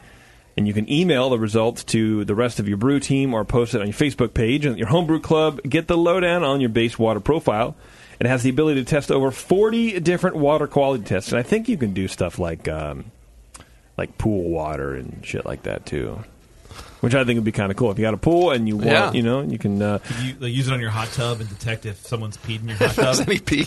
and 0.56 0.68
you 0.68 0.72
can 0.72 0.90
email 0.90 1.28
the 1.28 1.38
results 1.38 1.82
to 1.84 2.24
the 2.24 2.34
rest 2.34 2.60
of 2.60 2.68
your 2.68 2.76
brew 2.76 3.00
team 3.00 3.34
or 3.34 3.44
post 3.44 3.74
it 3.74 3.80
on 3.80 3.88
your 3.88 3.94
Facebook 3.94 4.32
page 4.32 4.64
and 4.64 4.78
your 4.78 4.88
homebrew 4.88 5.20
club. 5.20 5.60
Get 5.62 5.88
the 5.88 5.98
lowdown 5.98 6.44
on 6.44 6.60
your 6.60 6.70
base 6.70 6.98
water 6.98 7.20
profile. 7.20 7.74
It 8.20 8.26
has 8.26 8.42
the 8.42 8.50
ability 8.50 8.82
to 8.82 8.88
test 8.88 9.10
over 9.10 9.30
40 9.30 10.00
different 10.00 10.36
water 10.36 10.66
quality 10.66 11.04
tests, 11.04 11.32
and 11.32 11.38
I 11.38 11.42
think 11.42 11.68
you 11.68 11.76
can 11.76 11.92
do 11.92 12.08
stuff 12.08 12.38
like 12.38 12.68
um, 12.68 13.10
like 13.98 14.16
pool 14.18 14.48
water 14.48 14.94
and 14.94 15.24
shit 15.24 15.44
like 15.44 15.64
that 15.64 15.84
too. 15.84 16.24
Which 17.00 17.14
I 17.14 17.24
think 17.24 17.36
would 17.36 17.44
be 17.44 17.52
kind 17.52 17.70
of 17.70 17.76
cool. 17.76 17.90
If 17.90 17.98
you 17.98 18.02
got 18.02 18.14
a 18.14 18.18
pool 18.18 18.50
and 18.52 18.66
you 18.66 18.76
want, 18.76 18.88
Yeah. 18.88 19.12
you 19.12 19.22
know, 19.22 19.42
you 19.42 19.58
can. 19.58 19.80
Uh, 19.82 19.98
you 20.22 20.34
like, 20.40 20.52
use 20.52 20.66
it 20.68 20.72
on 20.72 20.80
your 20.80 20.90
hot 20.90 21.08
tub 21.12 21.40
and 21.40 21.48
detect 21.48 21.84
if 21.86 21.98
someone's 22.06 22.36
peed 22.38 22.60
in 22.62 22.68
your 22.68 22.76
hot 22.78 22.96
Does 22.96 23.18
tub. 23.18 23.28
any 23.28 23.38
pee? 23.38 23.66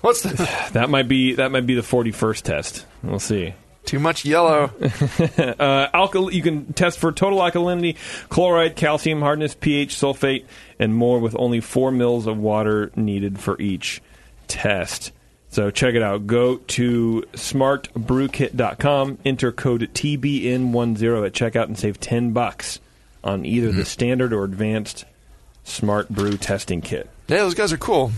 What's 0.00 0.22
the 0.22 0.30
that 0.72 0.88
might 0.88 1.06
be 1.08 1.34
that 1.34 1.50
might 1.52 1.66
be 1.66 1.74
the 1.74 1.82
41st 1.82 2.42
test. 2.42 2.86
We'll 3.02 3.18
see. 3.18 3.54
too 3.84 3.98
much 3.98 4.24
yellow? 4.24 4.70
Uh, 4.80 5.88
alkal- 5.92 6.32
you 6.32 6.42
can 6.42 6.72
test 6.72 6.98
for 6.98 7.12
total 7.12 7.38
alkalinity, 7.40 7.96
chloride, 8.28 8.76
calcium 8.76 9.20
hardness, 9.20 9.54
pH, 9.54 9.94
sulfate, 9.94 10.44
and 10.78 10.94
more 10.94 11.18
with 11.18 11.36
only 11.38 11.60
four 11.60 11.90
mils 11.90 12.26
of 12.26 12.38
water 12.38 12.90
needed 12.96 13.38
for 13.38 13.60
each 13.60 14.00
test. 14.48 15.12
So 15.50 15.70
check 15.70 15.94
it 15.94 16.02
out. 16.02 16.26
Go 16.28 16.56
to 16.58 17.24
smartbrewkit.com, 17.32 19.18
enter 19.24 19.50
code 19.52 19.90
TBN10 19.92 21.26
at 21.26 21.32
checkout, 21.32 21.64
and 21.64 21.78
save 21.78 21.98
10 22.00 22.32
bucks 22.32 22.78
on 23.24 23.44
either 23.44 23.72
the 23.72 23.84
standard 23.84 24.32
or 24.32 24.44
advanced 24.44 25.04
Smart 25.64 26.08
Brew 26.08 26.36
testing 26.36 26.80
kit. 26.80 27.10
Yeah, 27.28 27.38
those 27.38 27.54
guys 27.54 27.72
are 27.72 27.76
cool. 27.78 28.12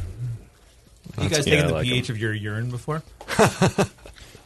you 1.20 1.28
guys 1.28 1.46
yeah, 1.46 1.54
taken 1.54 1.64
I 1.64 1.68
the 1.68 1.74
like 1.74 1.84
pH 1.84 2.10
of 2.10 2.18
your 2.18 2.32
urine 2.34 2.70
before? 2.70 3.02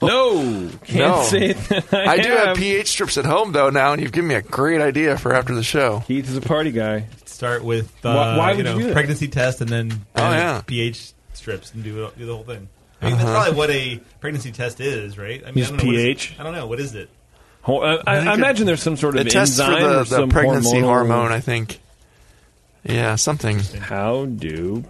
No, 0.03 0.68
can't 0.84 0.99
No. 0.99 1.22
say 1.22 1.55
that 1.55 1.95
I, 1.95 2.07
I 2.12 2.16
do 2.18 2.28
have 2.28 2.47
have. 2.49 2.57
pH 2.59 2.87
strips 2.89 3.16
at 3.16 3.24
home 3.24 3.53
though 3.53 3.70
now, 3.70 3.95
and 3.95 4.03
you've 4.03 4.12
given 4.12 4.28
me 4.28 4.34
a 4.34 4.43
great 4.43 4.82
idea 4.82 5.16
for 5.16 5.32
after 5.34 5.55
the 5.55 5.62
show. 5.62 6.03
Keith 6.07 6.28
is 6.28 6.37
a 6.37 6.43
party 6.43 6.70
guy. 6.70 7.07
Start 7.24 7.64
with 7.64 7.87
uh, 8.05 8.12
Why- 8.14 8.37
why 8.37 8.49
would 8.55 8.59
you 8.59 8.64
you 8.64 8.70
know 8.74 8.78
do 8.78 8.84
that? 8.89 8.93
pregnancy 8.93 9.26
test 9.28 9.62
and 9.62 9.70
then 9.70 10.05
Oh, 10.14 10.22
uh, 10.26 10.30
yeah. 10.32 10.62
pH 10.66 11.12
strips 11.32 11.72
and 11.72 11.82
do 11.82 12.05
it, 12.05 12.18
do 12.18 12.26
the 12.26 12.34
whole 12.34 12.45
thing. 12.45 12.68
I 13.03 13.05
mean, 13.07 13.14
Uh-huh. 13.14 13.24
that's 13.24 13.36
probably 13.44 13.57
what 13.59 13.70
a 13.70 14.01
pregnancy 14.20 14.53
test 14.53 14.80
is, 14.80 15.18
right? 15.18 15.42
I 15.42 15.51
mean, 15.53 15.64
Just 15.64 15.72
I 15.74 15.76
don't 15.76 15.84
know, 15.84 15.86
what 15.86 15.99
is 16.01 16.05
it? 16.05 16.07
pH? 16.07 16.36
I 16.38 16.42
don't 16.42 16.55
know 16.55 16.66
what 16.66 16.80
is 16.80 16.94
it. 16.94 17.11
Ho- 17.62 17.80
I, 17.80 17.92
I, 17.94 17.97
think 17.97 18.09
I 18.28 18.32
it- 18.32 18.38
imagine 18.38 18.66
there's 18.66 18.82
some 18.82 18.97
sort 18.97 19.16
of 19.16 19.26
It 19.26 19.30
tests 19.30 19.57
for 19.61 19.70
the, 19.70 20.01
or 20.01 20.05
the 20.05 20.26
pregnancy 20.28 20.80
hormone, 20.80 21.32
I 21.32 21.40
think. 21.40 21.80
Yeah, 22.84 23.16
something. 23.16 23.59
How 23.59 24.24
do 24.26 24.84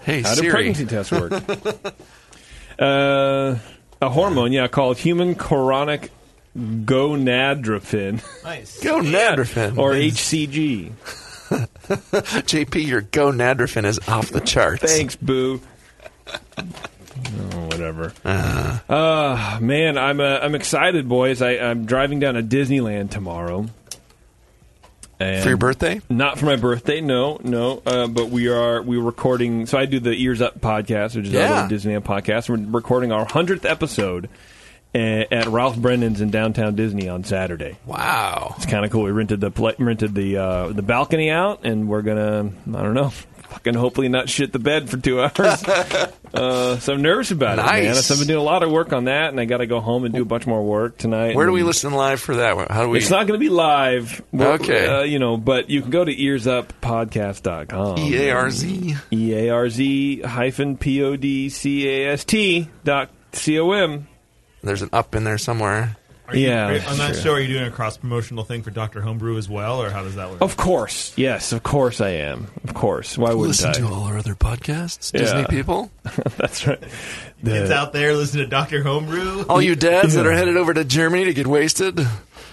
Hey 0.00 0.22
how 0.22 0.34
do 0.34 0.50
pregnancy 0.50 0.86
tests 0.86 1.12
work? 1.12 1.32
uh, 2.78 3.56
a 4.00 4.08
hormone, 4.08 4.52
yeah, 4.52 4.66
called 4.68 4.96
human 4.96 5.34
chorionic 5.34 6.08
gonadotropin 6.56 8.22
Nice. 8.44 8.80
Go 8.82 9.00
Nadrofin. 9.00 9.76
or 9.76 9.92
HCG. 9.92 10.92
JP, 11.50 12.86
your 12.86 13.00
Go 13.02 13.30
Nadrofin 13.32 13.84
is 13.84 13.98
off 14.08 14.30
the 14.30 14.40
charts. 14.40 14.82
Thanks, 14.82 15.16
boo. 15.16 15.60
Oh, 17.52 17.66
whatever. 17.66 18.12
Uh, 18.24 18.78
Uh, 18.88 19.58
man, 19.60 19.98
I'm 19.98 20.20
uh, 20.20 20.38
I'm 20.40 20.54
excited, 20.54 21.08
boys. 21.08 21.42
I, 21.42 21.52
I'm 21.58 21.84
driving 21.84 22.20
down 22.20 22.34
to 22.34 22.42
Disneyland 22.42 23.10
tomorrow. 23.10 23.66
And 25.20 25.42
for 25.42 25.48
your 25.48 25.58
birthday? 25.58 26.00
Not 26.08 26.38
for 26.38 26.46
my 26.46 26.54
birthday, 26.54 27.00
no, 27.00 27.40
no. 27.42 27.82
Uh, 27.84 28.06
but 28.06 28.30
we 28.30 28.48
are 28.48 28.80
we 28.82 28.96
were 28.98 29.04
recording. 29.04 29.66
So 29.66 29.76
I 29.78 29.86
do 29.86 29.98
the 29.98 30.12
Ears 30.12 30.40
Up 30.40 30.60
podcast, 30.60 31.16
which 31.16 31.26
is 31.26 31.32
Yeah. 31.32 31.62
our 31.62 31.68
little 31.68 31.76
Disneyland 31.76 32.04
podcast. 32.04 32.48
We're 32.48 32.64
recording 32.70 33.10
our 33.10 33.24
hundredth 33.24 33.64
episode 33.64 34.28
a- 34.94 35.26
at 35.34 35.48
Ralph 35.48 35.76
Brennan's 35.76 36.20
in 36.20 36.30
downtown 36.30 36.76
Disney 36.76 37.08
on 37.08 37.24
Saturday. 37.24 37.78
Wow. 37.84 38.54
It's 38.56 38.66
kind 38.66 38.84
of 38.84 38.92
cool. 38.92 39.02
We 39.02 39.10
rented 39.10 39.40
the 39.40 39.50
rented 39.80 40.14
the 40.14 40.36
uh, 40.36 40.68
the 40.68 40.82
balcony 40.82 41.30
out, 41.30 41.64
and 41.64 41.88
we're 41.88 42.02
gonna 42.02 42.50
I 42.74 42.82
don't 42.82 42.94
know, 42.94 43.12
fucking 43.50 43.74
hopefully 43.74 44.08
not 44.08 44.28
shit 44.28 44.52
the 44.52 44.58
bed 44.58 44.88
for 44.88 44.96
two 44.96 45.20
hours. 45.20 45.36
uh, 46.34 46.78
so 46.78 46.92
I'm 46.94 47.02
nervous 47.02 47.30
about 47.30 47.58
it, 47.58 47.62
man. 47.62 47.84
Nice. 47.86 48.06
So 48.06 48.14
I've 48.14 48.20
been 48.20 48.28
doing 48.28 48.40
a 48.40 48.42
lot 48.44 48.62
of 48.62 48.70
work 48.70 48.92
on 48.92 49.04
that, 49.04 49.30
and 49.30 49.40
I 49.40 49.44
got 49.44 49.58
to 49.58 49.66
go 49.66 49.80
home 49.80 50.04
and 50.04 50.14
do 50.14 50.22
a 50.22 50.26
bunch 50.26 50.46
more 50.46 50.62
work 50.62 50.98
tonight. 50.98 51.34
Where 51.34 51.46
do 51.46 51.52
we 51.52 51.62
listen 51.62 51.92
live 51.92 52.20
for 52.20 52.36
that? 52.36 52.70
How 52.70 52.82
do 52.82 52.90
we? 52.90 52.98
It's 52.98 53.10
not 53.10 53.26
going 53.26 53.38
to 53.38 53.44
be 53.44 53.48
live. 53.50 54.22
Okay. 54.38 54.86
uh, 54.86 55.02
you 55.02 55.18
know, 55.18 55.36
but 55.36 55.70
you 55.70 55.82
can 55.82 55.90
go 55.90 56.04
to 56.04 56.14
earsuppodcast.com. 56.14 57.98
E 57.98 58.16
A 58.16 58.30
R 58.30 58.50
Z. 58.50 58.96
E 59.12 59.34
A 59.34 59.50
R 59.50 59.68
Z 59.68 60.22
hyphen 60.22 60.76
P 60.76 61.02
O 61.02 61.16
D 61.16 61.48
C 61.48 61.88
A 61.88 62.12
S 62.12 62.24
T 62.24 62.68
dot 62.84 63.10
C 63.32 63.58
O 63.58 63.72
M. 63.72 64.08
There's 64.62 64.82
an 64.82 64.90
up 64.92 65.14
in 65.14 65.24
there 65.24 65.38
somewhere. 65.38 65.96
Are 66.28 66.36
you, 66.36 66.48
Yeah, 66.48 66.66
are 66.68 66.74
you- 66.74 66.80
on 66.86 66.98
that 66.98 67.14
sure. 67.14 67.22
show, 67.22 67.32
are 67.32 67.40
you 67.40 67.48
doing 67.48 67.64
a 67.66 67.70
cross 67.70 67.96
promotional 67.96 68.44
thing 68.44 68.62
for 68.62 68.70
Doctor 68.70 69.00
Homebrew 69.00 69.38
as 69.38 69.48
well, 69.48 69.82
or 69.82 69.88
how 69.88 70.02
does 70.02 70.16
that 70.16 70.30
work? 70.30 70.42
Of 70.42 70.58
course. 70.58 71.12
Yes, 71.16 71.52
of 71.52 71.62
course 71.62 72.02
I 72.02 72.10
am. 72.10 72.48
Of 72.64 72.74
course. 72.74 73.16
Why 73.16 73.30
wouldn't 73.30 73.48
Listen 73.48 73.70
I? 73.70 73.72
to 73.72 73.86
all 73.86 74.02
our 74.04 74.18
other 74.18 74.34
podcasts, 74.34 75.12
Yeah. 75.14 75.20
Disney 75.20 75.44
people. 75.46 75.90
That's 76.36 76.66
right. 76.66 76.82
The- 77.42 77.50
Kids 77.52 77.70
out 77.70 77.94
there 77.94 78.14
listen 78.14 78.40
to 78.40 78.46
Doctor 78.46 78.82
Homebrew. 78.82 79.46
All 79.48 79.62
you 79.62 79.74
dads 79.74 80.14
that 80.14 80.26
are 80.26 80.32
headed 80.32 80.58
over 80.58 80.74
to 80.74 80.84
Germany 80.84 81.24
to 81.24 81.32
get 81.34 81.46
wasted. 81.46 81.98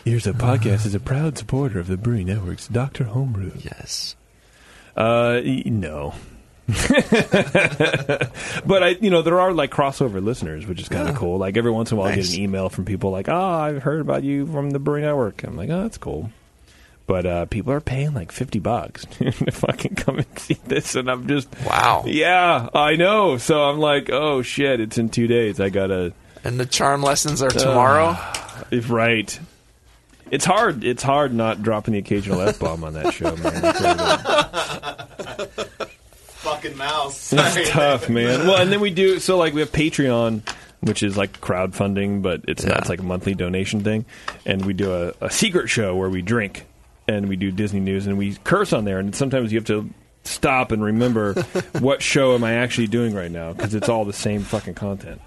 Here's 0.05 0.25
a 0.25 0.31
podcast 0.33 0.85
is 0.85 0.95
a 0.95 0.99
proud 1.01 1.37
supporter 1.37 1.79
of 1.79 1.87
the 1.87 1.97
Brewing 1.97 2.27
Network's 2.27 2.67
Dr. 2.69 3.03
Homebrew. 3.05 3.51
Yes. 3.59 4.15
Uh, 4.95 5.41
no. 5.65 6.13
but 8.65 8.83
I, 8.83 8.89
you 9.01 9.09
know, 9.09 9.21
there 9.21 9.39
are 9.39 9.53
like 9.53 9.71
crossover 9.71 10.23
listeners, 10.23 10.65
which 10.65 10.81
is 10.81 10.89
kind 10.89 11.07
of 11.07 11.15
Yeah. 11.15 11.19
cool. 11.19 11.37
Like 11.37 11.57
every 11.57 11.71
once 11.71 11.91
in 11.91 11.97
a 11.97 12.01
while, 12.01 12.11
I 12.11 12.15
get 12.15 12.33
an 12.33 12.39
email 12.41 12.69
from 12.69 12.85
people 12.85 13.11
like, 13.11 13.29
"Oh, 13.29 13.35
I've 13.35 13.83
heard 13.83 14.01
about 14.01 14.23
you 14.23 14.45
from 14.47 14.71
the 14.71 14.79
Brewing 14.79 15.03
Network." 15.03 15.43
I'm 15.43 15.55
like, 15.55 15.69
"Oh, 15.69 15.83
that's 15.83 15.97
cool." 15.97 16.31
But 17.07 17.25
uh, 17.27 17.45
people 17.45 17.71
are 17.71 17.81
paying 17.81 18.13
like 18.15 18.31
fifty 18.31 18.57
bucks 18.59 19.05
to 19.19 19.31
fucking 19.31 19.93
come 19.95 20.17
and 20.17 20.39
see 20.39 20.57
this, 20.65 20.95
and 20.95 21.09
I'm 21.09 21.27
just, 21.27 21.47
Wow. 21.65 22.03
yeah, 22.07 22.67
I 22.73 22.95
know. 22.95 23.37
So 23.37 23.61
I'm 23.63 23.77
like, 23.79 24.09
oh 24.09 24.41
shit, 24.41 24.79
it's 24.79 24.97
in 24.97 25.09
two 25.09 25.27
days. 25.27 25.59
I 25.59 25.69
gotta, 25.69 26.13
And 26.43 26.59
the 26.59 26.65
charm 26.65 27.03
lessons 27.03 27.43
are 27.43 27.51
tomorrow. 27.51 28.17
if 28.71 28.89
right. 28.89 29.39
It's 30.31 30.43
hard. 30.45 30.83
It's 30.83 31.03
hard 31.03 31.35
not 31.35 31.61
dropping 31.61 31.91
the 31.93 31.99
occasional 31.99 32.41
f 32.41 32.57
bomb 32.57 32.83
on 32.83 32.93
that 32.93 33.13
show, 33.13 33.35
man. 33.35 34.94
It's 36.71 36.77
really- 36.77 36.77
Fucking 36.77 36.77
mouse. 36.77 37.33
It's 37.57 37.69
tough, 37.69 38.09
man. 38.09 38.47
Well, 38.47 38.57
and 38.61 38.71
then 38.71 38.79
we 38.81 38.91
do 38.91 39.19
so 39.19 39.37
like 39.37 39.53
we 39.53 39.61
have 39.61 39.71
Patreon, 39.71 40.47
which 40.81 41.03
is 41.03 41.15
like 41.17 41.39
crowdfunding, 41.41 42.21
but 42.21 42.41
it's 42.47 42.63
Yeah. 42.63 42.69
not. 42.71 42.79
It's 42.81 42.89
like 42.89 42.99
a 42.99 43.03
monthly 43.03 43.33
donation 43.35 43.83
thing, 43.83 44.05
and 44.45 44.65
we 44.65 44.73
do 44.73 44.93
a, 44.93 45.13
a 45.21 45.29
secret 45.31 45.69
show 45.69 45.95
where 45.95 46.09
we 46.09 46.21
drink 46.21 46.65
and 47.07 47.29
we 47.29 47.35
do 47.35 47.51
Disney 47.51 47.79
news 47.79 48.07
and 48.07 48.17
we 48.17 48.35
curse 48.43 48.73
on 48.73 48.85
there, 48.85 48.99
and 48.99 49.15
sometimes 49.15 49.51
you 49.51 49.59
have 49.59 49.67
to 49.67 49.89
stop 50.23 50.71
and 50.71 50.83
remember 50.83 51.33
what 51.79 52.01
show 52.01 52.33
am 52.33 52.43
I 52.43 52.53
actually 52.53 52.87
doing 52.87 53.13
right 53.13 53.29
now 53.29 53.53
because 53.53 53.75
it's 53.75 53.89
all 53.89 54.05
the 54.05 54.13
same 54.13 54.41
fucking 54.41 54.73
content. 54.73 55.21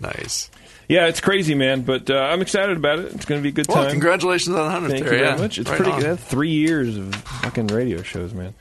Nice. 0.00 0.50
Yeah, 0.88 1.06
it's 1.06 1.20
crazy, 1.20 1.54
man, 1.54 1.82
but 1.82 2.10
uh, 2.10 2.14
I'm 2.14 2.40
excited 2.42 2.76
about 2.76 2.98
it. 2.98 3.12
It's 3.12 3.24
going 3.24 3.40
to 3.40 3.42
be 3.42 3.50
a 3.50 3.52
good 3.52 3.68
Well, 3.68 3.82
time. 3.84 3.90
congratulations 3.92 4.56
on 4.56 4.82
the 4.82 4.88
100th 4.88 4.90
Thank 4.90 5.04
there, 5.04 5.12
you 5.14 5.18
very 5.20 5.30
yeah. 5.30 5.36
much. 5.36 5.58
It's 5.58 5.68
Right 5.70 5.76
pretty 5.76 5.92
on. 5.92 6.00
good. 6.00 6.18
Three 6.20 6.50
years 6.50 6.96
of 6.96 7.14
fucking 7.14 7.68
radio 7.68 8.02
shows, 8.02 8.32
man. 8.34 8.54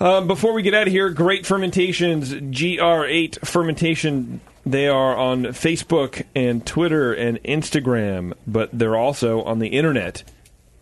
Um, 0.00 0.26
before 0.26 0.54
we 0.54 0.62
get 0.62 0.72
out 0.72 0.86
of 0.86 0.92
here, 0.94 1.10
Great 1.10 1.44
Fermentations, 1.44 2.32
GR8 2.32 3.46
Fermentation. 3.46 4.40
They 4.64 4.88
are 4.88 5.14
on 5.14 5.44
Facebook 5.44 6.24
and 6.34 6.64
Twitter 6.64 7.12
and 7.12 7.42
Instagram, 7.42 8.32
but 8.46 8.70
they're 8.72 8.96
also 8.96 9.42
on 9.42 9.58
the 9.58 9.68
internet 9.68 10.22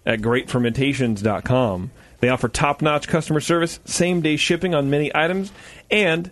at 0.06 0.20
greatfermentations.com. 0.20 1.90
They 2.20 2.28
offer 2.28 2.48
top 2.48 2.80
notch 2.80 3.08
customer 3.08 3.40
service, 3.40 3.80
same 3.84 4.20
day 4.20 4.36
shipping 4.36 4.72
on 4.72 4.88
many 4.88 5.14
items, 5.14 5.50
and 5.90 6.30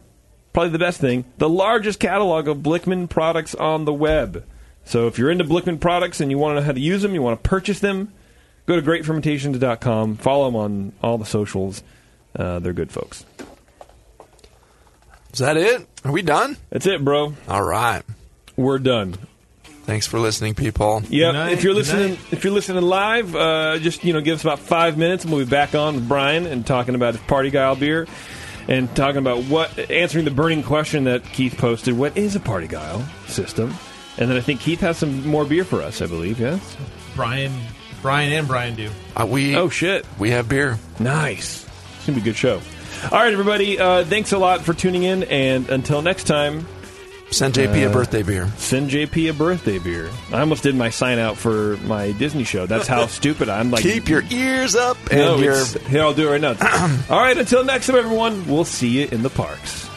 probably 0.52 0.70
the 0.70 0.78
best 0.78 1.00
thing, 1.00 1.24
the 1.38 1.48
largest 1.48 1.98
catalog 1.98 2.46
of 2.46 2.58
Blickman 2.58 3.10
products 3.10 3.56
on 3.56 3.84
the 3.84 3.92
web. 3.92 4.44
So 4.84 5.08
if 5.08 5.18
you're 5.18 5.30
into 5.32 5.44
Blickman 5.44 5.80
products 5.80 6.20
and 6.20 6.30
you 6.30 6.38
want 6.38 6.56
to 6.56 6.60
know 6.60 6.66
how 6.66 6.72
to 6.72 6.80
use 6.80 7.02
them, 7.02 7.14
you 7.14 7.22
want 7.22 7.42
to 7.42 7.48
purchase 7.48 7.80
them, 7.80 8.12
go 8.66 8.76
to 8.76 8.82
greatfermentations.com. 8.82 10.18
Follow 10.18 10.44
them 10.46 10.56
on 10.56 10.92
all 11.02 11.18
the 11.18 11.26
socials. 11.26 11.82
Uh, 12.36 12.58
they're 12.58 12.72
good 12.72 12.92
folks. 12.92 13.24
Is 15.32 15.40
that 15.40 15.56
it? 15.56 15.86
Are 16.04 16.12
we 16.12 16.22
done? 16.22 16.56
That's 16.70 16.86
it, 16.86 17.04
bro. 17.04 17.34
All 17.48 17.62
right. 17.62 18.02
We're 18.56 18.78
done. 18.78 19.16
Thanks 19.84 20.06
for 20.06 20.18
listening, 20.18 20.54
people. 20.54 21.02
Yeah, 21.08 21.48
if 21.48 21.62
you're 21.62 21.74
listening, 21.74 22.14
night. 22.14 22.32
if 22.32 22.42
you're 22.42 22.52
listening 22.52 22.82
live, 22.82 23.36
uh, 23.36 23.78
just 23.78 24.02
you 24.02 24.12
know, 24.12 24.20
give 24.20 24.34
us 24.34 24.42
about 24.42 24.58
five 24.58 24.98
minutes, 24.98 25.24
and 25.24 25.32
we'll 25.32 25.44
be 25.44 25.50
back 25.50 25.74
on 25.76 25.94
with 25.94 26.08
Brian 26.08 26.46
and 26.46 26.66
talking 26.66 26.94
about 26.96 27.14
his 27.14 27.22
parti-gyle 27.24 27.76
beer, 27.76 28.08
and 28.66 28.94
talking 28.96 29.18
about 29.18 29.44
what 29.44 29.90
answering 29.90 30.24
the 30.24 30.32
burning 30.32 30.64
question 30.64 31.04
that 31.04 31.22
Keith 31.24 31.56
posted: 31.56 31.96
What 31.96 32.16
is 32.16 32.34
a 32.34 32.40
parti-gyle 32.40 33.04
system? 33.28 33.74
And 34.18 34.28
then 34.28 34.36
I 34.36 34.40
think 34.40 34.60
Keith 34.60 34.80
has 34.80 34.96
some 34.96 35.24
more 35.26 35.44
beer 35.44 35.64
for 35.64 35.82
us. 35.82 36.02
I 36.02 36.06
believe, 36.06 36.40
yes. 36.40 36.76
Brian, 37.14 37.52
Brian, 38.02 38.32
and 38.32 38.48
Brian 38.48 38.74
do. 38.74 38.90
Uh, 39.14 39.26
we 39.28 39.54
Oh 39.54 39.68
shit! 39.68 40.04
we 40.18 40.30
have 40.30 40.48
beer. 40.48 40.78
Nice. 40.98 41.65
It's 42.06 42.12
gonna 42.14 42.22
be 42.22 42.30
a 42.30 42.32
good 42.32 42.38
show. 42.38 42.60
All 43.10 43.18
right, 43.18 43.32
everybody. 43.32 43.80
Uh, 43.80 44.04
thanks 44.04 44.30
a 44.30 44.38
lot 44.38 44.60
for 44.62 44.72
tuning 44.72 45.02
in, 45.02 45.24
and 45.24 45.68
until 45.70 46.02
next 46.02 46.24
time, 46.24 46.64
Send 47.32 47.54
JP 47.54 47.84
Uh, 47.84 47.90
a 47.90 47.92
birthday 47.92 48.22
beer. 48.22 48.48
send 48.56 48.90
JP 48.90 49.30
a 49.30 49.32
birthday 49.32 49.80
beer. 49.80 50.08
I 50.32 50.38
almost 50.38 50.62
did 50.62 50.76
my 50.76 50.90
sign 50.90 51.18
out 51.18 51.36
for 51.36 51.76
my 51.78 52.12
Disney 52.12 52.44
show. 52.44 52.66
That's 52.66 52.86
how 52.86 53.06
stupid 53.08 53.48
I'm. 53.48 53.72
Like, 53.72 53.82
Keep 53.82 54.08
your 54.08 54.22
ears 54.30 54.76
up 54.76 54.96
and 55.10 55.18
no, 55.18 55.38
your 55.38 55.64
here 55.88 56.02
I'll 56.02 56.14
do 56.14 56.28
it 56.28 56.30
right 56.30 56.40
now. 56.40 56.54
All 57.10 57.18
right, 57.18 57.36
until 57.36 57.64
next 57.64 57.88
time, 57.88 57.96
everyone. 57.96 58.46
We'll 58.46 58.64
see 58.64 59.00
you 59.00 59.08
in 59.10 59.22
the 59.24 59.30
parks. 59.30 59.90